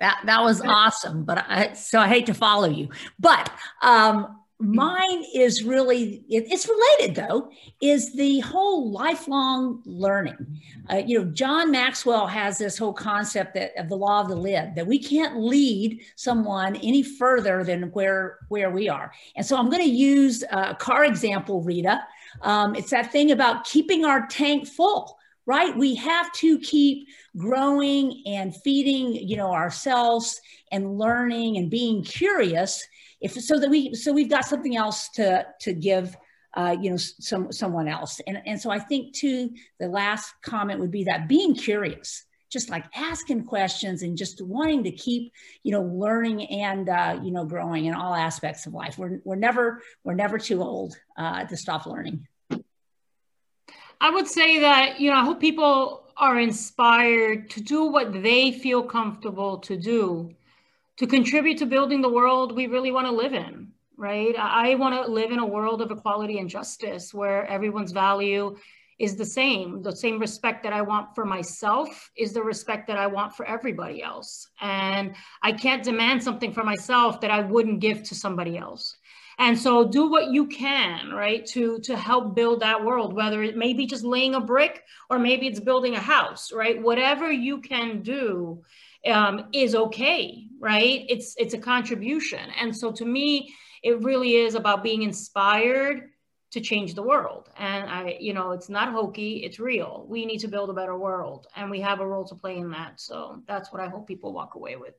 That 0.00 0.20
that 0.26 0.42
was 0.42 0.60
awesome, 0.60 1.24
but 1.24 1.44
I 1.48 1.72
so 1.72 1.98
I 1.98 2.08
hate 2.08 2.26
to 2.26 2.34
follow 2.34 2.68
you, 2.68 2.90
but 3.18 3.50
um, 3.80 4.40
mine 4.58 5.24
is 5.34 5.64
really 5.64 6.24
it, 6.28 6.44
it's 6.50 6.68
related 6.68 7.14
though 7.14 7.50
is 7.80 8.14
the 8.14 8.40
whole 8.40 8.90
lifelong 8.90 9.82
learning. 9.86 10.60
Uh, 10.90 10.96
you 10.96 11.18
know, 11.18 11.30
John 11.30 11.70
Maxwell 11.70 12.26
has 12.26 12.58
this 12.58 12.76
whole 12.76 12.92
concept 12.92 13.54
that 13.54 13.72
of 13.78 13.88
the 13.88 13.96
law 13.96 14.20
of 14.20 14.28
the 14.28 14.36
lid 14.36 14.74
that 14.74 14.86
we 14.86 14.98
can't 14.98 15.38
lead 15.38 16.02
someone 16.14 16.76
any 16.76 17.02
further 17.02 17.64
than 17.64 17.84
where 17.92 18.38
where 18.48 18.70
we 18.70 18.90
are. 18.90 19.12
And 19.34 19.46
so 19.46 19.56
I'm 19.56 19.70
going 19.70 19.82
to 19.82 19.90
use 19.90 20.44
a 20.50 20.74
car 20.74 21.04
example, 21.04 21.62
Rita. 21.62 22.02
Um, 22.42 22.74
it's 22.74 22.90
that 22.90 23.12
thing 23.12 23.30
about 23.30 23.64
keeping 23.64 24.04
our 24.04 24.26
tank 24.26 24.68
full 24.68 25.15
right? 25.46 25.76
We 25.76 25.94
have 25.94 26.32
to 26.32 26.58
keep 26.58 27.08
growing 27.36 28.22
and 28.26 28.54
feeding, 28.62 29.14
you 29.14 29.36
know, 29.36 29.52
ourselves 29.52 30.40
and 30.72 30.98
learning 30.98 31.56
and 31.56 31.70
being 31.70 32.02
curious 32.02 32.86
if 33.20 33.32
so 33.32 33.58
that 33.58 33.70
we 33.70 33.94
so 33.94 34.12
we've 34.12 34.28
got 34.28 34.44
something 34.44 34.76
else 34.76 35.08
to 35.10 35.46
to 35.60 35.72
give 35.72 36.16
uh, 36.54 36.76
you 36.80 36.90
know 36.90 36.96
some 36.96 37.50
someone 37.52 37.88
else. 37.88 38.20
And 38.26 38.42
and 38.46 38.60
so 38.60 38.70
i 38.70 38.78
think 38.78 39.14
too 39.14 39.50
the 39.80 39.88
last 39.88 40.34
comment 40.42 40.80
would 40.80 40.90
be 40.90 41.04
that 41.04 41.28
being 41.28 41.54
curious 41.54 42.26
just 42.50 42.70
like 42.70 42.84
asking 42.94 43.44
questions 43.44 44.02
and 44.02 44.16
just 44.16 44.40
wanting 44.40 44.84
to 44.84 44.90
keep 44.92 45.32
you 45.62 45.72
know 45.72 45.82
learning 45.82 46.46
and 46.46 46.88
uh, 46.88 47.18
you 47.22 47.30
know 47.30 47.44
growing 47.44 47.86
in 47.86 47.94
all 47.94 48.14
aspects 48.14 48.66
of 48.66 48.72
life. 48.72 48.96
We're, 48.98 49.20
we're 49.24 49.36
never 49.36 49.82
we're 50.04 50.14
never 50.14 50.38
too 50.38 50.62
old 50.62 50.96
uh, 51.18 51.44
to 51.44 51.56
stop 51.56 51.86
learning 51.86 52.26
I 54.00 54.10
would 54.10 54.26
say 54.26 54.58
that, 54.60 55.00
you 55.00 55.10
know, 55.10 55.16
I 55.16 55.24
hope 55.24 55.40
people 55.40 56.04
are 56.16 56.38
inspired 56.38 57.50
to 57.50 57.60
do 57.60 57.84
what 57.84 58.22
they 58.22 58.52
feel 58.52 58.82
comfortable 58.82 59.58
to 59.58 59.76
do 59.76 60.34
to 60.96 61.06
contribute 61.06 61.58
to 61.58 61.66
building 61.66 62.00
the 62.00 62.08
world 62.08 62.56
we 62.56 62.66
really 62.66 62.90
want 62.90 63.06
to 63.06 63.12
live 63.12 63.34
in, 63.34 63.68
right? 63.96 64.34
I 64.38 64.74
want 64.76 64.94
to 64.94 65.10
live 65.10 65.30
in 65.30 65.38
a 65.38 65.46
world 65.46 65.82
of 65.82 65.90
equality 65.90 66.38
and 66.38 66.48
justice 66.48 67.12
where 67.12 67.46
everyone's 67.46 67.92
value 67.92 68.56
is 68.98 69.14
the 69.16 69.24
same. 69.26 69.82
The 69.82 69.94
same 69.94 70.18
respect 70.18 70.62
that 70.62 70.72
I 70.72 70.80
want 70.80 71.14
for 71.14 71.26
myself 71.26 72.10
is 72.16 72.32
the 72.32 72.42
respect 72.42 72.86
that 72.86 72.96
I 72.96 73.06
want 73.06 73.34
for 73.34 73.44
everybody 73.44 74.02
else. 74.02 74.48
And 74.62 75.14
I 75.42 75.52
can't 75.52 75.82
demand 75.82 76.22
something 76.22 76.52
for 76.52 76.64
myself 76.64 77.20
that 77.20 77.30
I 77.30 77.40
wouldn't 77.40 77.80
give 77.80 78.02
to 78.04 78.14
somebody 78.14 78.56
else. 78.56 78.96
And 79.38 79.58
so 79.58 79.86
do 79.86 80.10
what 80.10 80.30
you 80.30 80.46
can, 80.46 81.10
right, 81.10 81.44
to, 81.48 81.78
to 81.80 81.96
help 81.96 82.34
build 82.34 82.60
that 82.60 82.84
world, 82.84 83.12
whether 83.12 83.42
it 83.42 83.56
may 83.56 83.74
be 83.74 83.86
just 83.86 84.04
laying 84.04 84.34
a 84.34 84.40
brick 84.40 84.82
or 85.10 85.18
maybe 85.18 85.46
it's 85.46 85.60
building 85.60 85.94
a 85.94 86.00
house, 86.00 86.52
right? 86.52 86.80
Whatever 86.80 87.30
you 87.30 87.60
can 87.60 88.00
do 88.00 88.62
um, 89.06 89.48
is 89.52 89.74
okay, 89.74 90.46
right? 90.58 91.04
It's, 91.08 91.34
it's 91.36 91.52
a 91.52 91.58
contribution. 91.58 92.48
And 92.58 92.74
so 92.74 92.92
to 92.92 93.04
me, 93.04 93.54
it 93.82 94.02
really 94.02 94.36
is 94.36 94.54
about 94.54 94.82
being 94.82 95.02
inspired 95.02 96.10
to 96.52 96.60
change 96.60 96.94
the 96.94 97.02
world. 97.02 97.50
And 97.58 97.90
I, 97.90 98.16
you 98.18 98.32
know, 98.32 98.52
it's 98.52 98.70
not 98.70 98.92
hokey, 98.92 99.42
it's 99.44 99.58
real. 99.58 100.06
We 100.08 100.24
need 100.24 100.38
to 100.38 100.48
build 100.48 100.70
a 100.70 100.74
better 100.74 100.96
world 100.96 101.46
and 101.54 101.70
we 101.70 101.80
have 101.82 102.00
a 102.00 102.06
role 102.06 102.24
to 102.24 102.34
play 102.34 102.56
in 102.56 102.70
that. 102.70 103.00
So 103.00 103.42
that's 103.46 103.70
what 103.70 103.82
I 103.82 103.88
hope 103.88 104.06
people 104.06 104.32
walk 104.32 104.54
away 104.54 104.76
with. 104.76 104.94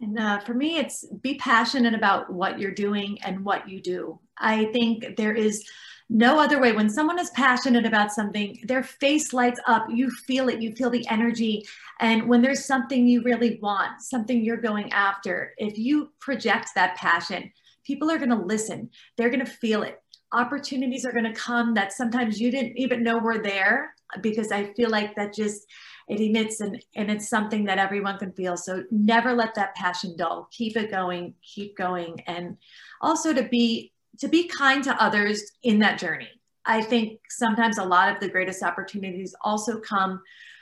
And 0.00 0.18
uh, 0.18 0.40
for 0.40 0.54
me, 0.54 0.76
it's 0.76 1.06
be 1.22 1.36
passionate 1.36 1.94
about 1.94 2.32
what 2.32 2.58
you're 2.58 2.72
doing 2.72 3.18
and 3.22 3.44
what 3.44 3.68
you 3.68 3.80
do. 3.80 4.18
I 4.38 4.66
think 4.66 5.16
there 5.16 5.34
is 5.34 5.64
no 6.10 6.38
other 6.38 6.60
way. 6.60 6.72
When 6.72 6.90
someone 6.90 7.18
is 7.18 7.30
passionate 7.30 7.86
about 7.86 8.12
something, 8.12 8.58
their 8.64 8.82
face 8.82 9.32
lights 9.32 9.60
up. 9.66 9.86
You 9.88 10.10
feel 10.10 10.48
it, 10.48 10.60
you 10.60 10.74
feel 10.74 10.90
the 10.90 11.06
energy. 11.08 11.66
And 12.00 12.28
when 12.28 12.42
there's 12.42 12.64
something 12.64 13.06
you 13.06 13.22
really 13.22 13.58
want, 13.62 14.02
something 14.02 14.44
you're 14.44 14.56
going 14.56 14.92
after, 14.92 15.54
if 15.58 15.78
you 15.78 16.12
project 16.20 16.70
that 16.74 16.96
passion, 16.96 17.50
people 17.86 18.10
are 18.10 18.18
going 18.18 18.30
to 18.30 18.36
listen, 18.36 18.90
they're 19.16 19.30
going 19.30 19.44
to 19.44 19.50
feel 19.50 19.82
it. 19.82 20.00
Opportunities 20.32 21.04
are 21.04 21.12
going 21.12 21.32
to 21.32 21.40
come 21.40 21.74
that 21.74 21.92
sometimes 21.92 22.40
you 22.40 22.50
didn't 22.50 22.76
even 22.76 23.04
know 23.04 23.18
were 23.18 23.38
there 23.38 23.94
because 24.20 24.50
I 24.50 24.72
feel 24.74 24.90
like 24.90 25.14
that 25.14 25.32
just 25.32 25.66
it 26.08 26.20
emits 26.20 26.60
and, 26.60 26.82
and 26.94 27.10
it's 27.10 27.28
something 27.28 27.64
that 27.64 27.78
everyone 27.78 28.18
can 28.18 28.32
feel. 28.32 28.56
So 28.56 28.84
never 28.90 29.32
let 29.32 29.54
that 29.54 29.74
passion 29.74 30.16
dull. 30.16 30.48
Keep 30.50 30.76
it 30.76 30.90
going, 30.90 31.34
keep 31.42 31.76
going. 31.76 32.20
And 32.26 32.58
also 33.00 33.32
to 33.32 33.44
be 33.44 33.92
to 34.20 34.28
be 34.28 34.46
kind 34.46 34.84
to 34.84 35.02
others 35.02 35.42
in 35.62 35.80
that 35.80 35.98
journey. 35.98 36.28
I 36.64 36.82
think 36.82 37.20
sometimes 37.28 37.78
a 37.78 37.84
lot 37.84 38.14
of 38.14 38.20
the 38.20 38.28
greatest 38.28 38.62
opportunities 38.62 39.34
also 39.42 39.80
come 39.80 40.20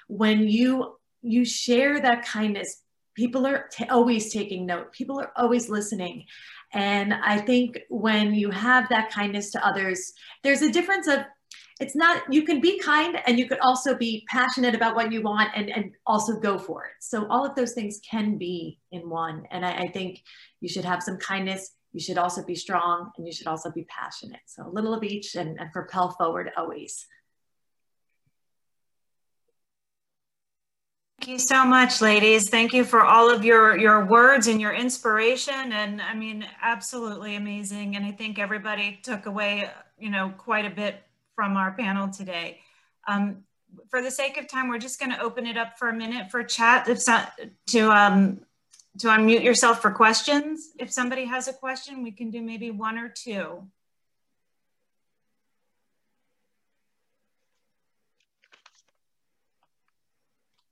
when 0.08 0.48
you 0.48 0.96
you 1.22 1.44
share 1.44 2.00
that 2.00 2.24
kindness. 2.24 2.82
People 3.14 3.46
are 3.46 3.68
always 3.90 4.32
taking 4.32 4.64
note. 4.64 4.92
People 4.92 5.20
are 5.20 5.32
always 5.36 5.68
listening. 5.68 6.24
And 6.72 7.12
I 7.12 7.38
think 7.38 7.78
when 7.90 8.34
you 8.34 8.50
have 8.50 8.88
that 8.88 9.10
kindness 9.10 9.50
to 9.50 9.66
others, 9.66 10.12
there's 10.42 10.62
a 10.62 10.72
difference 10.72 11.06
of 11.06 11.20
it's 11.82 11.96
not 11.96 12.22
you 12.32 12.44
can 12.44 12.60
be 12.60 12.78
kind 12.78 13.18
and 13.26 13.38
you 13.40 13.48
could 13.48 13.58
also 13.58 13.96
be 13.96 14.24
passionate 14.30 14.74
about 14.74 14.94
what 14.94 15.10
you 15.10 15.20
want 15.20 15.50
and, 15.56 15.68
and 15.68 15.90
also 16.06 16.38
go 16.38 16.56
for 16.56 16.84
it 16.84 16.92
so 17.00 17.26
all 17.28 17.44
of 17.44 17.56
those 17.56 17.72
things 17.72 18.00
can 18.08 18.38
be 18.38 18.78
in 18.92 19.10
one 19.10 19.44
and 19.50 19.66
I, 19.66 19.72
I, 19.72 19.88
think 19.88 20.22
you 20.60 20.68
should 20.68 20.84
have 20.84 21.02
some 21.02 21.18
kindness 21.18 21.72
you 21.92 22.00
should 22.00 22.18
also 22.18 22.44
be 22.44 22.54
strong 22.54 23.10
and 23.16 23.26
you 23.26 23.32
should 23.32 23.48
also 23.48 23.70
be 23.72 23.84
passionate 23.84 24.40
so 24.46 24.64
a 24.64 24.70
little 24.70 24.94
of 24.94 25.02
each 25.02 25.34
and, 25.34 25.58
and 25.58 25.72
propel 25.72 26.10
forward 26.10 26.50
always 26.56 27.06
Thank 31.20 31.34
you 31.34 31.38
so 31.38 31.64
much, 31.64 32.00
ladies. 32.00 32.48
Thank 32.48 32.72
you 32.72 32.82
for 32.84 33.04
all 33.04 33.30
of 33.30 33.44
your, 33.44 33.78
your 33.78 34.06
words 34.06 34.48
and 34.48 34.60
your 34.60 34.72
inspiration. 34.72 35.70
And 35.70 36.02
I 36.02 36.16
mean, 36.16 36.44
absolutely 36.60 37.36
amazing. 37.36 37.94
And 37.94 38.04
I 38.04 38.10
think 38.10 38.40
everybody 38.40 38.98
took 39.04 39.26
away, 39.26 39.70
you 40.00 40.10
know, 40.10 40.34
quite 40.36 40.64
a 40.64 40.70
bit 40.70 41.00
from 41.34 41.56
our 41.56 41.72
panel 41.72 42.08
today. 42.08 42.60
Um, 43.08 43.44
for 43.88 44.02
the 44.02 44.10
sake 44.10 44.36
of 44.38 44.48
time, 44.48 44.68
we're 44.68 44.78
just 44.78 45.00
going 45.00 45.12
to 45.12 45.20
open 45.20 45.46
it 45.46 45.56
up 45.56 45.78
for 45.78 45.88
a 45.88 45.94
minute 45.94 46.30
for 46.30 46.42
chat 46.44 46.88
if 46.88 47.00
so, 47.00 47.20
to 47.68 47.90
um, 47.90 48.40
to 48.98 49.08
unmute 49.08 49.42
yourself 49.42 49.80
for 49.80 49.90
questions. 49.90 50.72
If 50.78 50.92
somebody 50.92 51.24
has 51.24 51.48
a 51.48 51.52
question, 51.52 52.02
we 52.02 52.10
can 52.10 52.30
do 52.30 52.42
maybe 52.42 52.70
one 52.70 52.98
or 52.98 53.08
two. 53.08 53.66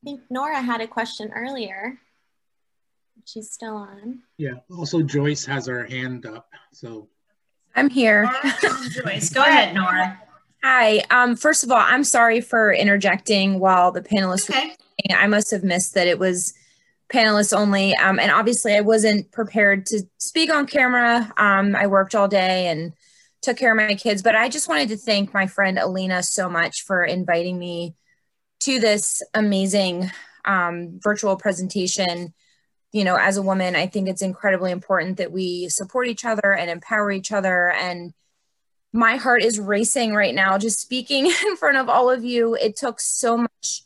I 0.02 0.04
think 0.04 0.20
Nora 0.30 0.62
had 0.62 0.80
a 0.80 0.86
question 0.86 1.30
earlier. 1.34 1.98
She's 3.26 3.50
still 3.50 3.76
on. 3.76 4.20
Yeah. 4.38 4.54
Also, 4.70 5.02
Joyce 5.02 5.44
has 5.44 5.66
her 5.66 5.84
hand 5.84 6.24
up. 6.24 6.48
So 6.72 7.08
I'm 7.74 7.90
here. 7.90 8.30
Joyce, 8.90 9.30
go 9.30 9.42
ahead, 9.42 9.74
Nora. 9.74 10.20
Hi. 10.62 10.98
Um, 11.10 11.36
first 11.36 11.64
of 11.64 11.70
all, 11.70 11.78
I'm 11.78 12.04
sorry 12.04 12.40
for 12.40 12.72
interjecting 12.72 13.58
while 13.58 13.92
the 13.92 14.02
panelists 14.02 14.50
okay. 14.50 14.76
were 15.08 15.16
I 15.16 15.26
must 15.26 15.50
have 15.50 15.64
missed 15.64 15.94
that 15.94 16.06
it 16.06 16.18
was 16.18 16.52
panelists 17.12 17.56
only. 17.56 17.96
Um, 17.96 18.18
and 18.18 18.30
obviously, 18.30 18.74
I 18.74 18.82
wasn't 18.82 19.30
prepared 19.32 19.86
to 19.86 20.02
speak 20.18 20.52
on 20.52 20.66
camera. 20.66 21.32
Um, 21.36 21.74
I 21.74 21.86
worked 21.86 22.14
all 22.14 22.28
day 22.28 22.68
and 22.68 22.92
took 23.42 23.56
care 23.56 23.72
of 23.72 23.76
my 23.76 23.94
kids. 23.94 24.22
But 24.22 24.36
I 24.36 24.48
just 24.48 24.68
wanted 24.68 24.90
to 24.90 24.96
thank 24.96 25.32
my 25.32 25.46
friend 25.46 25.78
Alena 25.78 26.22
so 26.22 26.50
much 26.50 26.84
for 26.84 27.04
inviting 27.04 27.58
me 27.58 27.94
to 28.60 28.78
this 28.78 29.22
amazing 29.32 30.10
um, 30.44 31.00
virtual 31.02 31.36
presentation. 31.36 32.34
You 32.92 33.04
know, 33.04 33.16
as 33.16 33.36
a 33.36 33.42
woman, 33.42 33.76
I 33.76 33.86
think 33.86 34.08
it's 34.08 34.22
incredibly 34.22 34.72
important 34.72 35.16
that 35.18 35.32
we 35.32 35.68
support 35.68 36.08
each 36.08 36.24
other 36.24 36.52
and 36.52 36.70
empower 36.70 37.10
each 37.10 37.32
other 37.32 37.70
and 37.70 38.12
my 38.92 39.16
heart 39.16 39.42
is 39.42 39.60
racing 39.60 40.14
right 40.14 40.34
now 40.34 40.58
just 40.58 40.80
speaking 40.80 41.26
in 41.46 41.56
front 41.56 41.76
of 41.76 41.88
all 41.88 42.10
of 42.10 42.24
you. 42.24 42.54
It 42.54 42.76
took 42.76 43.00
so 43.00 43.36
much 43.36 43.82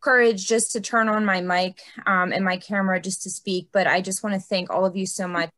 courage 0.00 0.46
just 0.46 0.72
to 0.72 0.80
turn 0.80 1.08
on 1.08 1.24
my 1.24 1.40
mic 1.40 1.82
um, 2.06 2.32
and 2.32 2.44
my 2.44 2.56
camera 2.56 3.00
just 3.00 3.22
to 3.22 3.30
speak. 3.30 3.68
But 3.72 3.86
I 3.86 4.00
just 4.00 4.22
want 4.22 4.34
to 4.34 4.40
thank 4.40 4.70
all 4.70 4.84
of 4.84 4.96
you 4.96 5.06
so 5.06 5.28
much. 5.28 5.50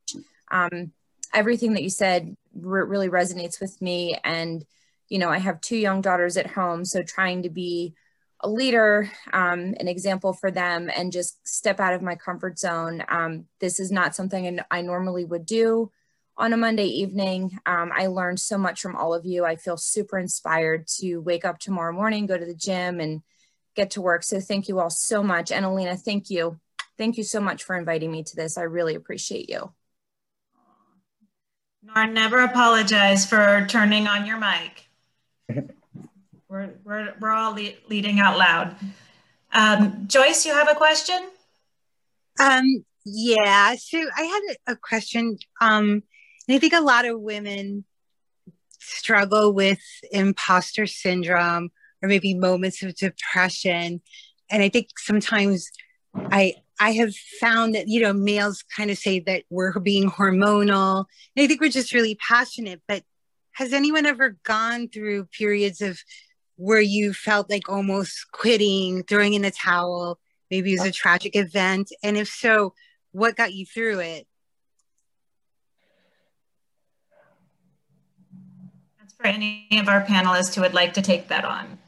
Um, 0.50 0.92
everything 1.32 1.74
that 1.74 1.82
you 1.82 1.90
said 1.90 2.36
re 2.54 2.82
really 2.82 3.08
resonates 3.08 3.60
with 3.60 3.80
me. 3.80 4.18
And, 4.24 4.64
you 5.08 5.18
know, 5.18 5.28
I 5.28 5.38
have 5.38 5.60
two 5.60 5.76
young 5.76 6.00
daughters 6.00 6.36
at 6.36 6.48
home. 6.48 6.84
So 6.84 7.02
trying 7.02 7.42
to 7.44 7.50
be 7.50 7.94
a 8.42 8.48
leader, 8.48 9.10
um, 9.32 9.74
an 9.78 9.86
example 9.86 10.32
for 10.32 10.50
them, 10.50 10.90
and 10.94 11.12
just 11.12 11.46
step 11.46 11.78
out 11.78 11.92
of 11.92 12.00
my 12.00 12.14
comfort 12.14 12.58
zone. 12.58 13.04
Um, 13.08 13.44
this 13.60 13.78
is 13.78 13.92
not 13.92 14.14
something 14.14 14.60
I 14.70 14.80
normally 14.80 15.24
would 15.24 15.44
do 15.44 15.90
on 16.40 16.54
a 16.54 16.56
Monday 16.56 16.86
evening. 16.86 17.58
Um, 17.66 17.92
I 17.94 18.06
learned 18.06 18.40
so 18.40 18.56
much 18.56 18.80
from 18.80 18.96
all 18.96 19.12
of 19.12 19.26
you. 19.26 19.44
I 19.44 19.56
feel 19.56 19.76
super 19.76 20.18
inspired 20.18 20.86
to 20.98 21.18
wake 21.18 21.44
up 21.44 21.58
tomorrow 21.58 21.92
morning, 21.92 22.24
go 22.24 22.38
to 22.38 22.46
the 22.46 22.54
gym, 22.54 22.98
and 22.98 23.20
get 23.76 23.90
to 23.92 24.00
work. 24.00 24.22
So 24.22 24.40
thank 24.40 24.66
you 24.66 24.80
all 24.80 24.88
so 24.88 25.22
much. 25.22 25.52
And 25.52 25.66
Alena, 25.66 26.00
thank 26.00 26.30
you. 26.30 26.58
Thank 26.96 27.18
you 27.18 27.24
so 27.24 27.40
much 27.40 27.62
for 27.64 27.76
inviting 27.76 28.10
me 28.10 28.24
to 28.24 28.36
this. 28.36 28.56
I 28.56 28.62
really 28.62 28.94
appreciate 28.94 29.50
you. 29.50 29.70
Nor 31.82 32.06
never 32.06 32.38
apologize 32.38 33.26
for 33.26 33.66
turning 33.68 34.06
on 34.06 34.24
your 34.24 34.38
mic. 34.38 34.88
we're, 36.48 36.70
we're, 36.84 37.14
we're 37.20 37.32
all 37.32 37.52
le 37.52 37.72
leading 37.90 38.18
out 38.18 38.38
loud. 38.38 38.76
Um, 39.52 40.04
Joyce, 40.06 40.46
you 40.46 40.54
have 40.54 40.70
a 40.70 40.74
question? 40.74 41.20
Um, 42.38 42.84
yeah, 43.04 43.74
so 43.76 44.02
I 44.16 44.22
had 44.22 44.74
a 44.74 44.76
question. 44.76 45.38
Um, 45.60 46.02
and 46.50 46.56
I 46.56 46.58
think 46.58 46.72
a 46.72 46.80
lot 46.80 47.04
of 47.04 47.20
women 47.20 47.84
struggle 48.80 49.52
with 49.52 49.78
imposter 50.10 50.84
syndrome 50.84 51.70
or 52.02 52.08
maybe 52.08 52.34
moments 52.34 52.82
of 52.82 52.96
depression. 52.96 54.00
And 54.50 54.60
I 54.60 54.68
think 54.68 54.88
sometimes 54.98 55.70
I 56.16 56.54
I 56.80 56.90
have 56.94 57.14
found 57.40 57.76
that, 57.76 57.86
you 57.86 58.00
know, 58.00 58.12
males 58.12 58.64
kind 58.76 58.90
of 58.90 58.98
say 58.98 59.20
that 59.20 59.44
we're 59.48 59.78
being 59.78 60.10
hormonal. 60.10 61.04
And 61.36 61.44
I 61.44 61.46
think 61.46 61.60
we're 61.60 61.70
just 61.70 61.94
really 61.94 62.16
passionate. 62.16 62.82
But 62.88 63.04
has 63.52 63.72
anyone 63.72 64.04
ever 64.04 64.36
gone 64.42 64.88
through 64.88 65.26
periods 65.26 65.80
of 65.80 66.00
where 66.56 66.80
you 66.80 67.14
felt 67.14 67.48
like 67.48 67.68
almost 67.68 68.26
quitting, 68.32 69.04
throwing 69.04 69.34
in 69.34 69.42
the 69.42 69.52
towel? 69.52 70.18
Maybe 70.50 70.72
it 70.72 70.80
was 70.80 70.88
a 70.88 70.90
tragic 70.90 71.36
event. 71.36 71.92
And 72.02 72.16
if 72.16 72.26
so, 72.26 72.74
what 73.12 73.36
got 73.36 73.54
you 73.54 73.66
through 73.66 74.00
it? 74.00 74.26
For 79.20 79.26
any 79.26 79.68
of 79.72 79.90
our 79.90 80.02
panelists 80.02 80.54
who 80.54 80.62
would 80.62 80.72
like 80.72 80.94
to 80.94 81.02
take 81.02 81.28
that 81.28 81.44
on. 81.44 81.78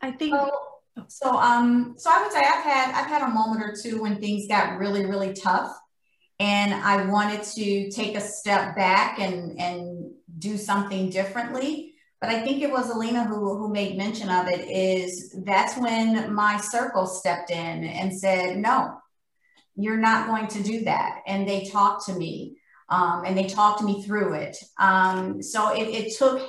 I 0.00 0.10
think. 0.10 0.34
So, 0.34 0.50
so, 1.06 1.30
um, 1.36 1.94
so 1.96 2.10
I 2.10 2.22
would 2.22 2.32
say 2.32 2.40
I've 2.40 2.64
had 2.64 2.92
I've 2.92 3.06
had 3.06 3.22
a 3.22 3.28
moment 3.28 3.62
or 3.62 3.72
two 3.80 4.02
when 4.02 4.18
things 4.18 4.48
got 4.48 4.78
really 4.78 5.06
really 5.06 5.32
tough, 5.32 5.78
and 6.40 6.74
I 6.74 7.06
wanted 7.06 7.44
to 7.44 7.88
take 7.92 8.16
a 8.16 8.20
step 8.20 8.74
back 8.74 9.20
and 9.20 9.60
and 9.60 10.10
do 10.40 10.56
something 10.56 11.10
differently. 11.10 11.94
But 12.20 12.30
I 12.30 12.40
think 12.42 12.62
it 12.62 12.72
was 12.72 12.90
Alena 12.90 13.28
who 13.28 13.56
who 13.56 13.72
made 13.72 13.96
mention 13.96 14.28
of 14.28 14.48
it. 14.48 14.68
Is 14.68 15.32
that's 15.44 15.78
when 15.78 16.34
my 16.34 16.56
circle 16.60 17.06
stepped 17.06 17.52
in 17.52 17.84
and 17.84 18.12
said, 18.12 18.56
"No, 18.56 18.98
you're 19.76 19.98
not 19.98 20.26
going 20.26 20.48
to 20.48 20.64
do 20.64 20.82
that," 20.82 21.20
and 21.28 21.48
they 21.48 21.66
talked 21.66 22.06
to 22.06 22.12
me 22.12 22.56
um, 22.88 23.24
and 23.24 23.36
they 23.36 23.46
talked 23.46 23.82
me 23.82 24.02
through 24.02 24.34
it. 24.34 24.56
Um, 24.78 25.42
so 25.42 25.74
it, 25.74 25.88
it, 25.88 26.16
took, 26.16 26.40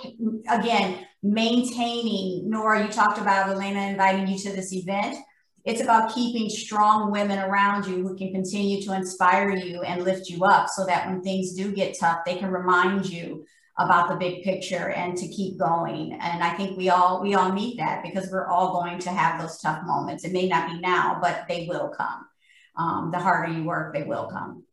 again, 0.49 1.05
maintaining, 1.23 2.49
Nora, 2.49 2.83
you 2.83 2.89
talked 2.89 3.17
about 3.17 3.55
Alena 3.55 3.89
inviting 3.89 4.27
you 4.27 4.38
to 4.39 4.51
this 4.51 4.73
event. 4.73 5.17
It's 5.65 5.81
about 5.81 6.13
keeping 6.13 6.49
strong 6.49 7.11
women 7.11 7.39
around 7.39 7.88
you 7.88 8.07
who 8.07 8.15
can 8.15 8.31
continue 8.31 8.81
to 8.83 8.93
inspire 8.93 9.49
you 9.55 9.81
and 9.81 10.03
lift 10.03 10.29
you 10.29 10.45
up 10.45 10.69
so 10.69 10.85
that 10.85 11.07
when 11.07 11.21
things 11.21 11.53
do 11.53 11.73
get 11.73 11.99
tough, 11.99 12.19
they 12.25 12.35
can 12.35 12.51
remind 12.51 13.09
you 13.09 13.45
about 13.79 14.09
the 14.09 14.15
big 14.15 14.43
picture 14.43 14.89
and 14.89 15.17
to 15.17 15.27
keep 15.27 15.57
going. 15.57 16.13
And 16.13 16.43
I 16.43 16.51
think 16.55 16.77
we 16.77 16.89
all 16.89 17.21
we 17.21 17.35
all 17.35 17.51
need 17.51 17.77
that 17.79 18.01
because 18.01 18.29
we're 18.31 18.47
all 18.47 18.81
going 18.81 18.99
to 18.99 19.09
have 19.09 19.39
those 19.39 19.59
tough 19.59 19.83
moments. 19.85 20.23
It 20.23 20.31
may 20.31 20.47
not 20.47 20.69
be 20.69 20.79
now, 20.79 21.19
but 21.21 21.45
they 21.47 21.67
will 21.67 21.89
come. 21.89 22.25
Um, 22.75 23.11
the 23.11 23.19
harder 23.19 23.51
you 23.51 23.63
work, 23.63 23.93
they 23.93 24.03
will 24.03 24.27
come. 24.27 24.63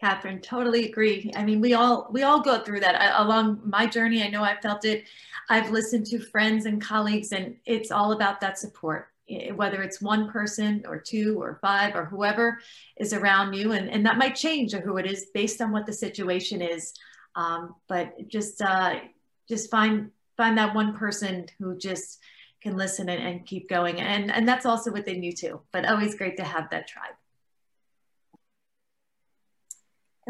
Catherine, 0.00 0.40
totally 0.40 0.86
agree. 0.86 1.30
I 1.36 1.44
mean, 1.44 1.60
we 1.60 1.74
all 1.74 2.08
we 2.10 2.22
all 2.22 2.40
go 2.40 2.60
through 2.60 2.80
that. 2.80 2.98
I, 2.98 3.22
along 3.22 3.60
my 3.64 3.86
journey, 3.86 4.22
I 4.22 4.28
know 4.28 4.42
I 4.42 4.58
felt 4.60 4.86
it. 4.86 5.04
I've 5.50 5.70
listened 5.70 6.06
to 6.06 6.18
friends 6.18 6.64
and 6.64 6.80
colleagues, 6.80 7.32
and 7.32 7.56
it's 7.66 7.90
all 7.90 8.12
about 8.12 8.40
that 8.40 8.58
support. 8.58 9.08
Whether 9.54 9.82
it's 9.82 10.00
one 10.00 10.30
person 10.30 10.82
or 10.88 10.98
two 10.98 11.40
or 11.40 11.58
five 11.60 11.94
or 11.94 12.06
whoever 12.06 12.58
is 12.96 13.12
around 13.12 13.52
you, 13.52 13.72
and, 13.72 13.90
and 13.90 14.04
that 14.06 14.16
might 14.16 14.34
change 14.34 14.72
who 14.72 14.96
it 14.96 15.06
is 15.06 15.26
based 15.34 15.60
on 15.60 15.70
what 15.70 15.86
the 15.86 15.92
situation 15.92 16.62
is. 16.62 16.94
Um, 17.36 17.74
but 17.86 18.26
just 18.26 18.62
uh, 18.62 19.00
just 19.48 19.70
find 19.70 20.10
find 20.38 20.56
that 20.56 20.74
one 20.74 20.96
person 20.96 21.46
who 21.58 21.76
just 21.76 22.20
can 22.62 22.76
listen 22.76 23.10
and, 23.10 23.22
and 23.22 23.46
keep 23.46 23.68
going, 23.68 24.00
and 24.00 24.32
and 24.32 24.48
that's 24.48 24.64
also 24.64 24.90
within 24.90 25.22
you 25.22 25.32
too. 25.32 25.60
But 25.72 25.84
always 25.84 26.14
great 26.14 26.38
to 26.38 26.44
have 26.44 26.70
that 26.70 26.88
tribe. 26.88 27.19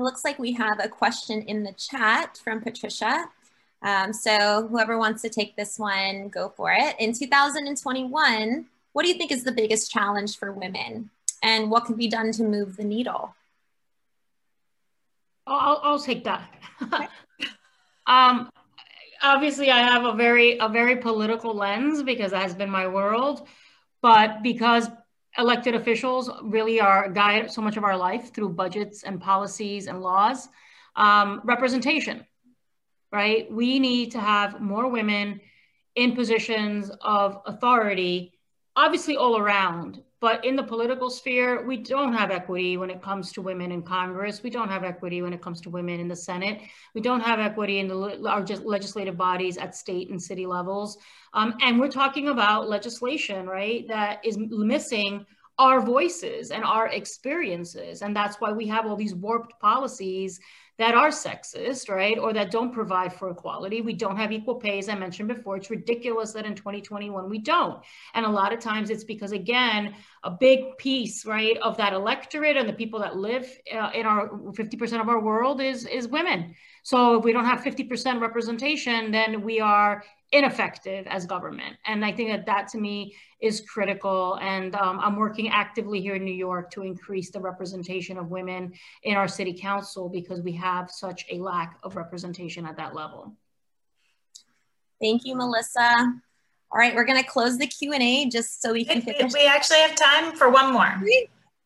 It 0.01 0.03
looks 0.03 0.25
like 0.25 0.39
we 0.39 0.53
have 0.53 0.81
a 0.83 0.89
question 0.89 1.43
in 1.43 1.63
the 1.63 1.75
chat 1.75 2.41
from 2.43 2.63
Patricia. 2.63 3.27
Um, 3.83 4.15
so 4.15 4.67
whoever 4.67 4.97
wants 4.97 5.21
to 5.21 5.29
take 5.29 5.57
this 5.57 5.79
one, 5.79 6.31
go 6.31 6.49
for 6.49 6.73
it. 6.73 6.97
In 6.99 7.13
2021, 7.13 8.65
what 8.93 9.03
do 9.03 9.09
you 9.11 9.15
think 9.15 9.31
is 9.31 9.45
the 9.45 9.53
biggest 9.53 9.91
challenge 9.91 10.39
for 10.39 10.53
women? 10.53 11.11
And 11.43 11.71
what 11.71 11.85
can 11.85 11.97
be 11.97 12.09
done 12.09 12.33
to 12.33 12.45
move 12.45 12.79
the 12.79 12.85
needle? 12.85 13.35
I'll, 15.47 15.81
I'll 15.83 15.99
take 15.99 16.25
that. 16.25 16.51
um, 18.07 18.51
obviously, 19.23 19.71
I 19.71 19.81
have 19.81 20.07
a 20.07 20.15
very 20.15 20.57
a 20.57 20.69
very 20.71 20.97
political 20.97 21.53
lens 21.53 22.03
because 22.03 22.31
that 22.31 22.41
has 22.41 22.55
been 22.55 22.71
my 22.71 22.89
world. 22.89 23.47
But 24.01 24.43
because 24.43 24.89
elected 25.39 25.75
officials 25.75 26.31
really 26.43 26.81
are 26.81 27.09
guide 27.09 27.51
so 27.51 27.63
much 27.63 27.77
of 27.77 27.85
our 27.85 27.97
life 27.97 28.35
through 28.35 28.51
budgets 28.51 29.05
and 29.05 29.21
policies 29.21 29.87
and 29.87 30.01
laws, 30.01 30.49
um, 30.97 31.41
representation, 31.45 32.27
right? 33.13 33.51
We 33.51 33.79
need 33.79 34.13
to 34.13 34.21
have 34.21 34.61
more 34.61 34.89
women 34.89 35.41
in 35.95 36.15
positions 36.15 36.91
of 37.01 37.43
authority, 37.47 38.39
obviously 38.77 39.17
all 39.17 39.39
around, 39.39 40.03
but 40.21 40.45
in 40.45 40.55
the 40.55 40.63
political 40.63 41.09
sphere, 41.09 41.65
we 41.65 41.79
don't 41.79 42.13
have 42.13 42.31
equity 42.31 42.77
when 42.77 42.91
it 42.91 43.01
comes 43.01 43.33
to 43.33 43.43
women 43.43 43.73
in 43.73 43.83
Congress. 43.83 44.43
We 44.43 44.51
don't 44.51 44.69
have 44.69 44.85
equity 44.85 45.23
when 45.23 45.33
it 45.33 45.41
comes 45.41 45.61
to 45.63 45.71
women 45.71 45.99
in 45.99 46.09
the 46.09 46.17
Senate. 46.17 46.61
We 46.95 47.01
don't 47.01 47.23
have 47.23 47.41
equity 47.41 47.79
in 47.79 47.89
the 47.89 48.29
our 48.29 48.45
legislative 48.45 49.17
bodies 49.17 49.57
at 49.57 49.75
state 49.75 50.11
and 50.11 50.23
city 50.23 50.45
levels. 50.45 50.99
Um, 51.33 51.55
and 51.63 51.81
we're 51.81 51.89
talking 51.89 52.29
about 52.29 52.69
legislation, 52.69 53.47
right, 53.47 53.89
that 53.89 54.25
is 54.25 54.37
missing 54.39 55.25
our 55.59 55.81
voices 55.81 56.51
and 56.51 56.65
our 56.65 56.89
experiences. 56.89 58.03
And 58.03 58.15
that's 58.15 58.41
why 58.41 58.53
we 58.53 58.67
have 58.69 58.87
all 58.87 58.97
these 58.97 59.15
warped 59.15 59.61
policies 59.61 60.41
that 60.81 60.95
are 60.95 61.11
sexist, 61.11 61.91
right, 61.91 62.19
or 62.19 62.33
that 62.33 62.51
don't 62.51 62.73
provide 62.73 63.13
for 63.13 63.29
equality. 63.29 63.83
We 63.83 63.93
don't 63.93 64.17
have 64.17 64.33
equal 64.33 64.55
pay, 64.55 64.79
as 64.79 64.89
I 64.89 64.95
mentioned 64.95 65.29
before. 65.29 65.59
It's 65.59 65.69
ridiculous 65.69 66.33
that 66.33 66.47
in 66.47 66.55
2021 66.55 67.29
we 67.29 67.39
don't. 67.39 67.83
And 68.15 68.25
a 68.25 68.31
lot 68.31 68.55
of 68.55 68.61
times 68.61 68.89
it's 68.89 69.05
because, 69.05 69.33
again, 69.33 69.95
a 70.25 70.31
big 70.31 70.79
piece, 70.79 71.27
right, 71.27 71.59
of 71.59 71.77
that 71.77 71.93
electorate 71.93 72.57
and 72.57 72.67
the 72.67 72.73
people 72.73 72.99
that 73.01 73.15
live 73.15 73.47
uh, 73.71 73.91
in 73.95 74.07
our 74.07 74.31
50% 74.31 75.03
of 75.03 75.11
our 75.11 75.21
world 75.21 75.61
is 75.61 75.85
is 75.85 76.09
women. 76.09 76.55
So 76.83 77.19
if 77.19 77.25
we 77.25 77.35
don't 77.35 77.45
have 77.45 77.61
50% 77.61 78.19
representation, 78.19 79.11
then 79.11 79.43
we 79.43 79.61
are 79.61 80.03
ineffective 80.33 81.07
as 81.09 81.27
government. 81.27 81.77
And 81.87 82.05
I 82.05 82.13
think 82.13 82.31
that 82.31 82.47
that 82.47 82.69
to 82.69 82.79
me 82.79 83.15
is 83.41 83.61
critical. 83.63 84.39
And 84.41 84.75
um, 84.75 85.01
I'm 85.01 85.17
working 85.17 85.49
actively 85.49 86.01
here 86.01 86.15
in 86.15 86.25
New 86.25 86.35
York 86.35 86.71
to 86.73 86.83
increase 86.83 87.31
the 87.31 87.41
representation 87.41 88.17
of 88.17 88.31
women 88.31 88.73
in 89.03 89.17
our 89.17 89.27
city 89.27 89.53
council 89.53 90.09
because 90.09 90.41
we 90.41 90.53
have 90.53 90.91
such 90.91 91.27
a 91.31 91.39
lack 91.39 91.79
of 91.83 91.97
representation 91.97 92.65
at 92.65 92.77
that 92.77 92.95
level. 92.95 93.35
Thank 95.01 95.25
you, 95.25 95.35
Melissa. 95.35 96.15
All 96.73 96.79
right, 96.79 96.95
we're 96.95 97.05
going 97.05 97.21
to 97.21 97.29
close 97.29 97.59
the 97.59 97.67
Q&A 97.67 98.29
just 98.29 98.63
so 98.63 98.73
we 98.73 98.85
can 98.85 99.03
finish. 99.03 99.33
We 99.33 99.47
actually 99.47 99.81
have 99.81 99.97
time 99.97 100.37
for 100.37 100.51
one 100.51 100.73
more. 100.73 101.03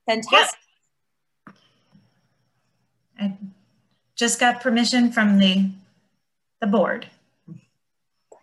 Fantastic. 0.06 0.58
Yep. 1.46 1.56
I 3.20 3.36
just 4.16 4.40
got 4.40 4.62
permission 4.62 5.12
from 5.12 5.38
the, 5.38 5.70
the 6.60 6.66
board. 6.66 7.06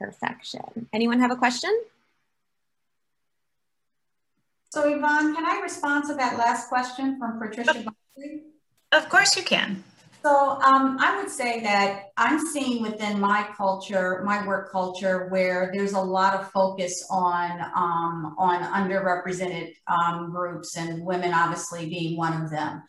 Perfection. 0.02 0.89
Anyone 0.93 1.20
have 1.20 1.30
a 1.30 1.36
question? 1.36 1.70
So 4.72 4.89
Yvonne, 4.89 5.36
can 5.36 5.45
I 5.45 5.62
respond 5.62 6.06
to 6.08 6.16
that 6.16 6.39
last 6.39 6.70
question 6.70 7.20
from 7.20 7.39
Patricia? 7.39 7.86
Of 8.91 9.10
course 9.10 9.38
you 9.38 9.43
can. 9.43 9.84
So 10.24 10.60
um, 10.62 10.97
I 10.99 11.18
would 11.18 11.30
say 11.30 11.62
that 11.62 12.12
I'm 12.18 12.39
seeing 12.39 12.82
within 12.82 13.20
my 13.20 13.47
culture, 13.56 14.24
my 14.26 14.45
work 14.47 14.72
culture, 14.72 15.28
where 15.30 15.70
there's 15.72 15.93
a 15.93 16.02
lot 16.02 16.34
of 16.34 16.49
focus 16.52 17.06
on 17.12 17.62
um, 17.76 18.36
on 18.39 18.64
underrepresented 18.64 19.74
um, 19.86 20.32
groups 20.32 20.78
and 20.78 21.06
women 21.06 21.32
obviously 21.32 21.88
being 21.88 22.18
one 22.18 22.41
of 22.41 22.49
them, 22.49 22.82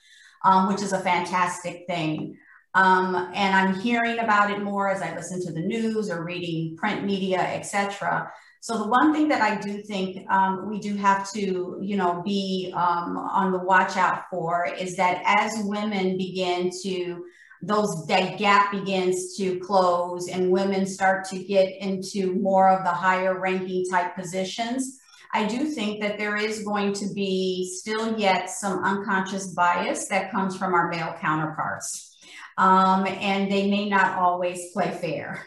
um, 0.47 0.67
which 0.69 0.81
is 0.81 0.95
a 0.95 1.01
fantastic 1.01 1.87
thing. 1.87 2.39
Um, 2.75 3.14
and 3.35 3.55
I'm 3.55 3.81
hearing 3.81 4.18
about 4.18 4.51
it 4.51 4.62
more 4.62 4.91
as 4.91 5.03
I 5.03 5.14
listen 5.14 5.45
to 5.47 5.53
the 5.53 5.61
news 5.61 6.11
or 6.11 6.25
reading 6.25 6.77
print 6.77 7.05
media, 7.05 7.41
etc. 7.41 8.33
So 8.61 8.79
the 8.79 8.87
one 8.87 9.12
thing 9.12 9.29
that 9.29 9.43
I 9.43 9.61
do 9.61 9.83
think 9.83 10.25
um, 10.31 10.70
we 10.70 10.79
do 10.79 10.95
have 10.97 11.31
to, 11.33 11.79
you 11.83 11.97
know, 11.97 12.23
be 12.23 12.73
um, 12.75 13.16
on 13.16 13.53
the 13.53 13.59
watch 13.59 13.97
out 13.97 14.31
for 14.31 14.66
is 14.66 14.97
that 14.97 15.20
as 15.27 15.64
women 15.64 16.16
begin 16.16 16.70
to, 16.85 17.25
those 17.61 18.07
that 18.07 18.39
gap 18.39 18.73
begins 18.73 19.37
to 19.37 19.59
close 19.59 20.29
and 20.29 20.51
women 20.51 20.87
start 20.87 21.25
to 21.31 21.43
get 21.43 21.77
into 21.81 22.35
more 22.35 22.70
of 22.70 22.85
the 22.85 22.91
higher 22.91 23.39
ranking 23.39 23.85
type 23.91 24.14
positions, 24.14 25.01
I 25.35 25.47
do 25.47 25.66
think 25.66 26.01
that 26.01 26.18
there 26.18 26.37
is 26.37 26.62
going 26.62 26.93
to 26.95 27.12
be 27.12 27.68
still 27.81 28.18
yet 28.18 28.49
some 28.49 28.85
unconscious 28.85 29.49
bias 29.55 30.07
that 30.09 30.31
comes 30.31 30.57
from 30.57 30.73
our 30.73 30.89
male 30.89 31.16
counterparts. 31.20 32.12
Um, 32.59 33.07
and 33.07 33.50
they 33.50 33.70
may 33.70 33.88
not 33.88 34.18
always 34.18 34.72
play 34.72 34.90
fair. 34.90 35.44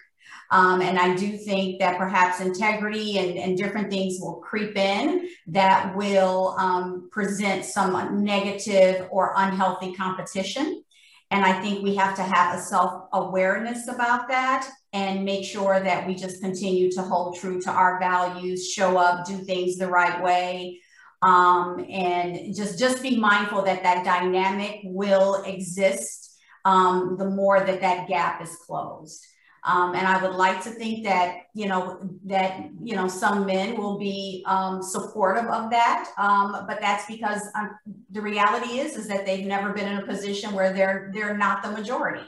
Um, 0.52 0.82
and 0.82 1.00
I 1.00 1.16
do 1.16 1.38
think 1.38 1.80
that 1.80 1.98
perhaps 1.98 2.40
integrity 2.40 3.18
and, 3.18 3.38
and 3.38 3.58
different 3.58 3.90
things 3.90 4.20
will 4.20 4.36
creep 4.36 4.78
in 4.78 5.28
that 5.48 5.96
will 5.96 6.56
um, 6.60 7.10
present 7.12 7.66
some 7.66 8.24
negative 8.24 9.08
or 9.12 9.34
unhealthy 9.36 9.94
competition. 9.94 10.84
And 11.32 11.44
I 11.44 11.60
think 11.62 11.84
we 11.84 11.96
have 11.96 12.16
to 12.18 12.22
have 12.22 12.58
a 12.58 12.62
self 12.62 13.10
awareness 13.12 13.88
about 13.88 14.28
that 14.28 14.70
and 14.94 15.26
make 15.26 15.44
sure 15.44 15.80
that 15.80 16.08
we 16.08 16.14
just 16.14 16.42
continue 16.42 16.92
to 16.92 17.02
hold 17.02 17.38
true 17.38 17.60
to 17.62 17.72
our 17.72 18.00
values, 18.00 18.72
show 18.72 18.98
up, 18.98 19.26
do 19.26 19.38
things 19.40 19.78
the 19.78 19.88
right 19.88 20.24
way. 20.24 20.80
Um, 21.22 21.84
and 21.90 22.56
just, 22.56 22.78
just 22.78 23.02
be 23.02 23.18
mindful 23.18 23.64
that 23.64 23.82
that 23.82 24.06
dynamic 24.06 24.82
will 24.84 25.44
exist 25.44 26.25
um, 26.66 27.16
the 27.18 27.30
more 27.30 27.62
that 27.62 27.80
that 27.82 28.08
gap 28.08 28.42
is 28.42 28.56
closed. 28.58 29.26
Um, 29.64 29.96
and 29.96 30.06
I 30.06 30.22
would 30.22 30.36
like 30.36 30.62
to 30.64 30.70
think 30.70 31.06
that, 31.06 31.38
you 31.56 31.68
know, 31.68 32.00
that, 32.26 32.70
you 32.84 32.96
know, 32.96 33.08
some 33.08 33.48
men 33.48 33.76
will 33.78 33.98
be 33.98 34.44
um, 34.46 34.84
supportive 34.84 35.46
of 35.46 35.72
that. 35.72 36.12
Um, 36.20 36.66
but 36.68 36.80
that's 36.82 37.08
because 37.08 37.42
um, 37.56 37.72
the 38.12 38.22
reality 38.22 38.80
is, 38.80 38.96
is 38.96 39.08
that 39.08 39.26
they've 39.26 39.48
never 39.48 39.74
been 39.74 39.88
in 39.88 39.98
a 39.98 40.06
position 40.06 40.54
where 40.54 40.72
they're, 40.72 41.10
they're 41.16 41.36
not 41.36 41.64
the 41.64 41.72
majority. 41.72 42.28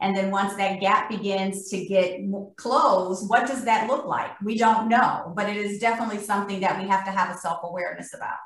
And 0.00 0.14
then 0.14 0.30
once 0.30 0.54
that 0.56 0.78
gap 0.78 1.08
begins 1.08 1.70
to 1.70 1.84
get 1.86 2.20
closed, 2.56 3.28
what 3.28 3.48
does 3.48 3.64
that 3.64 3.88
look 3.88 4.06
like? 4.06 4.40
We 4.40 4.56
don't 4.56 4.88
know, 4.88 5.32
but 5.34 5.48
it 5.48 5.56
is 5.56 5.80
definitely 5.80 6.18
something 6.18 6.60
that 6.60 6.80
we 6.80 6.86
have 6.86 7.04
to 7.06 7.10
have 7.10 7.34
a 7.34 7.38
self-awareness 7.38 8.14
about. 8.14 8.36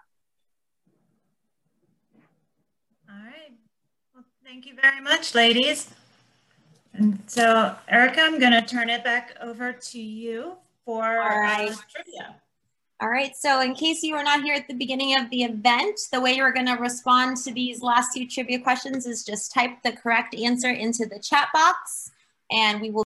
All 3.10 3.16
right. 3.16 3.52
Well, 4.14 4.24
thank 4.50 4.66
you 4.66 4.74
very 4.74 5.00
much, 5.00 5.32
ladies. 5.36 5.90
And 6.94 7.22
so, 7.28 7.76
Erica, 7.88 8.20
I'm 8.20 8.40
going 8.40 8.50
to 8.52 8.62
turn 8.62 8.90
it 8.90 9.04
back 9.04 9.36
over 9.40 9.72
to 9.72 10.00
you 10.00 10.56
for 10.84 11.04
All 11.04 11.40
right. 11.40 11.72
trivia. 11.88 12.34
All 13.00 13.08
right, 13.08 13.34
so 13.34 13.62
in 13.62 13.74
case 13.74 14.02
you 14.02 14.14
were 14.14 14.22
not 14.22 14.42
here 14.42 14.54
at 14.54 14.68
the 14.68 14.74
beginning 14.74 15.16
of 15.16 15.30
the 15.30 15.44
event, 15.44 15.98
the 16.12 16.20
way 16.20 16.32
you're 16.34 16.52
gonna 16.52 16.76
respond 16.78 17.38
to 17.38 17.50
these 17.50 17.80
last 17.80 18.10
two 18.14 18.26
trivia 18.26 18.60
questions 18.60 19.06
is 19.06 19.24
just 19.24 19.54
type 19.54 19.82
the 19.82 19.92
correct 19.92 20.34
answer 20.34 20.68
into 20.68 21.06
the 21.06 21.18
chat 21.18 21.48
box 21.54 22.10
and 22.50 22.78
we 22.78 22.90
will 22.90 22.98